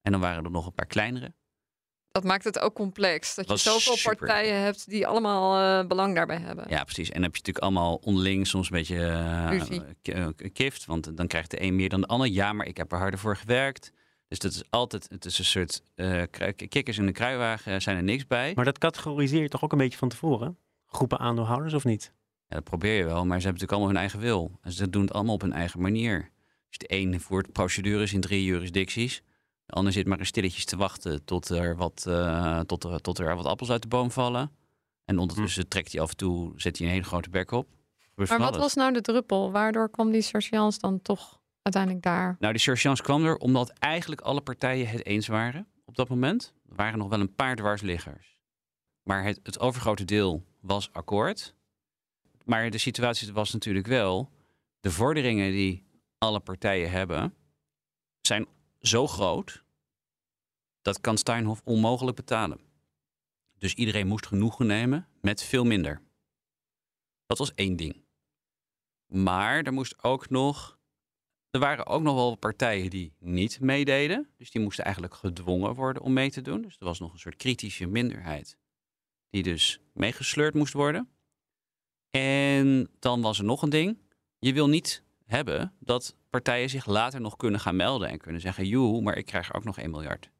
En 0.00 0.12
dan 0.12 0.20
waren 0.20 0.44
er 0.44 0.50
nog 0.50 0.66
een 0.66 0.74
paar 0.74 0.86
kleinere. 0.86 1.34
Dat 2.12 2.24
maakt 2.24 2.44
het 2.44 2.58
ook 2.58 2.74
complex. 2.74 3.34
Dat 3.34 3.44
je 3.44 3.50
Was 3.50 3.62
zoveel 3.62 3.96
super. 3.96 4.16
partijen 4.16 4.62
hebt 4.62 4.90
die 4.90 5.06
allemaal 5.06 5.80
eh, 5.80 5.86
belang 5.86 6.14
daarbij 6.14 6.38
hebben. 6.38 6.64
Ja, 6.68 6.84
precies. 6.84 7.08
En 7.08 7.14
dan 7.14 7.22
heb 7.22 7.32
je 7.32 7.38
natuurlijk 7.38 7.64
allemaal 7.64 8.00
onderling 8.04 8.46
soms 8.46 8.70
een 8.70 8.76
beetje 8.76 8.96
eh, 8.96 10.26
eh, 10.26 10.28
kift. 10.52 10.84
Want 10.84 11.16
dan 11.16 11.26
krijgt 11.26 11.50
de 11.50 11.62
een 11.62 11.76
meer 11.76 11.88
dan 11.88 12.00
de 12.00 12.06
ander. 12.06 12.28
Ja, 12.28 12.52
maar 12.52 12.66
ik 12.66 12.76
heb 12.76 12.92
er 12.92 12.98
harder 12.98 13.18
voor 13.18 13.36
gewerkt. 13.36 13.92
Dus 14.32 14.40
dat 14.40 14.52
is 14.52 14.62
altijd, 14.70 15.06
het 15.08 15.24
is 15.24 15.38
een 15.38 15.44
soort 15.44 15.82
eh, 15.94 16.22
kikkers 16.68 16.98
in 16.98 17.06
de 17.06 17.12
kruiwagen, 17.12 17.82
zijn 17.82 17.96
er 17.96 18.02
niks 18.02 18.26
bij. 18.26 18.52
Maar 18.54 18.64
dat 18.64 18.78
categoriseer 18.78 19.42
je 19.42 19.48
toch 19.48 19.64
ook 19.64 19.72
een 19.72 19.78
beetje 19.78 19.98
van 19.98 20.08
tevoren? 20.08 20.58
Groepen 20.86 21.18
aandeelhouders 21.18 21.74
of 21.74 21.84
niet? 21.84 22.12
Ja, 22.48 22.54
dat 22.54 22.64
probeer 22.64 22.96
je 22.96 23.04
wel, 23.04 23.26
maar 23.26 23.40
ze 23.40 23.46
hebben 23.46 23.62
natuurlijk 23.62 23.72
allemaal 23.72 23.88
hun 23.88 23.96
eigen 23.96 24.20
wil. 24.20 24.58
En 24.62 24.72
ze 24.72 24.90
doen 24.90 25.02
het 25.02 25.12
allemaal 25.12 25.34
op 25.34 25.40
hun 25.40 25.52
eigen 25.52 25.80
manier. 25.80 26.30
Dus 26.68 26.78
de 26.78 26.84
een 26.88 27.20
voert 27.20 27.52
procedures 27.52 28.12
in 28.12 28.20
drie 28.20 28.44
jurisdicties. 28.44 29.22
De 29.72 29.78
ander 29.78 29.92
zit 29.92 30.06
maar 30.06 30.18
eens 30.18 30.28
stilletjes 30.28 30.64
te 30.64 30.76
wachten 30.76 31.24
tot 31.24 31.48
er 31.48 31.76
wat, 31.76 32.04
eh, 32.08 32.60
tot 32.60 32.84
er, 32.84 33.00
tot 33.00 33.18
er 33.18 33.36
wat 33.36 33.46
appels 33.46 33.70
uit 33.70 33.82
de 33.82 33.88
boom 33.88 34.10
vallen. 34.10 34.50
En 35.04 35.18
ondertussen 35.18 35.68
trekt 35.68 35.92
hij 35.92 36.00
af 36.00 36.10
en 36.10 36.16
toe, 36.16 36.52
zet 36.56 36.78
hij 36.78 36.86
een 36.86 36.92
hele 36.92 37.04
grote 37.04 37.30
bek 37.30 37.50
op. 37.50 37.68
Maar 38.14 38.26
wat 38.26 38.40
alles. 38.40 38.56
was 38.56 38.74
nou 38.74 38.92
de 38.92 39.00
druppel? 39.00 39.52
Waardoor 39.52 39.90
kwam 39.90 40.10
die 40.10 40.22
surseance 40.22 40.78
dan 40.78 41.02
toch 41.02 41.40
uiteindelijk 41.62 42.02
daar? 42.02 42.36
Nou, 42.38 42.52
die 42.52 42.62
surseance 42.62 43.02
kwam 43.02 43.24
er 43.24 43.36
omdat 43.36 43.68
eigenlijk 43.78 44.20
alle 44.20 44.40
partijen 44.40 44.88
het 44.88 45.06
eens 45.06 45.26
waren 45.26 45.66
op 45.84 45.96
dat 45.96 46.08
moment. 46.08 46.54
Er 46.68 46.76
waren 46.76 46.98
nog 46.98 47.08
wel 47.08 47.20
een 47.20 47.34
paar 47.34 47.56
dwarsliggers. 47.56 48.38
Maar 49.02 49.24
het, 49.24 49.40
het 49.42 49.60
overgrote 49.60 50.04
deel 50.04 50.44
was 50.60 50.92
akkoord. 50.92 51.54
Maar 52.44 52.70
de 52.70 52.78
situatie 52.78 53.32
was 53.32 53.52
natuurlijk 53.52 53.86
wel... 53.86 54.30
de 54.80 54.90
vorderingen 54.90 55.50
die 55.50 55.84
alle 56.18 56.40
partijen 56.40 56.90
hebben... 56.90 57.34
zijn 58.20 58.46
zo 58.80 59.06
groot... 59.06 59.61
dat 60.82 61.00
kan 61.00 61.18
Steinhoff 61.18 61.60
onmogelijk 61.64 62.16
betalen. 62.16 62.60
Dus 63.58 63.74
iedereen 63.74 64.06
moest 64.06 64.26
genoegen 64.26 64.66
nemen 64.66 65.08
met 65.20 65.42
veel 65.42 65.64
minder. 65.64 66.02
Dat 67.26 67.38
was 67.38 67.54
één 67.54 67.76
ding. 67.76 68.04
Maar 69.06 69.62
er 69.62 69.72
moest 69.72 70.02
ook 70.02 70.30
nog 70.30 70.80
er 71.52 71.60
waren 71.60 71.86
ook 71.86 72.02
nog 72.02 72.14
wel 72.14 72.34
partijen 72.34 72.90
die 72.90 73.12
niet 73.18 73.60
meededen. 73.60 74.28
Dus 74.36 74.50
die 74.50 74.62
moesten 74.62 74.84
eigenlijk 74.84 75.14
gedwongen 75.14 75.74
worden 75.74 76.02
om 76.02 76.12
mee 76.12 76.30
te 76.30 76.42
doen. 76.42 76.62
Dus 76.62 76.76
er 76.78 76.84
was 76.84 76.98
nog 76.98 77.12
een 77.12 77.18
soort 77.18 77.36
kritische 77.36 77.86
minderheid. 77.86 78.56
Die 79.30 79.42
dus 79.42 79.80
meegesleurd 79.92 80.54
moest 80.54 80.72
worden. 80.72 81.08
En 82.10 82.88
dan 82.98 83.20
was 83.20 83.38
er 83.38 83.44
nog 83.44 83.62
een 83.62 83.70
ding. 83.70 83.98
Je 84.38 84.52
wil 84.52 84.68
niet 84.68 85.02
hebben 85.24 85.74
dat 85.78 86.16
partijen 86.30 86.70
zich 86.70 86.86
later 86.86 87.20
nog 87.20 87.36
kunnen 87.36 87.60
gaan 87.60 87.76
melden. 87.76 88.08
En 88.08 88.18
kunnen 88.18 88.40
zeggen, 88.40 88.66
joe, 88.66 89.02
maar 89.02 89.16
ik 89.16 89.26
krijg 89.26 89.54
ook 89.54 89.64
nog 89.64 89.78
1 89.78 89.90
miljard. 89.90 90.30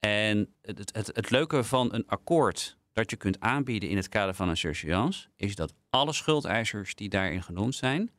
En 0.00 0.54
het, 0.62 0.78
het, 0.92 1.10
het, 1.12 1.30
leuke 1.30 1.64
van 1.64 1.94
een 1.94 2.06
akkoord 2.06 2.76
dat 2.92 3.10
je 3.10 3.16
kunt 3.16 3.40
aanbieden 3.40 3.88
in 3.88 3.96
het 3.96 4.08
kader 4.08 4.34
van 4.34 4.48
een 4.48 4.56
surseance... 4.56 5.28
is 5.36 5.54
dat 5.54 5.74
alle 5.90 6.12
schuldeisers 6.12 6.94
die 6.94 7.08
daarin 7.08 7.42
genoemd 7.42 7.74
zijn, 7.74 8.10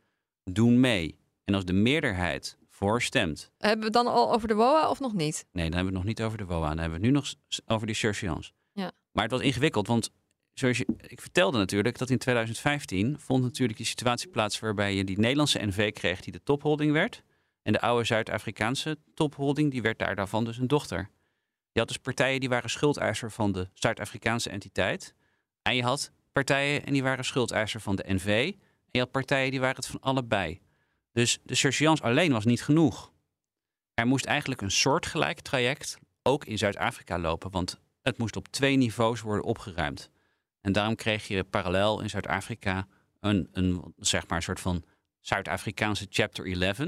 doen 0.44 0.80
mee. 0.80 1.20
En 1.44 1.54
als 1.54 1.66
de 1.66 1.74
meerderheid 1.74 2.58
voor 2.70 3.02
stemt. 3.02 3.52
Hebben 3.58 3.80
we 3.80 3.86
het 3.86 3.94
dan 3.94 4.08
al 4.08 4.34
over 4.34 4.48
de 4.48 4.54
WOA 4.54 4.90
of 4.90 5.00
nog 5.00 5.14
niet? 5.14 5.46
Nee, 5.52 5.70
dan 5.70 5.74
hebben 5.74 5.80
we 5.80 5.86
het 5.86 5.94
nog 5.94 6.04
niet 6.04 6.22
over 6.22 6.38
de 6.38 6.46
WOA. 6.46 6.68
Dan 6.68 6.78
hebben 6.78 7.00
we 7.00 7.06
het 7.06 7.14
nu 7.14 7.20
nog 7.20 7.34
over 7.66 7.88
die 7.88 7.96
surseance. 7.96 8.52
Ja. 8.72 8.92
Maar 9.12 9.24
het 9.24 9.32
was 9.32 9.42
ingewikkeld, 9.42 9.88
want 9.88 10.12
zoals 10.54 10.78
je, 10.78 10.88
ik 11.08 11.22
vertelde 11.22 11.58
natuurlijk 11.58 11.98
dat 11.98 12.10
in 12.10 12.18
2015 12.18 13.20
vond 13.20 13.44
natuurlijk 13.44 13.78
die 13.78 13.88
situatie 13.88 14.30
plaats 14.30 14.60
waarbij 14.60 14.96
je 14.96 15.04
die 15.04 15.20
Nederlandse 15.20 15.66
NV 15.66 15.92
kreeg 15.92 16.22
die 16.22 16.34
de 16.34 16.44
topholding 16.44 16.92
werd. 16.92 17.24
En 17.62 17.74
de 17.74 17.82
oude 17.82 18.06
Zuid-Afrikaanse 18.06 18.98
topholding, 19.14 19.72
die 19.72 19.82
werd 19.82 20.00
daar 20.00 20.16
daarvan 20.16 20.46
dus 20.46 20.58
een 20.58 20.68
dochter. 20.68 21.10
Je 21.78 21.84
had 21.84 21.92
dus 21.92 22.02
partijen 22.02 22.40
die 22.40 22.50
waren 22.50 22.70
schuldeiser 22.70 23.32
van 23.32 23.52
de 23.52 23.70
Zuid-Afrikaanse 23.74 24.50
entiteit. 24.50 25.14
En 25.62 25.76
je 25.76 25.84
had 25.84 26.12
partijen 26.32 26.86
en 26.86 26.94
die 26.94 27.04
waren 27.04 27.26
schuldeiser 27.26 27.82
van 27.82 27.96
de 27.96 28.04
NV. 28.08 28.52
En 28.54 28.90
je 28.92 29.00
had 29.00 29.12
partijen 29.12 29.52
die 29.52 29.60
waren 29.60 29.76
het 29.76 29.88
van 29.88 30.00
allebei. 30.00 30.60
Dus 31.12 31.40
de 31.44 31.56
surseance 31.56 32.04
alleen 32.04 32.32
was 32.32 32.46
niet 32.46 32.64
genoeg. 32.64 33.12
Er 33.94 34.08
moest 34.08 34.26
eigenlijk 34.26 34.62
een 34.62 34.72
soortgelijk 34.72 35.40
traject 35.40 35.98
ook 36.24 36.46
in 36.46 36.58
Zuid-Afrika 36.58 37.20
lopen, 37.20 37.52
want 37.52 37.80
het 38.02 38.18
moest 38.18 38.36
op 38.36 38.48
twee 38.48 38.76
niveaus 38.76 39.22
worden 39.22 39.46
opgeruimd. 39.46 40.10
En 40.62 40.72
daarom 40.72 40.96
kreeg 40.96 41.28
je 41.28 41.44
parallel 41.44 42.02
in 42.02 42.10
Zuid-Afrika 42.10 42.88
een, 43.20 43.50
een, 43.52 43.94
zeg 43.98 44.28
maar, 44.28 44.42
soort 44.42 44.60
van 44.60 44.84
Zuid-Afrikaanse 45.20 46.08
Chapter 46.10 46.62
11. 46.62 46.80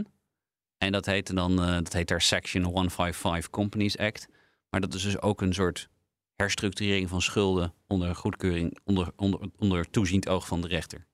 En 0.77 0.91
dat 0.91 1.05
heette 1.05 1.33
dan, 1.33 1.61
eh, 1.63 1.73
dat 1.73 1.93
heet 1.93 2.07
daar 2.07 2.21
Section 2.21 2.63
155 2.63 3.49
Companies 3.49 3.97
Act. 3.97 4.27
Maar 4.69 4.81
dat 4.81 4.93
is 4.93 5.03
dus 5.03 5.21
ook 5.21 5.41
een 5.41 5.53
soort 5.53 5.89
herstructurering 6.35 7.09
van 7.09 7.21
schulden 7.21 7.73
onder 7.87 8.15
goedkeuring, 8.15 8.77
onder, 8.83 9.11
onder, 9.15 9.39
onder 9.57 9.89
toeziend 9.89 10.29
oog 10.29 10.47
van 10.47 10.61
de 10.61 10.67
rechter. 10.67 11.07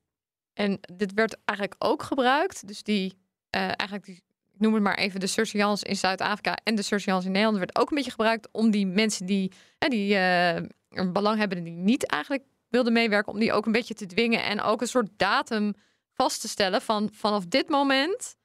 En 0.53 0.79
dit 0.95 1.13
werd 1.13 1.37
eigenlijk 1.45 1.83
ook 1.83 2.03
gebruikt. 2.03 2.67
Dus 2.67 2.83
die, 2.83 3.13
eh, 3.49 3.61
eigenlijk 3.61 4.05
die, 4.05 4.15
ik 4.53 4.59
noem 4.59 4.73
het 4.73 4.83
maar 4.83 4.97
even 4.97 5.19
de 5.19 5.27
surseance 5.27 5.85
in 5.85 5.95
Zuid-Afrika 5.95 6.57
en 6.63 6.75
de 6.75 6.81
surseance 6.81 7.25
in 7.25 7.31
Nederland 7.31 7.57
werd 7.57 7.77
ook 7.77 7.89
een 7.89 7.95
beetje 7.95 8.11
gebruikt 8.11 8.47
om 8.51 8.71
die 8.71 8.87
mensen 8.87 9.25
die, 9.25 9.51
eh, 9.77 9.89
die 9.89 10.15
eh, 10.15 10.55
een 10.89 11.13
belang 11.13 11.37
hebben 11.37 11.63
die 11.63 11.73
niet 11.73 12.05
eigenlijk 12.05 12.43
wilden 12.69 12.93
meewerken, 12.93 13.33
om 13.33 13.39
die 13.39 13.53
ook 13.53 13.65
een 13.65 13.71
beetje 13.71 13.93
te 13.93 14.05
dwingen 14.05 14.43
en 14.43 14.61
ook 14.61 14.81
een 14.81 14.87
soort 14.87 15.09
datum 15.17 15.73
vast 16.13 16.41
te 16.41 16.47
stellen 16.47 16.81
van 16.81 17.09
vanaf 17.13 17.45
dit 17.45 17.69
moment 17.69 18.35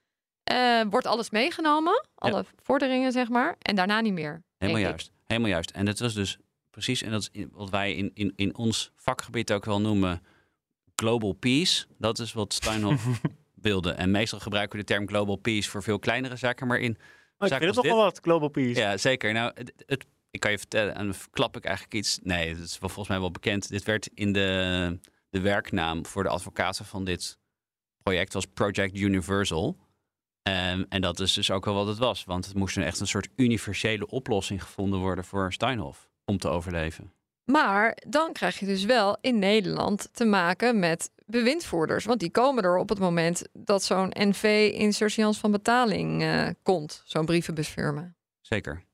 wordt 0.90 1.06
alles 1.06 1.30
meegenomen, 1.30 2.06
alle 2.14 2.44
vorderingen 2.62 3.12
zeg 3.12 3.28
maar, 3.28 3.56
en 3.58 3.74
daarna 3.74 4.00
niet 4.00 4.12
meer. 4.12 4.42
Helemaal 4.60 4.80
ik. 4.82 4.88
juist. 4.88 5.12
Helemaal 5.26 5.50
juist. 5.50 5.70
En 5.70 5.84
dat 5.84 5.98
was 5.98 6.14
dus 6.14 6.38
precies, 6.70 7.02
en 7.02 7.10
dat 7.10 7.28
is 7.32 7.44
wat 7.50 7.70
wij 7.70 7.94
in, 7.94 8.10
in, 8.14 8.32
in 8.36 8.56
ons 8.56 8.92
vakgebied 8.96 9.52
ook 9.52 9.64
wel 9.64 9.80
noemen 9.80 10.22
global 10.94 11.32
peace. 11.32 11.86
Dat 11.98 12.18
is 12.18 12.32
wat 12.32 12.52
Steinhoff 12.52 13.20
wilde. 13.54 13.90
En 13.92 14.10
meestal 14.10 14.40
gebruiken 14.40 14.78
we 14.78 14.84
de 14.84 14.92
term 14.92 15.08
global 15.08 15.36
peace 15.36 15.70
voor 15.70 15.82
veel 15.82 15.98
kleinere 15.98 16.36
zaken, 16.36 16.66
maar 16.66 16.78
in 16.78 16.96
Oh, 17.38 17.46
ik 17.48 17.54
vind 17.54 17.64
het 17.74 17.84
nog 17.84 17.84
wel 17.94 18.04
wat, 18.04 18.18
Global 18.22 18.48
Peace. 18.48 18.80
ja, 18.80 18.96
zeker. 18.96 19.32
Nou, 19.32 19.52
het, 19.54 19.72
het- 19.86 20.06
ik 20.30 20.40
kan 20.40 20.50
je 20.50 20.58
vertellen, 20.58 20.94
en 20.94 21.04
dan 21.06 21.14
klap 21.30 21.56
ik 21.56 21.64
eigenlijk 21.64 21.94
iets. 21.94 22.18
Nee, 22.22 22.48
het 22.48 22.58
is 22.58 22.78
wel 22.78 22.88
volgens 22.88 23.08
mij 23.08 23.18
wel 23.20 23.30
bekend. 23.30 23.68
Dit 23.68 23.82
werd 23.82 24.08
in 24.14 24.32
de, 24.32 24.98
de 25.30 25.40
werknaam 25.40 26.06
voor 26.06 26.22
de 26.22 26.28
advocaten 26.28 26.84
van 26.84 27.04
dit 27.04 27.38
project 28.02 28.32
was 28.32 28.46
Project 28.46 28.96
Universal. 28.98 29.76
Ehm, 30.42 30.84
en 30.88 31.00
dat 31.00 31.20
is 31.20 31.32
dus 31.32 31.50
ook 31.50 31.64
wel 31.64 31.74
wat 31.74 31.86
het 31.86 31.98
was. 31.98 32.24
Want 32.24 32.46
het 32.46 32.54
moest 32.54 32.76
een 32.76 32.82
echt 32.82 33.00
een 33.00 33.06
soort 33.06 33.28
universele 33.36 34.06
oplossing 34.06 34.62
gevonden 34.62 34.98
worden 34.98 35.24
voor 35.24 35.52
Steinhoff 35.52 36.10
om 36.24 36.38
te 36.38 36.48
overleven. 36.48 37.12
Maar 37.44 37.98
dan 38.08 38.32
krijg 38.32 38.58
je 38.58 38.66
dus 38.66 38.84
wel 38.84 39.18
in 39.20 39.38
Nederland 39.38 40.08
te 40.12 40.24
maken 40.24 40.78
met 40.78 41.10
bewindvoerders. 41.26 42.04
Want 42.04 42.20
die 42.20 42.30
komen 42.30 42.64
er 42.64 42.78
op 42.78 42.88
het 42.88 42.98
moment 42.98 43.48
dat 43.52 43.82
zo'n 43.82 44.12
NV 44.18 44.70
in 44.74 44.92
surseance 44.92 45.40
van 45.40 45.50
betaling 45.50 46.22
eh, 46.22 46.48
komt. 46.62 47.02
Zo'n 47.04 47.24
brievenbusfirma. 47.24 48.14
Zeker. 48.40 48.84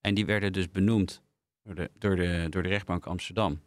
En 0.00 0.14
die 0.14 0.26
werden 0.26 0.52
dus 0.52 0.70
benoemd 0.70 1.22
door 1.62 1.74
de, 1.74 1.90
door 1.98 2.16
de, 2.16 2.46
door 2.50 2.62
de 2.62 2.68
rechtbank 2.68 3.06
Amsterdam 3.06 3.60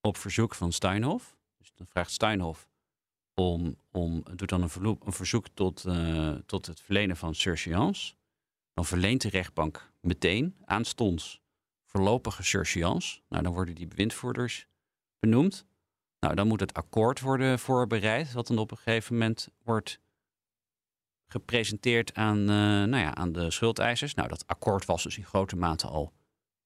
op 0.00 0.16
verzoek 0.16 0.54
van 0.54 0.72
Steinhoff. 0.72 1.36
Dus 1.58 1.72
dan 1.74 1.86
vraagt 1.86 2.10
Steinhoff 2.10 2.68
om, 3.50 3.76
om 3.90 4.22
doet 4.34 4.48
dan 4.48 4.62
een, 4.62 5.12
verzoek 5.12 5.48
tot, 5.54 5.84
uh, 5.86 6.34
tot 6.46 6.66
het 6.66 6.80
verlenen 6.80 7.16
van 7.16 7.34
surseance. 7.34 8.14
Dan 8.74 8.84
verleent 8.84 9.22
de 9.22 9.28
rechtbank 9.28 9.92
meteen 10.00 10.56
aanstonds 10.64 11.42
voorlopige 11.84 12.42
surseance. 12.42 13.20
Nou, 13.28 13.42
dan 13.42 13.52
worden 13.52 13.74
die 13.74 13.86
bewindvoerders 13.86 14.66
benoemd. 15.18 15.66
Nou, 16.20 16.34
dan 16.34 16.46
moet 16.46 16.60
het 16.60 16.74
akkoord 16.74 17.20
worden 17.20 17.58
voorbereid, 17.58 18.32
wat 18.32 18.46
dan 18.46 18.58
op 18.58 18.70
een 18.70 18.76
gegeven 18.76 19.12
moment 19.12 19.48
wordt 19.62 20.00
gepresenteerd 21.26 22.14
aan, 22.14 22.38
uh, 22.38 22.46
nou 22.46 22.96
ja, 22.96 23.14
aan 23.14 23.32
de 23.32 23.50
schuldeisers. 23.50 24.14
Nou, 24.14 24.28
dat 24.28 24.46
akkoord 24.46 24.84
was 24.84 25.02
dus 25.02 25.18
in 25.18 25.24
grote 25.24 25.56
mate 25.56 25.86
al, 25.86 26.12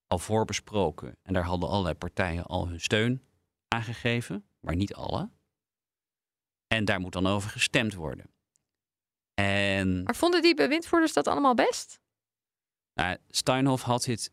al 0.07 0.19
voorbesproken. 0.19 1.17
En 1.23 1.33
daar 1.33 1.45
hadden 1.45 1.69
allerlei 1.69 1.95
partijen 1.95 2.45
al 2.45 2.69
hun 2.69 2.81
steun 2.81 3.23
aangegeven, 3.69 4.45
maar 4.61 4.77
niet 4.77 4.95
alle. 4.95 5.31
En 6.67 6.85
daar 6.85 7.01
moet 7.01 7.13
dan 7.13 7.27
over 7.27 7.51
gestemd 7.51 7.95
worden. 7.95 8.27
En, 9.35 10.03
maar 10.03 10.17
vonden 10.17 10.43
die 10.43 10.55
bewindvoerders 10.55 11.13
dat 11.13 11.27
allemaal 11.27 11.55
best? 11.55 12.01
Nou, 12.95 13.17
Steinhoff 13.29 13.83
had 13.83 14.05
dit 14.05 14.33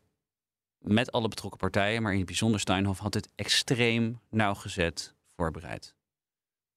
met 0.77 1.11
alle 1.11 1.27
betrokken 1.27 1.59
partijen, 1.59 2.01
maar 2.01 2.11
in 2.11 2.17
het 2.17 2.27
bijzonder 2.27 2.59
Steinhoff 2.59 2.99
had 2.99 3.13
dit 3.13 3.29
extreem 3.35 4.19
nauwgezet 4.29 5.15
voorbereid. 5.35 5.95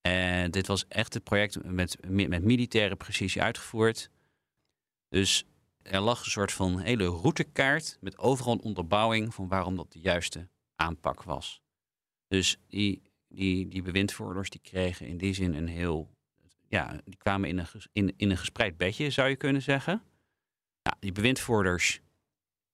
En 0.01 0.51
dit 0.51 0.67
was 0.67 0.87
echt 0.87 1.13
het 1.13 1.23
project 1.23 1.63
met, 1.63 1.97
met 2.09 2.43
militaire 2.43 2.95
precisie 2.95 3.41
uitgevoerd. 3.41 4.09
Dus 5.09 5.45
er 5.81 5.99
lag 5.99 6.25
een 6.25 6.31
soort 6.31 6.51
van 6.51 6.79
hele 6.79 7.05
routekaart 7.05 7.97
met 8.01 8.17
overal 8.17 8.53
een 8.53 8.61
onderbouwing 8.61 9.33
van 9.33 9.47
waarom 9.47 9.75
dat 9.75 9.91
de 9.91 9.99
juiste 9.99 10.49
aanpak 10.75 11.23
was. 11.23 11.61
Dus 12.27 12.57
die, 12.67 13.01
die, 13.37 13.67
die 13.67 13.81
bewindvoerders 13.81 14.49
die 14.49 14.61
kregen 14.61 15.07
in 15.07 15.17
die 15.17 15.33
zin 15.33 15.53
een 15.53 15.67
heel. 15.67 16.09
Ja, 16.67 17.01
die 17.05 17.17
kwamen 17.17 17.49
in 17.49 17.57
een, 17.57 17.67
in, 17.91 18.13
in 18.17 18.29
een 18.29 18.37
gespreid 18.37 18.77
bedje, 18.77 19.09
zou 19.09 19.29
je 19.29 19.35
kunnen 19.35 19.61
zeggen. 19.61 20.01
Die 20.99 21.11
bewindvoerders. 21.11 22.01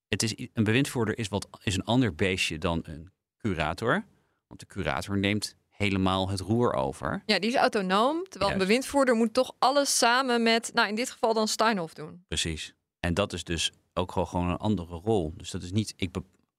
Het 0.08 0.22
is, 0.22 0.48
een 0.52 0.64
bewindvoerder 0.64 1.18
is, 1.18 1.28
wat, 1.28 1.48
is 1.62 1.74
een 1.74 1.84
ander 1.84 2.14
beestje 2.14 2.58
dan 2.58 2.82
een 2.86 3.10
curator. 3.36 4.04
Want 4.46 4.60
de 4.60 4.66
curator 4.66 5.18
neemt 5.18 5.56
helemaal 5.70 6.28
het 6.28 6.40
roer 6.40 6.72
over. 6.72 7.22
Ja, 7.26 7.38
die 7.38 7.50
is 7.50 7.56
autonoom. 7.56 8.24
Terwijl 8.28 8.52
een 8.52 8.58
bewindvoerder 8.58 9.14
moet 9.14 9.34
toch 9.34 9.54
alles 9.58 9.98
samen 9.98 10.42
met, 10.42 10.70
nou 10.74 10.88
in 10.88 10.94
dit 10.94 11.10
geval 11.10 11.34
dan 11.34 11.48
Steinhoff 11.48 11.94
doen. 11.94 12.24
Precies. 12.28 12.74
En 13.00 13.14
dat 13.14 13.32
is 13.32 13.44
dus 13.44 13.72
ook 13.94 14.12
gewoon 14.12 14.48
een 14.48 14.56
andere 14.56 14.94
rol. 14.94 15.32
Dus 15.36 15.50
dat 15.50 15.62
is 15.62 15.72
niet, 15.72 15.94
ik 15.96 16.12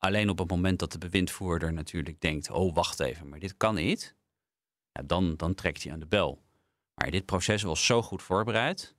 alleen 0.05 0.29
op 0.29 0.37
het 0.37 0.49
moment 0.49 0.79
dat 0.79 0.91
de 0.91 0.97
bewindvoerder 0.97 1.73
natuurlijk 1.73 2.21
denkt, 2.21 2.49
oh 2.49 2.75
wacht 2.75 2.99
even, 2.99 3.29
maar 3.29 3.39
dit 3.39 3.57
kan 3.57 3.75
niet. 3.75 4.15
Ja, 4.91 5.01
dan, 5.05 5.35
dan 5.35 5.53
trekt 5.55 5.83
hij 5.83 5.91
aan 5.91 5.99
de 5.99 6.05
bel. 6.05 6.41
Maar 6.93 7.11
dit 7.11 7.25
proces 7.25 7.63
was 7.63 7.85
zo 7.85 8.01
goed 8.01 8.23
voorbereid 8.23 8.95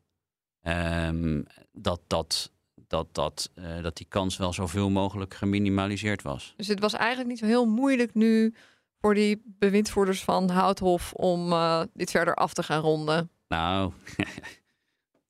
um, 0.63 1.45
dat, 1.73 2.01
dat, 2.07 2.53
dat, 2.87 3.15
dat, 3.15 3.51
uh, 3.55 3.83
dat 3.83 3.97
die 3.97 4.07
kans 4.09 4.37
wel 4.37 4.53
zoveel 4.53 4.91
mogelijk 4.91 5.35
geminimaliseerd 5.35 6.23
was. 6.23 6.55
Dus 6.57 6.69
het 6.69 6.81
was 6.81 6.93
eigenlijk 6.93 7.29
niet 7.29 7.39
zo 7.39 7.47
heel 7.47 7.67
moeilijk 7.67 8.15
nu 8.15 8.55
voor 9.01 9.15
die 9.15 9.43
bewindvoerders 9.45 10.25
van 10.25 10.51
Houthof 10.51 11.13
om 11.13 11.53
uh, 11.53 11.83
dit 11.95 12.11
verder 12.11 12.35
af 12.35 12.53
te 12.53 12.63
gaan 12.63 12.81
ronden? 12.81 13.31
Nou. 13.49 13.93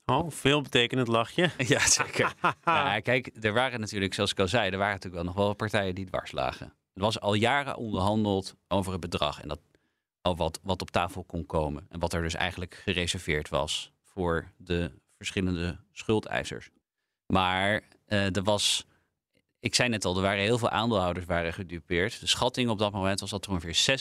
oh, 0.06 0.30
veel 0.30 0.62
betekenend 0.62 1.08
lachje. 1.08 1.50
ja, 1.74 1.86
zeker. 1.86 2.34
ja, 2.64 3.00
kijk, 3.00 3.30
er 3.40 3.52
waren 3.52 3.80
natuurlijk, 3.80 4.14
zoals 4.14 4.30
ik 4.30 4.40
al 4.40 4.48
zei, 4.48 4.70
er 4.70 4.78
waren 4.78 4.92
natuurlijk 4.94 5.22
wel 5.22 5.32
nog 5.32 5.42
wel 5.44 5.54
partijen 5.54 5.94
die 5.94 6.06
dwars 6.06 6.32
lagen. 6.32 6.66
Er 6.94 7.02
was 7.02 7.20
al 7.20 7.34
jaren 7.34 7.76
onderhandeld 7.76 8.54
over 8.68 8.92
het 8.92 9.00
bedrag 9.00 9.40
en 9.40 9.48
dat, 9.48 9.60
wat, 10.36 10.60
wat 10.62 10.82
op 10.82 10.90
tafel 10.90 11.24
kon 11.24 11.46
komen. 11.46 11.86
En 11.88 12.00
wat 12.00 12.12
er 12.12 12.22
dus 12.22 12.34
eigenlijk 12.34 12.80
gereserveerd 12.84 13.48
was 13.48 13.92
voor 14.02 14.52
de 14.56 14.90
verschillende 15.16 15.78
schuldeisers. 15.92 16.70
Maar 17.26 17.82
uh, 18.06 18.36
er 18.36 18.42
was 18.42 18.86
ik 19.66 19.74
zei 19.74 19.88
net 19.88 20.04
al, 20.04 20.16
er 20.16 20.22
waren 20.22 20.42
heel 20.42 20.58
veel 20.58 20.70
aandeelhouders 20.70 21.26
waren 21.26 21.52
gedupeerd. 21.52 22.20
De 22.20 22.26
schatting 22.26 22.70
op 22.70 22.78
dat 22.78 22.92
moment 22.92 23.20
was 23.20 23.30
dat 23.30 23.44
er 23.44 23.50
ongeveer 23.50 24.00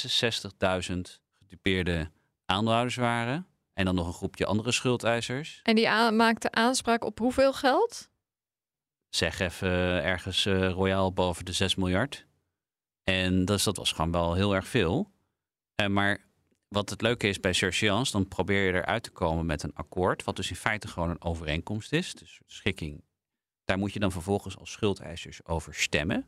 66.000 0.91 0.95
gedupeerde 1.39 2.11
aandeelhouders 2.45 2.95
waren. 2.95 3.47
En 3.75 3.85
dan 3.85 3.95
nog 3.95 4.07
een 4.07 4.13
groepje 4.13 4.45
andere 4.45 4.71
schuldeisers. 4.71 5.59
En 5.63 5.75
die 5.75 5.89
maakte 6.11 6.51
aanspraak 6.51 7.03
op 7.03 7.19
hoeveel 7.19 7.53
geld? 7.53 8.09
Zeg 9.09 9.39
even 9.39 9.69
ergens 10.03 10.45
uh, 10.45 10.69
royaal 10.69 11.13
boven 11.13 11.45
de 11.45 11.51
6 11.51 11.75
miljard. 11.75 12.25
En 13.03 13.45
dus 13.45 13.63
dat 13.63 13.77
was 13.77 13.91
gewoon 13.91 14.11
wel 14.11 14.33
heel 14.33 14.55
erg 14.55 14.67
veel. 14.67 15.11
Uh, 15.81 15.87
maar 15.87 16.25
wat 16.67 16.89
het 16.89 17.01
leuke 17.01 17.27
is 17.27 17.39
bij 17.39 17.53
Surseance, 17.53 18.11
dan 18.11 18.27
probeer 18.27 18.65
je 18.65 18.73
eruit 18.73 19.03
te 19.03 19.11
komen 19.11 19.45
met 19.45 19.63
een 19.63 19.73
akkoord. 19.73 20.23
Wat 20.23 20.35
dus 20.35 20.49
in 20.49 20.55
feite 20.55 20.87
gewoon 20.87 21.09
een 21.09 21.23
overeenkomst 21.23 21.91
is. 21.91 22.13
Dus 22.13 22.39
schikking 22.45 23.03
daar 23.65 23.77
moet 23.77 23.93
je 23.93 23.99
dan 23.99 24.11
vervolgens 24.11 24.57
als 24.57 24.71
schuldeisers 24.71 25.45
over 25.45 25.73
stemmen. 25.73 26.25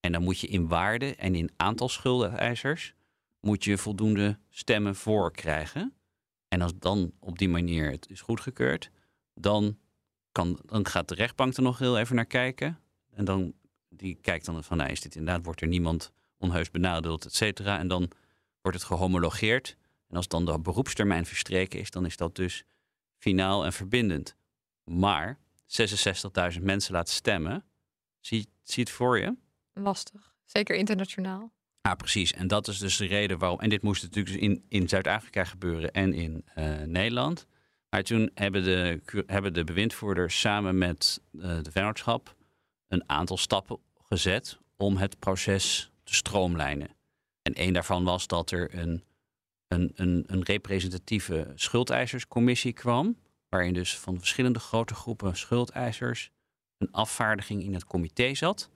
En 0.00 0.12
dan 0.12 0.22
moet 0.22 0.40
je 0.40 0.46
in 0.46 0.68
waarde 0.68 1.14
en 1.14 1.34
in 1.34 1.52
aantal 1.56 1.88
schuldeisers 1.88 2.94
moet 3.40 3.64
je 3.64 3.78
voldoende 3.78 4.38
stemmen 4.50 4.96
voor 4.96 5.32
krijgen. 5.32 5.94
En 6.54 6.60
als 6.62 6.72
dan 6.78 7.12
op 7.18 7.38
die 7.38 7.48
manier 7.48 7.90
het 7.90 8.10
is 8.10 8.20
goedgekeurd, 8.20 8.90
dan, 9.34 9.78
kan, 10.32 10.60
dan 10.64 10.86
gaat 10.86 11.08
de 11.08 11.14
rechtbank 11.14 11.56
er 11.56 11.62
nog 11.62 11.78
heel 11.78 11.98
even 11.98 12.16
naar 12.16 12.26
kijken. 12.26 12.80
En 13.10 13.24
dan 13.24 13.54
die 13.88 14.18
kijkt 14.20 14.44
dan 14.44 14.64
van, 14.64 14.76
nou, 14.76 14.90
is 14.90 15.00
dit 15.00 15.14
inderdaad, 15.14 15.44
wordt 15.44 15.60
er 15.60 15.66
niemand 15.66 16.12
onheus 16.38 16.70
benadeeld, 16.70 17.24
et 17.24 17.34
cetera. 17.34 17.78
En 17.78 17.88
dan 17.88 18.10
wordt 18.60 18.78
het 18.78 18.86
gehomologeerd. 18.86 19.76
En 20.08 20.16
als 20.16 20.28
dan 20.28 20.44
de 20.44 20.60
beroepstermijn 20.60 21.26
verstreken 21.26 21.80
is, 21.80 21.90
dan 21.90 22.06
is 22.06 22.16
dat 22.16 22.36
dus 22.36 22.64
finaal 23.18 23.64
en 23.64 23.72
verbindend. 23.72 24.36
Maar 24.84 25.38
66.000 26.56 26.62
mensen 26.62 26.92
laten 26.92 27.14
stemmen. 27.14 27.64
Zie, 28.20 28.48
zie 28.62 28.82
het 28.82 28.92
voor 28.92 29.18
je? 29.18 29.36
Lastig. 29.72 30.34
Zeker 30.44 30.76
internationaal. 30.76 31.52
Ja, 31.88 31.94
precies. 31.94 32.32
En 32.32 32.46
dat 32.48 32.68
is 32.68 32.78
dus 32.78 32.96
de 32.96 33.06
reden 33.06 33.38
waarom. 33.38 33.60
En 33.60 33.68
dit 33.68 33.82
moest 33.82 34.02
natuurlijk 34.02 34.34
dus 34.34 34.42
in, 34.42 34.64
in 34.68 34.88
Zuid-Afrika 34.88 35.44
gebeuren 35.44 35.92
en 35.92 36.12
in 36.12 36.44
uh, 36.58 36.82
Nederland. 36.82 37.46
Maar 37.90 38.02
toen 38.02 38.30
hebben 38.34 38.64
de, 38.64 39.00
hebben 39.26 39.54
de 39.54 39.64
bewindvoerders 39.64 40.40
samen 40.40 40.78
met 40.78 41.20
uh, 41.32 41.42
de 41.62 41.70
vennootschap 41.70 42.34
een 42.88 43.02
aantal 43.06 43.36
stappen 43.36 43.78
gezet 44.08 44.58
om 44.76 44.96
het 44.96 45.18
proces 45.18 45.90
te 46.04 46.14
stroomlijnen. 46.14 46.88
En 47.42 47.52
een 47.54 47.72
daarvan 47.72 48.04
was 48.04 48.26
dat 48.26 48.50
er 48.50 48.74
een, 48.78 49.04
een, 49.68 49.92
een, 49.94 50.24
een 50.26 50.42
representatieve 50.42 51.52
schuldeiserscommissie 51.54 52.72
kwam 52.72 53.16
waarin 53.48 53.74
dus 53.74 53.98
van 53.98 54.18
verschillende 54.18 54.58
grote 54.58 54.94
groepen 54.94 55.36
schuldeisers 55.36 56.30
een 56.78 56.92
afvaardiging 56.92 57.62
in 57.62 57.74
het 57.74 57.84
comité 57.84 58.34
zat. 58.34 58.70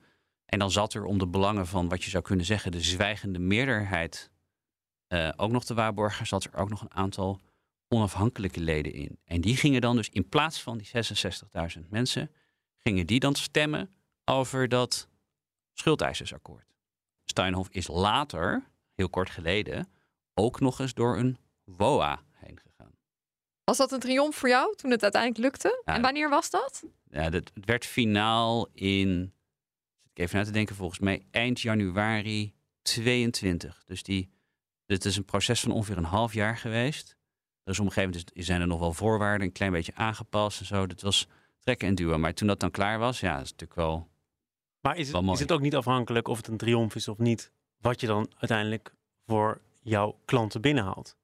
En 0.49 0.59
dan 0.59 0.71
zat 0.71 0.93
er 0.93 1.05
om 1.05 1.17
de 1.17 1.27
belangen 1.27 1.67
van 1.67 1.89
wat 1.89 2.03
je 2.03 2.09
zou 2.09 2.23
kunnen 2.23 2.45
zeggen 2.45 2.71
de 2.71 2.81
zwijgende 2.81 3.39
meerderheid 3.39 4.31
uh, 5.07 5.29
ook 5.35 5.51
nog 5.51 5.65
te 5.65 5.73
waarborgen, 5.73 6.27
zat 6.27 6.43
er 6.43 6.55
ook 6.55 6.69
nog 6.69 6.81
een 6.81 6.93
aantal 6.93 7.39
onafhankelijke 7.87 8.59
leden 8.59 8.93
in. 8.93 9.19
En 9.25 9.41
die 9.41 9.55
gingen 9.57 9.81
dan 9.81 9.95
dus 9.95 10.09
in 10.09 10.29
plaats 10.29 10.61
van 10.61 10.77
die 10.77 10.89
66.000 11.81 11.89
mensen, 11.89 12.31
gingen 12.77 13.07
die 13.07 13.19
dan 13.19 13.35
stemmen 13.35 13.95
over 14.25 14.69
dat 14.69 15.07
schuldeisersakkoord. 15.73 16.73
Steinhoff 17.25 17.69
is 17.69 17.87
later, 17.87 18.63
heel 18.95 19.09
kort 19.09 19.29
geleden, 19.29 19.89
ook 20.33 20.59
nog 20.59 20.79
eens 20.79 20.93
door 20.93 21.17
een 21.17 21.37
WOA 21.63 22.21
was 23.69 23.77
dat 23.77 23.91
een 23.91 23.99
triomf 23.99 24.35
voor 24.35 24.49
jou 24.49 24.75
toen 24.75 24.91
het 24.91 25.03
uiteindelijk 25.03 25.43
lukte? 25.43 25.81
en 25.85 26.01
wanneer 26.01 26.29
was 26.29 26.49
dat? 26.49 26.83
Ja, 27.09 27.29
het 27.29 27.51
werd 27.65 27.85
finaal 27.85 28.67
in, 28.73 29.33
even 30.19 30.37
na 30.37 30.45
te 30.45 30.51
denken, 30.51 30.75
volgens 30.75 30.99
mij 30.99 31.25
eind 31.31 31.61
januari 31.61 32.53
22. 32.81 33.83
Dus 33.85 34.03
die, 34.03 34.29
dit 34.85 35.05
is 35.05 35.17
een 35.17 35.25
proces 35.25 35.59
van 35.59 35.71
ongeveer 35.71 35.97
een 35.97 36.03
half 36.03 36.33
jaar 36.33 36.57
geweest. 36.57 37.17
Dus 37.63 37.79
op 37.79 37.85
een 37.85 37.91
gegeven 37.91 38.23
moment 38.25 38.45
zijn 38.45 38.61
er 38.61 38.67
nog 38.67 38.79
wel 38.79 38.93
voorwaarden, 38.93 39.47
een 39.47 39.53
klein 39.53 39.71
beetje 39.71 39.95
aangepast 39.95 40.59
en 40.59 40.65
zo. 40.65 40.87
Dit 40.87 41.01
was 41.01 41.27
trekken 41.59 41.87
en 41.87 41.95
duwen. 41.95 42.19
Maar 42.19 42.33
toen 42.33 42.47
dat 42.47 42.59
dan 42.59 42.71
klaar 42.71 42.99
was, 42.99 43.19
ja, 43.19 43.35
dat 43.35 43.45
is 43.45 43.51
natuurlijk 43.51 43.79
wel. 43.79 44.09
Maar 44.81 44.97
is 44.97 45.11
het, 45.11 45.25
is 45.25 45.39
het 45.39 45.51
ook 45.51 45.61
niet 45.61 45.75
afhankelijk 45.75 46.27
of 46.27 46.37
het 46.37 46.47
een 46.47 46.57
triomf 46.57 46.95
is 46.95 47.07
of 47.07 47.17
niet, 47.17 47.51
wat 47.77 48.01
je 48.01 48.07
dan 48.07 48.31
uiteindelijk 48.37 48.93
voor 49.25 49.61
jouw 49.81 50.19
klanten 50.25 50.61
binnenhaalt? 50.61 51.17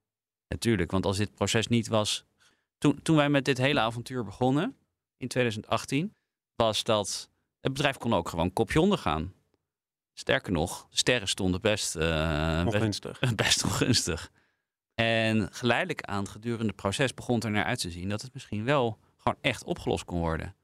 Natuurlijk, 0.47 0.91
want 0.91 1.05
als 1.05 1.17
dit 1.17 1.33
proces 1.33 1.67
niet 1.67 1.87
was 1.87 2.25
toen, 2.77 3.01
toen 3.01 3.15
wij 3.15 3.29
met 3.29 3.45
dit 3.45 3.57
hele 3.57 3.79
avontuur 3.79 4.23
begonnen, 4.23 4.75
in 5.17 5.27
2018, 5.27 6.13
was 6.55 6.83
dat 6.83 7.29
het 7.65 7.73
bedrijf 7.73 7.97
kon 7.97 8.13
ook 8.13 8.29
gewoon 8.29 8.53
kopje 8.53 8.81
onder 8.81 8.97
gaan. 8.97 9.33
Sterker 10.13 10.51
nog, 10.51 10.87
de 10.89 10.97
sterren 10.97 11.27
stonden 11.27 11.61
best, 11.61 11.95
uh, 11.95 12.63
ongunstig. 12.65 13.19
Best, 13.19 13.35
best 13.45 13.63
ongunstig. 13.63 14.31
En 14.93 15.53
geleidelijk 15.53 16.01
aan 16.01 16.27
gedurende 16.27 16.65
het 16.67 16.75
proces 16.75 17.13
begon 17.13 17.41
er 17.41 17.51
naar 17.51 17.63
uit 17.65 17.79
te 17.79 17.91
zien 17.91 18.09
dat 18.09 18.21
het 18.21 18.33
misschien 18.33 18.63
wel 18.63 18.99
gewoon 19.17 19.37
echt 19.41 19.63
opgelost 19.63 20.05
kon 20.05 20.19
worden. 20.19 20.55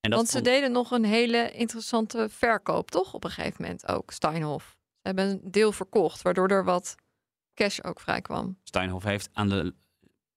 En 0.00 0.10
dat 0.10 0.18
Want 0.18 0.26
ze 0.26 0.32
vond- 0.34 0.44
deden 0.44 0.72
nog 0.72 0.90
een 0.90 1.04
hele 1.04 1.50
interessante 1.50 2.28
verkoop, 2.30 2.90
toch? 2.90 3.14
Op 3.14 3.24
een 3.24 3.30
gegeven 3.30 3.62
moment 3.62 3.88
ook, 3.88 4.10
Steinhoff. 4.10 4.66
Ze 4.68 5.00
hebben 5.02 5.24
een 5.30 5.40
deel 5.50 5.72
verkocht, 5.72 6.22
waardoor 6.22 6.48
er 6.48 6.64
wat 6.64 6.94
cash 7.54 7.80
ook 7.80 8.00
vrij 8.00 8.20
kwam. 8.20 8.58
Steinhoff 8.62 9.04
heeft 9.04 9.28
aan 9.32 9.48
de. 9.48 9.74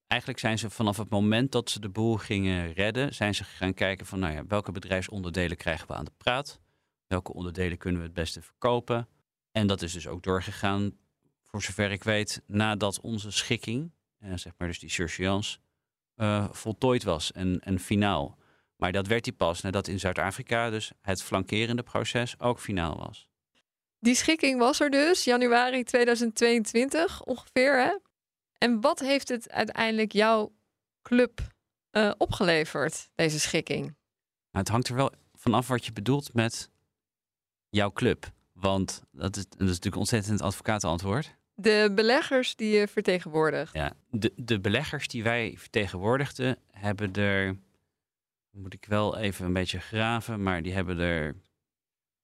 Eigenlijk 0.10 0.40
zijn 0.40 0.60
ze 0.60 0.70
vanaf 0.70 0.98
het 0.98 1.10
moment 1.10 1.52
dat 1.52 1.70
ze 1.70 1.80
de 1.80 1.90
boel 1.90 2.18
gingen 2.18 2.74
redden, 2.74 3.14
zijn 3.14 3.36
ze 3.36 3.44
gaan 3.44 3.74
kijken 3.74 4.06
van 4.06 4.20
nou 4.20 4.34
ja, 4.34 4.46
welke 4.48 4.72
bedrijfsonderdelen 4.72 5.58
krijgen 5.58 5.88
we 5.88 5.94
aan 5.94 6.06
de 6.06 6.12
praat? 6.18 6.60
Welke 7.08 7.34
onderdelen 7.34 7.78
kunnen 7.78 8.02
we 8.02 8.08
het 8.08 8.16
beste 8.16 8.42
verkopen? 8.42 9.08
En 9.52 9.68
dat 9.68 9.82
is 9.82 9.94
dus 9.94 10.08
ook 10.08 10.24
doorgegaan, 10.24 10.98
voor 11.44 11.62
zover 11.62 11.92
ik 11.92 12.04
weet, 12.04 12.42
nadat 12.46 13.02
onze 13.02 13.32
schikking, 13.32 13.92
eh, 14.20 14.32
zeg 14.36 14.54
maar 14.58 14.68
dus 14.68 14.80
die 14.80 14.90
surseance, 14.90 15.58
eh, 16.16 16.48
voltooid 16.52 17.04
was 17.04 17.32
en, 17.32 17.60
en 17.60 17.80
finaal. 17.80 18.38
Maar 18.76 18.92
dat 18.92 19.08
werd 19.08 19.24
die 19.24 19.34
pas 19.34 19.62
nadat 19.62 19.88
in 19.88 20.00
Zuid-Afrika 20.00 20.70
dus 20.70 20.92
het 21.02 21.24
flankerende 21.24 21.84
proces 21.84 22.40
ook 22.40 22.60
finaal 22.60 22.98
was. 22.98 23.30
Die 24.00 24.16
schikking 24.16 24.60
was 24.60 24.80
er 24.80 24.90
dus, 24.90 25.24
januari 25.24 25.84
2022 25.84 27.24
ongeveer. 27.24 27.82
Hè? 27.82 28.09
En 28.60 28.82
wat 28.82 29.00
heeft 29.00 29.30
het 29.30 29.50
uiteindelijk 29.50 30.12
jouw 30.12 30.52
club 31.02 31.42
eh, 31.90 32.12
opgeleverd, 32.18 33.10
deze 33.16 33.40
schikking? 33.40 33.82
Nou, 33.82 33.96
het 34.52 34.68
hangt 34.68 34.88
er 34.88 34.96
wel 34.96 35.12
vanaf 35.34 35.68
wat 35.68 35.86
je 35.86 35.92
bedoelt 35.92 36.34
met 36.34 36.70
jouw 37.70 37.92
club. 37.92 38.32
Want 38.54 39.04
dat 39.12 39.36
is, 39.36 39.44
dat 39.44 39.62
is 39.62 39.68
natuurlijk 39.68 39.96
ontzettend 39.96 40.42
advocatenantwoord. 40.42 41.38
De 41.54 41.92
beleggers 41.96 42.56
die 42.56 42.78
je 42.78 42.88
vertegenwoordigt. 42.88 43.74
Ja, 43.74 43.94
de, 44.10 44.34
de 44.36 44.60
beleggers 44.60 45.08
die 45.08 45.24
wij 45.24 45.56
vertegenwoordigden, 45.58 46.58
hebben 46.72 47.14
er, 47.14 47.58
moet 48.52 48.74
ik 48.74 48.86
wel 48.86 49.18
even 49.18 49.46
een 49.46 49.54
beetje 49.54 49.80
graven, 49.80 50.44
maar 50.44 50.62
die 50.62 50.74
hebben 50.74 51.00
er 51.00 51.36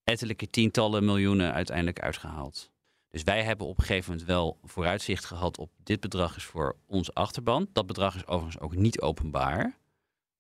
ettelijke 0.03 0.49
tientallen 0.49 1.05
miljoenen 1.05 1.53
uiteindelijk 1.53 1.99
uitgehaald. 1.99 2.71
Dus 3.15 3.23
wij 3.23 3.43
hebben 3.43 3.67
op 3.67 3.77
een 3.77 3.83
gegeven 3.85 4.09
moment 4.11 4.27
wel 4.27 4.59
vooruitzicht 4.63 5.25
gehad 5.25 5.57
op 5.57 5.71
dit 5.83 5.99
bedrag 5.99 6.35
is 6.35 6.43
voor 6.43 6.75
onze 6.85 7.13
achterban. 7.13 7.69
Dat 7.73 7.85
bedrag 7.85 8.15
is 8.15 8.27
overigens 8.27 8.59
ook 8.63 8.75
niet 8.75 9.01
openbaar. 9.01 9.77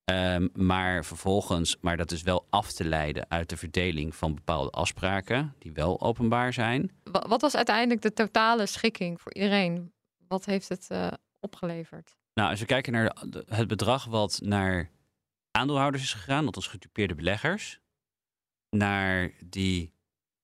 Ehm, 0.03 0.47
maar 0.53 1.05
vervolgens, 1.05 1.77
maar 1.81 1.97
dat 1.97 2.11
is 2.11 2.21
wel 2.21 2.47
af 2.49 2.71
te 2.71 2.83
leiden 2.85 3.29
uit 3.29 3.49
de 3.49 3.57
verdeling 3.57 4.15
van 4.15 4.35
bepaalde 4.35 4.69
afspraken 4.69 5.55
die 5.59 5.71
wel 5.71 6.01
openbaar 6.01 6.53
zijn. 6.53 6.91
Wa- 7.03 7.27
Wat 7.27 7.41
was 7.41 7.55
uiteindelijk 7.55 8.01
de 8.01 8.13
totale 8.13 8.65
schikking 8.65 9.21
voor 9.21 9.33
iedereen? 9.33 9.93
Wat 10.27 10.45
heeft 10.45 10.69
het 10.69 10.87
eh, 10.89 11.11
opgeleverd? 11.39 12.15
Nou, 12.33 12.49
als 12.49 12.59
we 12.59 12.65
kijken 12.65 12.93
naar 12.93 13.15
de- 13.29 13.45
het 13.49 13.67
bedrag 13.67 14.05
wat 14.05 14.39
naar 14.43 14.89
aandeelhouders 15.51 16.03
is 16.03 16.13
gegaan, 16.13 16.45
dat 16.45 16.57
is 16.57 16.67
getypeerde 16.67 17.15
beleggers, 17.15 17.79
naar 18.69 19.31
die, 19.45 19.93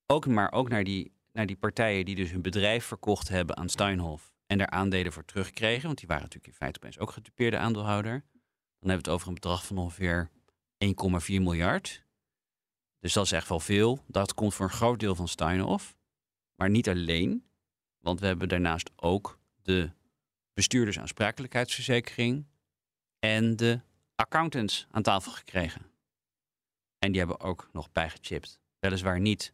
ook, 0.08 0.28
maar 0.28 0.52
ook 0.52 0.70
naar 0.70 0.84
die, 0.84 1.12
naar 1.32 1.46
die 1.46 1.56
partijen 1.56 2.06
die 2.06 2.16
dus 2.16 2.32
hun 2.32 2.42
bedrijf 2.42 2.86
verkocht 2.86 3.30
hebben 3.30 3.58
aan 3.58 3.70
Steinhoff 3.70 4.34
en 4.46 4.58
daar 4.58 4.70
aandelen 4.70 5.14
voor 5.14 5.26
terugkregen, 5.26 5.86
want 5.86 5.98
die 5.98 6.08
waren 6.08 6.24
natuurlijk 6.24 6.52
in 6.52 6.58
feite 6.58 6.80
opeens 6.80 7.00
ook 7.00 7.12
getypeerde 7.12 7.58
aandeelhouder. 7.58 8.12
Dan 8.12 8.90
hebben 8.90 9.06
we 9.06 9.12
het 9.12 9.20
over 9.20 9.28
een 9.28 9.34
bedrag 9.34 9.66
van 9.66 9.78
ongeveer 9.78 10.30
1,4 10.86 10.92
miljard. 11.28 12.06
Dus 13.00 13.14
dat 13.14 13.26
is 13.26 13.32
echt 13.32 13.50
wel 13.50 13.60
veel. 13.60 14.04
Dat 14.08 14.34
komt 14.34 14.54
voor 14.54 14.66
een 14.66 14.72
groot 14.72 15.00
deel 15.00 15.16
van 15.16 15.28
Steinhoff. 15.28 15.96
Maar 16.56 16.70
niet 16.70 16.90
alleen, 16.90 17.50
want 17.98 18.20
we 18.20 18.26
hebben 18.26 18.50
daarnaast 18.50 18.92
ook 18.96 19.40
de 19.62 19.92
bestuurdersaansprakelijkheidsverzekering 20.54 22.46
en 23.20 23.56
de 23.56 23.80
accountants 24.16 24.88
aan 24.92 25.02
tafel 25.02 25.32
gekregen. 25.32 25.82
En 27.00 27.12
die 27.12 27.20
hebben 27.20 27.40
ook 27.40 27.70
nog 27.72 27.92
bijgechipt. 27.92 28.62
Weliswaar 28.80 29.20
niet 29.20 29.54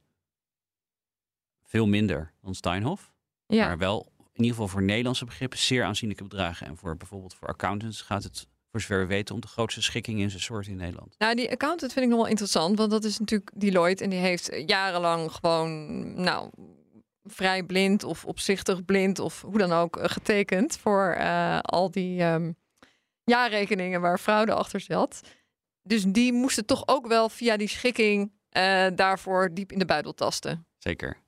veel 1.67 1.87
minder 1.87 2.33
dan 2.41 2.55
Steinhoff, 2.55 3.11
Ja, 3.47 3.67
maar 3.67 3.77
wel 3.77 4.11
in 4.15 4.43
ieder 4.43 4.51
geval 4.51 4.67
voor 4.67 4.83
Nederlandse 4.83 5.25
begrippen 5.25 5.59
zeer 5.59 5.83
aanzienlijke 5.83 6.23
bedragen. 6.23 6.67
En 6.67 6.77
voor 6.77 6.97
bijvoorbeeld 6.97 7.33
voor 7.33 7.47
accountants 7.47 8.01
gaat 8.01 8.23
het, 8.23 8.47
voor 8.71 8.81
zover 8.81 8.99
we 8.99 9.05
weten, 9.05 9.35
om 9.35 9.41
de 9.41 9.47
grootste 9.47 9.81
schikking 9.81 10.19
in 10.19 10.29
zijn 10.29 10.41
soort 10.41 10.67
in 10.67 10.75
Nederland. 10.75 11.15
nou 11.17 11.35
die 11.35 11.51
accountant 11.51 11.93
vind 11.93 12.05
ik 12.05 12.11
nog 12.11 12.21
wel 12.21 12.29
interessant, 12.29 12.77
want 12.77 12.91
dat 12.91 13.03
is 13.03 13.19
natuurlijk 13.19 13.51
Deloitte 13.55 14.03
en 14.03 14.09
die 14.09 14.19
heeft 14.19 14.63
jarenlang 14.65 15.31
gewoon, 15.31 16.13
nou, 16.21 16.49
vrij 17.23 17.63
blind 17.63 18.03
of 18.03 18.25
opzichtig 18.25 18.85
blind 18.85 19.19
of 19.19 19.41
hoe 19.41 19.57
dan 19.57 19.71
ook 19.71 19.97
eh, 19.97 20.09
getekend 20.09 20.77
voor 20.77 21.11
eh, 21.11 21.59
al 21.59 21.91
die 21.91 22.21
ehm, 22.21 22.51
jaarrekeningen 23.23 24.01
waar 24.01 24.19
fraude 24.19 24.53
achter 24.53 24.79
zat. 24.79 25.21
Dus 25.83 26.03
die 26.03 26.33
moesten 26.33 26.65
toch 26.65 26.83
ook 26.85 27.07
wel 27.07 27.29
via 27.29 27.57
die 27.57 27.69
schikking 27.69 28.31
eh, 28.49 28.87
daarvoor 28.95 29.53
diep 29.53 29.71
in 29.71 29.79
de 29.79 29.85
buidel 29.85 30.13
tasten. 30.13 30.65
Zeker. 30.77 31.25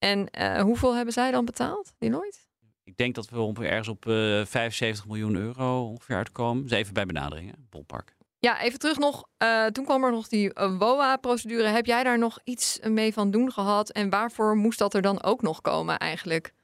En 0.00 0.30
eh, 0.30 0.60
hoeveel 0.62 0.94
hebben 0.94 1.12
zij 1.12 1.30
dan 1.30 1.44
betaald, 1.44 1.92
Deloitte? 1.98 2.38
Ik 2.84 2.96
denk 2.96 3.14
dat 3.14 3.28
we 3.28 3.40
ongeveer 3.40 3.70
ergens 3.70 3.88
op 3.88 4.06
eh 4.06 4.12
75 4.44 5.06
miljoen 5.06 5.36
euro 5.36 5.86
ongeveer 5.88 6.16
uitkomen. 6.16 6.62
Dus 6.62 6.72
even 6.72 6.94
bij 6.94 7.06
benaderingen, 7.06 7.66
Bolpark. 7.70 8.16
Ja, 8.38 8.60
even 8.62 8.78
terug 8.78 8.98
nog. 8.98 9.28
eh, 9.36 9.66
toen 9.66 9.84
kwam 9.84 10.04
er 10.04 10.10
nog 10.10 10.28
die 10.28 10.50
WOA-procedure. 10.78 11.68
Heb 11.68 11.86
jij 11.86 12.04
daar 12.04 12.18
nog 12.18 12.38
iets 12.44 12.78
mee 12.82 13.12
van 13.12 13.30
doen 13.30 13.52
gehad? 13.52 13.90
En 13.90 14.10
waarvoor 14.10 14.56
moest 14.56 14.78
dat 14.78 14.94
er 14.94 15.02
dan 15.02 15.22
ook 15.22 15.42
nog 15.42 15.60
komen 15.60 15.98
eigenlijk? 15.98 16.54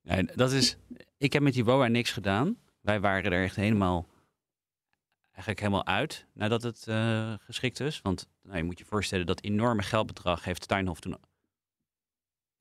Ja, 0.00 0.22
dat 0.22 0.52
is, 0.52 0.76
ik 1.18 1.32
heb 1.32 1.42
met 1.42 1.52
die 1.52 1.64
WOA 1.64 1.86
niks 1.86 2.10
gedaan. 2.10 2.56
Wij 2.80 3.00
waren 3.00 3.32
er 3.32 3.42
echt 3.42 3.56
helemaal, 3.56 4.06
eigenlijk 5.30 5.60
helemaal 5.60 5.86
uit 5.86 6.26
nadat 6.34 6.62
het 6.62 6.86
geschikt 7.44 7.80
is. 7.80 8.00
Want 8.02 8.28
nou, 8.42 8.56
je 8.56 8.64
moet 8.64 8.78
je 8.78 8.84
voorstellen 8.84 9.26
dat 9.26 9.42
enorme 9.42 9.82
geldbedrag 9.82 10.44
heeft 10.44 10.62
Steinhoff 10.62 11.00
toen, 11.00 11.16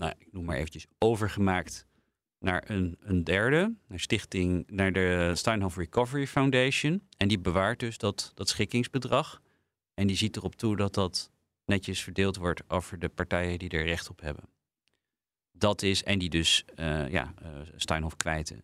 nou, 0.02 0.14
ik 0.18 0.28
noem 0.32 0.45
maar 0.45 0.56
eventjes, 0.56 0.86
overgemaakt 0.97 1.86
naar 2.39 2.70
een, 2.70 2.97
een 3.02 3.24
derde, 3.24 3.76
naar 3.88 3.99
stichting, 3.99 4.64
naar 4.70 4.91
de 4.91 5.32
Steinhoff 5.36 5.78
Recovery 5.78 6.28
Foundation. 6.28 7.08
En 7.18 7.28
die 7.28 7.39
bewaart 7.39 7.80
dus 7.80 7.97
dat, 7.97 8.32
dat 8.36 8.49
schikkingsbedrag. 8.49 9.41
En 9.93 10.08
die 10.08 10.16
ziet 10.16 10.36
erop 10.36 10.56
toe 10.56 10.76
dat 10.76 10.93
dat 10.93 11.32
netjes 11.66 12.02
verdeeld 12.02 12.38
wordt 12.38 12.62
over 12.68 12.99
de 12.99 13.10
partijen 13.10 13.60
die 13.60 13.70
er 13.70 13.86
recht 13.86 14.10
op 14.10 14.22
hebben. 14.22 14.43
Dat 15.52 15.82
is, 15.82 16.04
en 16.04 16.20
die 16.20 16.30
dus 16.30 16.66
eh, 16.76 17.10
ja, 17.10 17.34
eh, 17.41 17.49
Steinhoff 17.76 18.16
kwijten. 18.16 18.64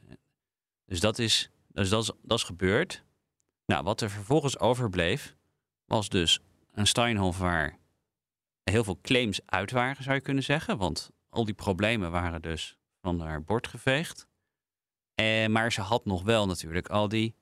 Dus 0.85 0.99
dat 0.99 1.19
is, 1.19 1.49
dus 1.67 1.89
dat 1.89 2.03
is, 2.03 2.11
dat 2.21 2.37
is 2.37 2.43
gebeurd. 2.43 3.03
Nou, 3.65 3.83
wat 3.83 4.01
er 4.01 4.09
vervolgens 4.09 4.59
overbleef, 4.59 5.35
was 5.85 6.09
dus 6.09 6.39
een 6.71 6.87
Steinhoff 6.87 7.37
waar 7.37 7.77
heel 8.63 8.83
veel 8.83 8.99
claims 9.01 9.39
uit 9.45 9.71
waren, 9.71 10.03
zou 10.03 10.15
je 10.15 10.21
kunnen 10.21 10.43
zeggen. 10.43 10.77
Want 10.77 11.11
al 11.37 11.45
die 11.45 11.53
problemen 11.53 12.11
waren 12.11 12.41
dus 12.41 12.77
van 13.01 13.19
haar 13.19 13.43
bord 13.43 13.67
geveegd. 13.67 14.27
En, 15.15 15.51
maar 15.51 15.71
ze 15.71 15.81
had 15.81 16.05
nog 16.05 16.23
wel 16.23 16.45
natuurlijk 16.45 16.89
al 16.89 17.07
die 17.07 17.35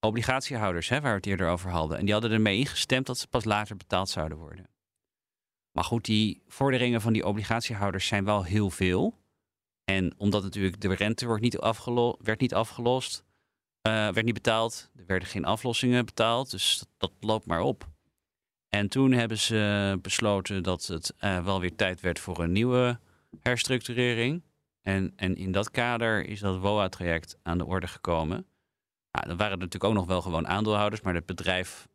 obligatiehouders, 0.00 0.88
hè, 0.88 1.00
waar 1.00 1.10
we 1.10 1.16
het 1.16 1.26
eerder 1.26 1.48
over 1.48 1.70
hadden. 1.70 1.98
En 1.98 2.04
die 2.04 2.12
hadden 2.12 2.30
ermee 2.30 2.58
ingestemd 2.58 3.06
dat 3.06 3.18
ze 3.18 3.28
pas 3.28 3.44
later 3.44 3.76
betaald 3.76 4.08
zouden 4.08 4.38
worden. 4.38 4.66
Maar 5.72 5.84
goed, 5.84 6.04
die 6.04 6.42
vorderingen 6.46 7.00
van 7.00 7.12
die 7.12 7.26
obligatiehouders 7.26 8.06
zijn 8.06 8.24
wel 8.24 8.42
heel 8.42 8.70
veel. 8.70 9.18
En 9.84 10.14
omdat 10.16 10.42
natuurlijk 10.42 10.80
de 10.80 10.94
rente 10.94 11.26
wordt 11.26 11.42
niet 11.42 11.58
werd 12.18 12.40
niet 12.40 12.54
afgelost, 12.54 13.24
eh, 13.80 13.92
werd 13.92 14.24
niet 14.24 14.34
betaald. 14.34 14.90
Er 14.96 15.06
werden 15.06 15.28
geen 15.28 15.44
aflossingen 15.44 16.04
betaald, 16.04 16.50
dus 16.50 16.78
dat, 16.78 16.88
dat 16.98 17.12
loopt 17.20 17.46
maar 17.46 17.60
op. 17.60 17.88
En 18.68 18.88
toen 18.88 19.12
hebben 19.12 19.38
ze 19.38 19.98
besloten 20.02 20.62
dat 20.62 20.86
het 20.86 21.14
eh, 21.18 21.44
wel 21.44 21.60
weer 21.60 21.76
tijd 21.76 22.00
werd 22.00 22.18
voor 22.18 22.38
een 22.38 22.52
nieuwe 22.52 23.00
herstructurering. 23.40 24.44
En, 24.82 25.12
en 25.16 25.36
in 25.36 25.52
dat 25.52 25.70
kader 25.70 26.26
is 26.26 26.40
dat 26.40 26.58
WOA-traject 26.58 27.38
aan 27.42 27.58
de 27.58 27.64
orde 27.64 27.86
gekomen. 27.86 28.46
Nou, 29.10 29.26
dan 29.26 29.36
waren 29.36 29.52
er 29.52 29.58
natuurlijk 29.58 29.84
ook 29.84 29.94
nog 29.94 30.06
wel 30.06 30.22
gewoon 30.22 30.46
aandeelhouders, 30.46 31.00
maar 31.00 31.14
het 31.14 31.26
bedrijf 31.26 31.88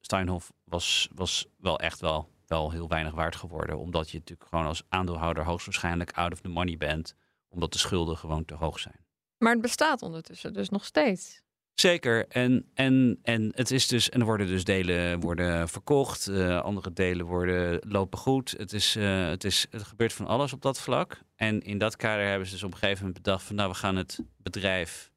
Steinhoff 0.00 0.52
was, 0.64 1.08
was 1.14 1.46
wel 1.56 1.78
echt 1.80 2.00
wel, 2.00 2.30
wel 2.46 2.70
heel 2.70 2.88
weinig 2.88 3.12
waard 3.12 3.36
geworden. 3.36 3.78
Omdat 3.78 4.10
je 4.10 4.18
natuurlijk 4.18 4.48
gewoon 4.48 4.66
als 4.66 4.82
aandeelhouder 4.88 5.44
hoogstwaarschijnlijk 5.44 6.12
out 6.12 6.32
of 6.32 6.40
the 6.40 6.48
money 6.48 6.76
bent, 6.76 7.14
omdat 7.48 7.72
de 7.72 7.78
schulden 7.78 8.16
gewoon 8.16 8.44
te 8.44 8.54
hoog 8.54 8.78
zijn. 8.78 9.06
Maar 9.38 9.52
het 9.52 9.62
bestaat 9.62 10.02
ondertussen 10.02 10.52
dus 10.52 10.68
nog 10.68 10.84
steeds. 10.84 11.42
Zeker. 11.80 12.28
En, 12.28 12.70
en, 12.74 13.18
en 13.22 13.52
het 13.54 13.70
is 13.70 13.86
dus, 13.86 14.08
en 14.08 14.20
er 14.20 14.26
worden 14.26 14.46
dus 14.46 14.64
delen 14.64 15.20
worden 15.20 15.68
verkocht, 15.68 16.26
eh, 16.26 16.60
andere 16.60 16.92
delen 16.92 17.26
worden, 17.26 17.80
lopen 17.88 18.18
goed. 18.18 18.50
Het, 18.50 18.72
is, 18.72 18.96
eh, 18.96 19.28
het, 19.28 19.44
is, 19.44 19.66
het 19.70 19.82
gebeurt 19.82 20.12
van 20.12 20.26
alles 20.26 20.52
op 20.52 20.62
dat 20.62 20.80
vlak. 20.80 21.20
En 21.36 21.62
in 21.62 21.78
dat 21.78 21.96
kader 21.96 22.26
hebben 22.26 22.46
ze 22.46 22.52
dus 22.52 22.62
op 22.62 22.72
een 22.72 22.78
gegeven 22.78 23.04
moment 23.04 23.22
bedacht 23.22 23.42
van 23.42 23.56
nou, 23.56 23.70
we 23.70 23.74
gaan 23.74 23.96
het 23.96 24.20
bedrijf, 24.36 25.12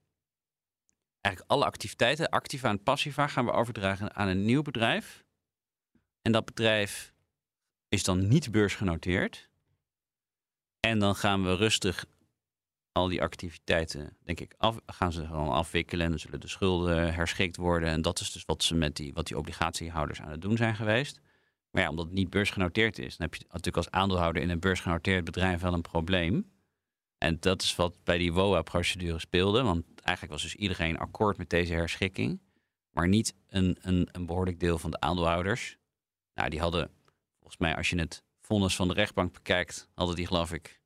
eigenlijk 1.22 1.54
alle 1.54 1.66
activiteiten, 1.66 2.30
activa 2.30 2.70
en 2.70 2.84
passiva, 2.84 3.28
gaan 3.28 3.46
we 3.46 3.52
overdragen 3.52 4.16
aan 4.16 4.28
een 4.28 4.46
nieuw 4.46 4.62
bedrijf. 4.62 5.24
En 6.22 6.32
dat 6.32 6.46
bedrijf 6.46 7.14
is 7.90 8.04
dan 8.04 8.28
niet 8.28 8.52
beursgenoteerd. 8.52 9.50
En 10.80 11.00
dan 11.00 11.16
gaan 11.16 11.44
we 11.44 11.56
rustig 11.56 12.06
al 12.92 13.08
die 13.08 13.22
activiteiten, 13.22 14.18
denk 14.24 14.40
ik, 14.40 14.54
af, 14.58 14.80
gaan 14.86 15.12
ze 15.12 15.26
gewoon 15.26 15.52
afwikkelen. 15.52 16.06
En 16.06 16.12
dan 16.12 16.20
zullen 16.20 16.40
de 16.40 16.48
schulden 16.48 17.14
herschikt 17.14 17.58
worden. 17.58 17.90
En 17.90 18.02
dat 18.02 18.20
is 18.20 18.32
dus 18.32 18.46
wat 18.46 18.64
ze 18.64 18.76
met 18.76 18.96
die, 18.96 19.14
wat 19.14 19.28
die 19.28 19.38
obligatiehouders 19.38 20.22
aan 20.22 20.32
het 20.32 20.42
doen 20.42 20.58
zijn 20.58 20.76
geweest. 20.76 21.20
Maar 21.72 21.82
ja, 21.82 21.90
omdat 21.90 22.06
het 22.06 22.14
niet 22.14 22.30
beursgenoteerd 22.30 23.00
is, 23.00 23.18
dan 23.18 23.28
heb 23.30 23.36
je 23.36 23.46
natuurlijk 23.48 23.78
als 23.78 23.92
aandeelhouder 23.92 24.42
in 24.42 24.50
een 24.50 24.60
beursgenoteerd 24.60 25.26
bedrijf 25.26 25.62
wel 25.62 25.74
een 25.74 25.82
probleem. 25.82 26.52
En 27.18 27.38
dat 27.40 27.62
is 27.62 27.76
wat 27.76 28.04
bij 28.04 28.18
die 28.18 28.34
WOA-procedure 28.34 29.20
speelde. 29.20 29.64
Want 29.64 29.86
eigenlijk 30.02 30.34
was 30.34 30.52
dus 30.52 30.62
iedereen 30.62 30.98
akkoord 30.98 31.38
met 31.38 31.50
deze 31.50 31.74
herschikking. 31.74 32.42
Maar 32.90 33.08
niet 33.08 33.36
een, 33.48 33.78
een, 33.82 34.10
een 34.12 34.26
behoorlijk 34.26 34.60
deel 34.60 34.78
van 34.78 34.92
de 34.92 35.00
aandeelhouders. 35.00 35.78
Nou, 36.34 36.50
die 36.50 36.60
hadden, 36.60 36.92
volgens 37.38 37.58
mij, 37.60 37.76
als 37.76 37.90
je 37.90 38.00
het 38.00 38.24
vonnis 38.40 38.76
van 38.76 38.88
de 38.88 38.94
rechtbank 38.94 39.34
bekijkt, 39.34 39.90
hadden 39.94 40.16
die 40.16 40.28
geloof 40.28 40.54
ik 40.54 40.81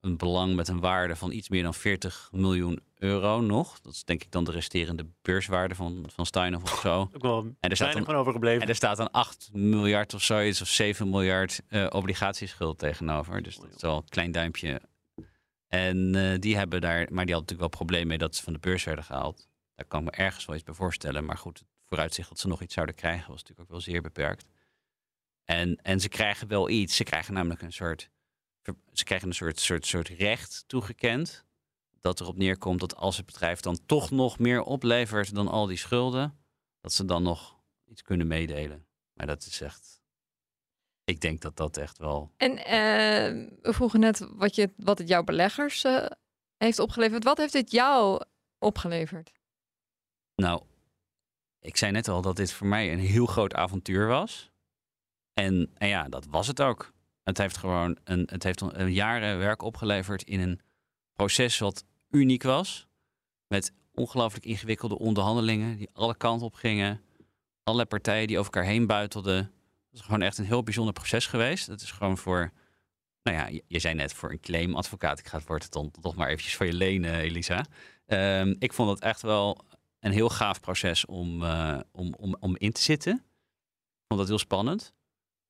een 0.00 0.16
belang 0.16 0.54
met 0.54 0.68
een 0.68 0.80
waarde 0.80 1.16
van 1.16 1.32
iets 1.32 1.48
meer 1.48 1.62
dan 1.62 1.74
40 1.74 2.28
miljoen 2.32 2.80
euro 2.94 3.40
nog. 3.40 3.80
Dat 3.80 3.92
is 3.92 4.04
denk 4.04 4.22
ik 4.22 4.30
dan 4.30 4.44
de 4.44 4.50
resterende 4.50 5.06
beurswaarde 5.22 5.74
van, 5.74 6.04
van 6.14 6.26
Steinhoff 6.26 6.72
of 6.72 6.80
zo. 6.80 7.00
Ook 7.00 7.22
wel 7.22 7.38
En 7.60 7.70
er 7.70 7.76
staat 7.76 7.92
dan, 7.92 8.04
van 8.04 8.14
overgebleven. 8.14 8.62
en 8.62 8.68
er 8.68 8.74
staat 8.74 8.96
dan 8.96 9.10
8 9.10 9.50
miljard 9.52 10.14
of 10.14 10.22
zoiets, 10.22 10.60
of 10.60 10.68
7 10.68 11.10
miljard 11.10 11.62
eh, 11.68 11.86
obligatieschuld 11.90 12.78
tegenover. 12.78 13.42
Dus 13.42 13.56
dat 13.56 13.74
is 13.74 13.82
wel 13.82 13.96
een 13.96 14.08
klein 14.08 14.32
duimpje. 14.32 14.80
En 15.68 16.14
eh, 16.14 16.38
die 16.38 16.56
hebben 16.56 16.80
daar, 16.80 16.96
maar 16.96 17.06
die 17.06 17.34
hadden 17.34 17.34
natuurlijk 17.34 17.60
wel 17.60 17.68
probleem 17.68 18.06
mee 18.06 18.18
dat 18.18 18.36
ze 18.36 18.42
van 18.42 18.52
de 18.52 18.58
beurs 18.58 18.84
werden 18.84 19.04
gehaald. 19.04 19.48
Daar 19.74 19.86
kan 19.86 20.00
ik 20.00 20.04
me 20.04 20.10
ergens 20.10 20.44
wel 20.44 20.56
iets 20.56 20.64
bij 20.64 20.74
voorstellen. 20.74 21.24
Maar 21.24 21.38
goed, 21.38 21.58
het 21.58 21.68
vooruitzicht 21.86 22.28
dat 22.28 22.38
ze 22.38 22.48
nog 22.48 22.62
iets 22.62 22.74
zouden 22.74 22.94
krijgen 22.94 23.28
was 23.28 23.40
natuurlijk 23.40 23.60
ook 23.60 23.70
wel 23.70 23.80
zeer 23.80 24.02
beperkt. 24.02 24.46
En, 25.44 25.76
en 25.82 26.00
ze 26.00 26.08
krijgen 26.08 26.48
wel 26.48 26.68
iets. 26.68 26.96
Ze 26.96 27.04
krijgen 27.04 27.34
namelijk 27.34 27.62
een 27.62 27.72
soort, 27.72 28.10
ze 28.92 29.04
krijgen 29.04 29.28
een 29.28 29.34
soort, 29.34 29.60
soort, 29.60 29.86
soort 29.86 30.08
recht 30.08 30.64
toegekend. 30.66 31.46
Dat 32.00 32.20
erop 32.20 32.36
neerkomt 32.36 32.80
dat 32.80 32.96
als 32.96 33.16
het 33.16 33.26
bedrijf 33.26 33.60
dan 33.60 33.78
toch 33.86 34.10
nog 34.10 34.38
meer 34.38 34.62
oplevert 34.62 35.34
dan 35.34 35.48
al 35.48 35.66
die 35.66 35.76
schulden, 35.76 36.38
dat 36.80 36.92
ze 36.92 37.04
dan 37.04 37.22
nog 37.22 37.60
iets 37.84 38.02
kunnen 38.02 38.26
meedelen. 38.26 38.86
Maar 39.12 39.26
dat 39.26 39.46
is 39.46 39.60
echt. 39.60 40.00
Ik 41.04 41.20
denk 41.20 41.40
dat 41.40 41.56
dat 41.56 41.76
echt 41.76 41.98
wel. 41.98 42.32
En 42.36 42.64
eh, 42.64 43.48
we 43.62 43.72
vroegen 43.72 44.00
net 44.00 44.28
wat, 44.30 44.54
je, 44.54 44.70
wat 44.76 44.98
het 44.98 45.08
jouw 45.08 45.22
beleggers 45.22 45.84
eh, 45.84 46.06
heeft 46.56 46.78
opgeleverd. 46.78 47.24
Wat 47.24 47.38
heeft 47.38 47.52
dit 47.52 47.70
jou 47.70 48.22
opgeleverd? 48.58 49.32
Nou, 50.34 50.62
ik 51.60 51.76
zei 51.76 51.92
net 51.92 52.08
al 52.08 52.22
dat 52.22 52.36
dit 52.36 52.52
voor 52.52 52.66
mij 52.66 52.92
een 52.92 52.98
heel 52.98 53.26
groot 53.26 53.54
avontuur 53.54 54.06
was. 54.06 54.50
En, 55.32 55.70
en 55.74 55.88
ja, 55.88 56.08
dat 56.08 56.26
was 56.26 56.46
het 56.46 56.62
ook. 56.62 56.92
Het 57.28 57.38
heeft 57.38 57.56
gewoon 57.56 57.98
een, 58.04 58.28
het 58.30 58.42
heeft 58.42 58.60
een 58.60 58.92
jaren 58.92 59.38
werk 59.38 59.62
opgeleverd 59.62 60.22
in 60.22 60.40
een 60.40 60.60
proces 61.12 61.58
wat 61.58 61.84
uniek 62.10 62.42
was. 62.42 62.88
Met 63.46 63.72
ongelooflijk 63.94 64.44
ingewikkelde 64.44 64.98
onderhandelingen 64.98 65.76
die 65.76 65.88
alle 65.92 66.16
kanten 66.16 66.46
op 66.46 66.54
gingen. 66.54 67.00
Allerlei 67.62 67.88
partijen 67.88 68.26
die 68.26 68.38
over 68.38 68.52
elkaar 68.52 68.70
heen 68.70 68.86
buitelden. 68.86 69.36
Het 69.36 69.92
is 69.92 70.00
gewoon 70.00 70.22
echt 70.22 70.38
een 70.38 70.44
heel 70.44 70.62
bijzonder 70.62 70.92
proces 70.94 71.26
geweest. 71.26 71.66
Het 71.66 71.80
is 71.80 71.90
gewoon 71.90 72.18
voor, 72.18 72.52
nou 73.22 73.36
ja, 73.36 73.60
je, 73.66 73.78
zei 73.78 73.94
net 73.94 74.14
voor 74.14 74.30
een 74.30 74.40
claimadvocaat. 74.40 75.18
Ik 75.18 75.26
ga 75.26 75.38
het 75.38 75.46
woord 75.46 75.72
dan 75.72 75.90
toch 76.00 76.14
maar 76.14 76.28
eventjes 76.28 76.56
van 76.56 76.66
je 76.66 76.72
lenen, 76.72 77.14
Elisa. 77.14 77.64
Ehm, 78.06 78.54
ik 78.58 78.72
vond 78.72 78.90
het 78.90 79.00
echt 79.00 79.22
wel 79.22 79.64
een 80.00 80.12
heel 80.12 80.28
gaaf 80.28 80.60
proces 80.60 81.06
om, 81.06 81.44
eh, 81.44 81.80
om, 81.92 82.14
om, 82.14 82.36
om 82.40 82.56
in 82.56 82.72
te 82.72 82.82
zitten. 82.82 83.14
Ik 83.14 84.04
vond 84.06 84.20
dat 84.20 84.28
heel 84.28 84.38
spannend. 84.38 84.96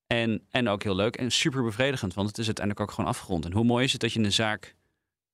En, 0.09 0.47
en 0.51 0.69
ook 0.69 0.83
heel 0.83 0.95
leuk 0.95 1.17
en 1.17 1.31
super 1.31 1.63
bevredigend, 1.63 2.15
want 2.15 2.29
het 2.29 2.39
is 2.39 2.47
uiteindelijk 2.47 2.89
ook 2.89 2.95
gewoon 2.95 3.11
afgerond. 3.11 3.45
En 3.45 3.53
hoe 3.53 3.65
mooi 3.65 3.85
is 3.85 3.93
het 3.93 4.01
dat 4.01 4.13
je 4.13 4.21
een 4.21 4.33
zaak 4.33 4.75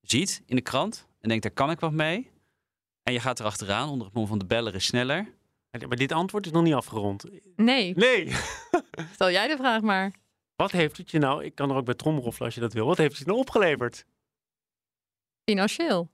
ziet 0.00 0.42
in 0.46 0.56
de 0.56 0.62
krant 0.62 1.06
en 1.20 1.28
denkt, 1.28 1.42
daar 1.42 1.52
kan 1.52 1.70
ik 1.70 1.80
wat 1.80 1.92
mee. 1.92 2.30
En 3.02 3.12
je 3.12 3.20
gaat 3.20 3.40
erachteraan 3.40 3.88
onder 3.88 4.06
het 4.06 4.16
mom 4.16 4.26
van 4.26 4.38
de 4.38 4.44
beller 4.46 4.74
is 4.74 4.84
sneller. 4.84 5.34
Maar 5.88 5.96
dit 5.96 6.12
antwoord 6.12 6.46
is 6.46 6.52
nog 6.52 6.62
niet 6.62 6.74
afgerond. 6.74 7.24
Nee, 7.56 7.94
Nee. 7.94 8.32
stel 9.14 9.30
jij 9.30 9.48
de 9.48 9.56
vraag 9.56 9.80
maar. 9.80 10.12
Wat 10.56 10.70
heeft 10.70 10.96
het 10.96 11.10
je 11.10 11.18
nou, 11.18 11.44
ik 11.44 11.54
kan 11.54 11.70
er 11.70 11.76
ook 11.76 11.84
bij 11.84 11.94
tromroffelen 11.94 12.44
als 12.46 12.54
je 12.54 12.60
dat 12.60 12.72
wil. 12.72 12.86
Wat 12.86 12.98
heeft 12.98 13.10
het 13.10 13.18
je 13.18 13.26
nou 13.26 13.38
opgeleverd? 13.38 14.06
Financieel. 15.44 16.10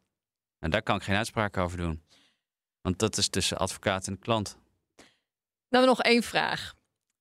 En 0.58 0.70
daar 0.70 0.82
kan 0.82 0.96
ik 0.96 1.02
geen 1.02 1.16
uitspraak 1.16 1.56
over 1.56 1.78
doen. 1.78 2.02
Want 2.80 2.98
dat 2.98 3.16
is 3.16 3.28
tussen 3.28 3.58
advocaat 3.58 4.06
en 4.06 4.18
klant. 4.18 4.58
Dan 5.68 5.84
nog 5.86 6.02
één 6.02 6.22
vraag. 6.22 6.74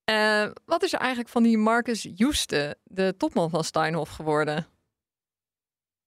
Eh, 0.09 0.49
wat 0.65 0.83
is 0.83 0.93
er 0.93 0.99
eigenlijk 0.99 1.29
van 1.29 1.43
die 1.43 1.57
Marcus 1.57 2.07
Joeste, 2.15 2.77
de 2.83 3.15
topman 3.17 3.49
van 3.49 3.63
Steinhoff, 3.63 4.11
geworden? 4.11 4.67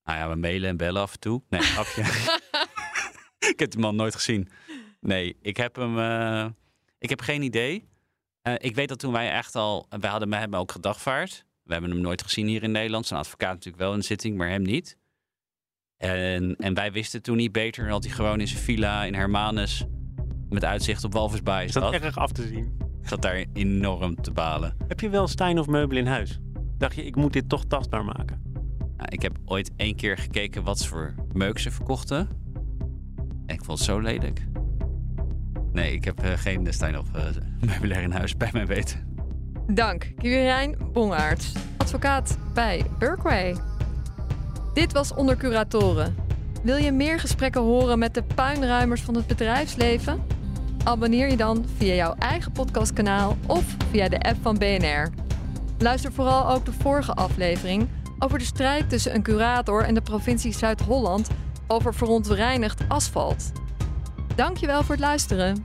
Nou 0.05 0.19
ja, 0.19 0.29
we 0.29 0.35
mailen 0.35 0.69
en 0.69 0.77
bellen 0.77 1.03
af 1.03 1.13
en 1.13 1.21
toe. 1.21 1.43
Nee, 1.49 1.61
grapje. 1.61 2.03
ik 3.53 3.59
heb 3.59 3.71
die 3.71 3.81
man 3.81 3.97
nooit 3.97 4.15
gezien. 4.15 4.49
Nee, 5.01 5.37
ik 5.43 5.57
heb 5.57 5.77
hem. 5.77 5.99
eh, 5.99 6.47
ik 6.99 7.09
heb 7.11 7.21
geen 7.21 7.43
idee. 7.43 7.89
Eh, 8.43 8.55
ik 8.59 8.75
weet 8.75 8.89
dat 8.89 8.99
toen 8.99 9.13
wij 9.13 9.31
echt 9.31 9.55
al. 9.55 9.87
Wij 9.89 10.11
hadden 10.11 10.33
hebben 10.33 10.51
hem 10.51 10.61
ook 10.61 10.73
gedagvaard. 10.73 11.45
We 11.63 11.73
hebben 11.73 11.91
hem 11.91 12.01
nooit 12.01 12.23
gezien 12.23 12.47
hier 12.47 12.63
in 12.63 12.71
Nederland. 12.73 13.07
Zijn 13.07 13.21
advocaat 13.21 13.53
natuurlijk 13.53 13.83
wel 13.83 13.93
in 13.93 13.99
de 13.99 14.05
zitting, 14.05 14.37
maar 14.37 14.49
hem 14.49 14.63
niet. 14.63 14.97
En, 15.97 16.57
en 16.57 16.75
wij 16.75 16.93
wisten 16.93 17.23
toen 17.23 17.37
niet 17.37 17.53
beter 17.53 17.89
dat 17.89 18.05
hij 18.05 18.13
gewoon 18.13 18.41
in 18.41 18.49
zijn 18.49 18.63
villa 18.63 19.05
in 19.05 19.15
Hermanus. 19.15 19.85
met 20.49 20.65
uitzicht 20.65 21.05
op 21.05 21.13
Walvisbaai 21.13 21.67
Is 21.67 21.73
dat 21.73 21.93
zat. 21.93 22.03
erg 22.03 22.17
af 22.17 22.33
te 22.33 22.47
zien? 22.49 22.91
Zat 23.05 23.23
daar 23.23 23.45
enorm 23.53 24.23
te 24.23 24.31
balen. 24.31 24.75
Heb 24.89 25.01
je 25.01 25.09
wel 25.09 25.29
Stein 25.29 25.59
of 25.59 25.67
meubel 25.67 25.97
in 25.97 26.07
huis? 26.07 26.41
Dacht 26.79 26.95
je, 26.95 27.05
ik 27.05 27.17
moet 27.17 27.33
dit 27.33 27.49
toch 27.49 27.65
tastbaar 27.65 28.05
maken? 28.05 28.43
Nou, 28.79 29.09
ik 29.09 29.23
heb 29.23 29.39
ooit 29.45 29.71
één 29.77 29.97
keer 29.97 30.19
gekeken 30.19 30.63
wat 30.63 30.87
voor 30.87 31.15
meuk 31.33 31.59
ze 31.59 31.71
verkochten. 31.71 32.29
En 33.47 33.55
ik 33.55 33.65
vond 33.65 33.79
het 33.79 33.89
zo 33.89 33.99
lelijk. 33.99 34.47
Nee, 35.73 35.93
ik 35.93 36.05
heb 36.05 36.23
eh, 36.23 36.33
geen 36.33 36.67
Stijn 36.71 36.99
of 36.99 37.07
uh, 37.17 37.23
meubilair 37.61 38.03
in 38.03 38.11
huis 38.11 38.37
bij 38.37 38.51
mij 38.53 38.67
weten. 38.67 39.17
Dank, 39.67 40.13
Quirijn 40.17 40.77
Bongaerts, 40.93 41.53
advocaat 41.77 42.39
bij 42.55 42.85
Berkway. 42.99 43.57
Dit 44.75 44.93
was 44.93 45.15
Onder 45.15 45.37
Curatoren. 45.37 46.15
Wil 46.63 46.77
je 46.77 46.93
meer 46.93 47.21
gesprekken 47.21 47.61
horen 47.61 47.99
met 47.99 48.15
de 48.15 48.23
puinruimers 48.35 49.01
van 49.01 49.15
het 49.15 49.27
bedrijfsleven? 49.27 50.23
Abonneer 50.85 51.31
je 51.31 51.37
dan 51.37 51.65
via 51.77 51.95
jouw 51.95 52.15
eigen 52.19 52.53
podcastkanaal 52.53 53.37
of 53.47 53.65
via 53.91 54.09
de 54.09 54.21
app 54.21 54.37
van 54.43 54.59
BNR. 54.59 55.11
Luister 55.79 56.13
vooral 56.13 56.51
ook 56.51 56.65
de 56.65 56.73
vorige 56.73 57.13
aflevering 57.13 57.89
over 58.19 58.39
de 58.39 58.45
strijd 58.45 58.89
tussen 58.89 59.15
een 59.15 59.23
curator 59.23 59.85
en 59.85 59.95
de 59.95 60.01
provincie 60.01 60.53
Zuid-Holland 60.53 61.29
over 61.67 61.95
verontreinigd 61.95 62.83
asfalt. 62.89 63.53
Dankjewel 64.35 64.83
voor 64.83 64.95
het 64.95 65.05
luisteren. 65.05 65.65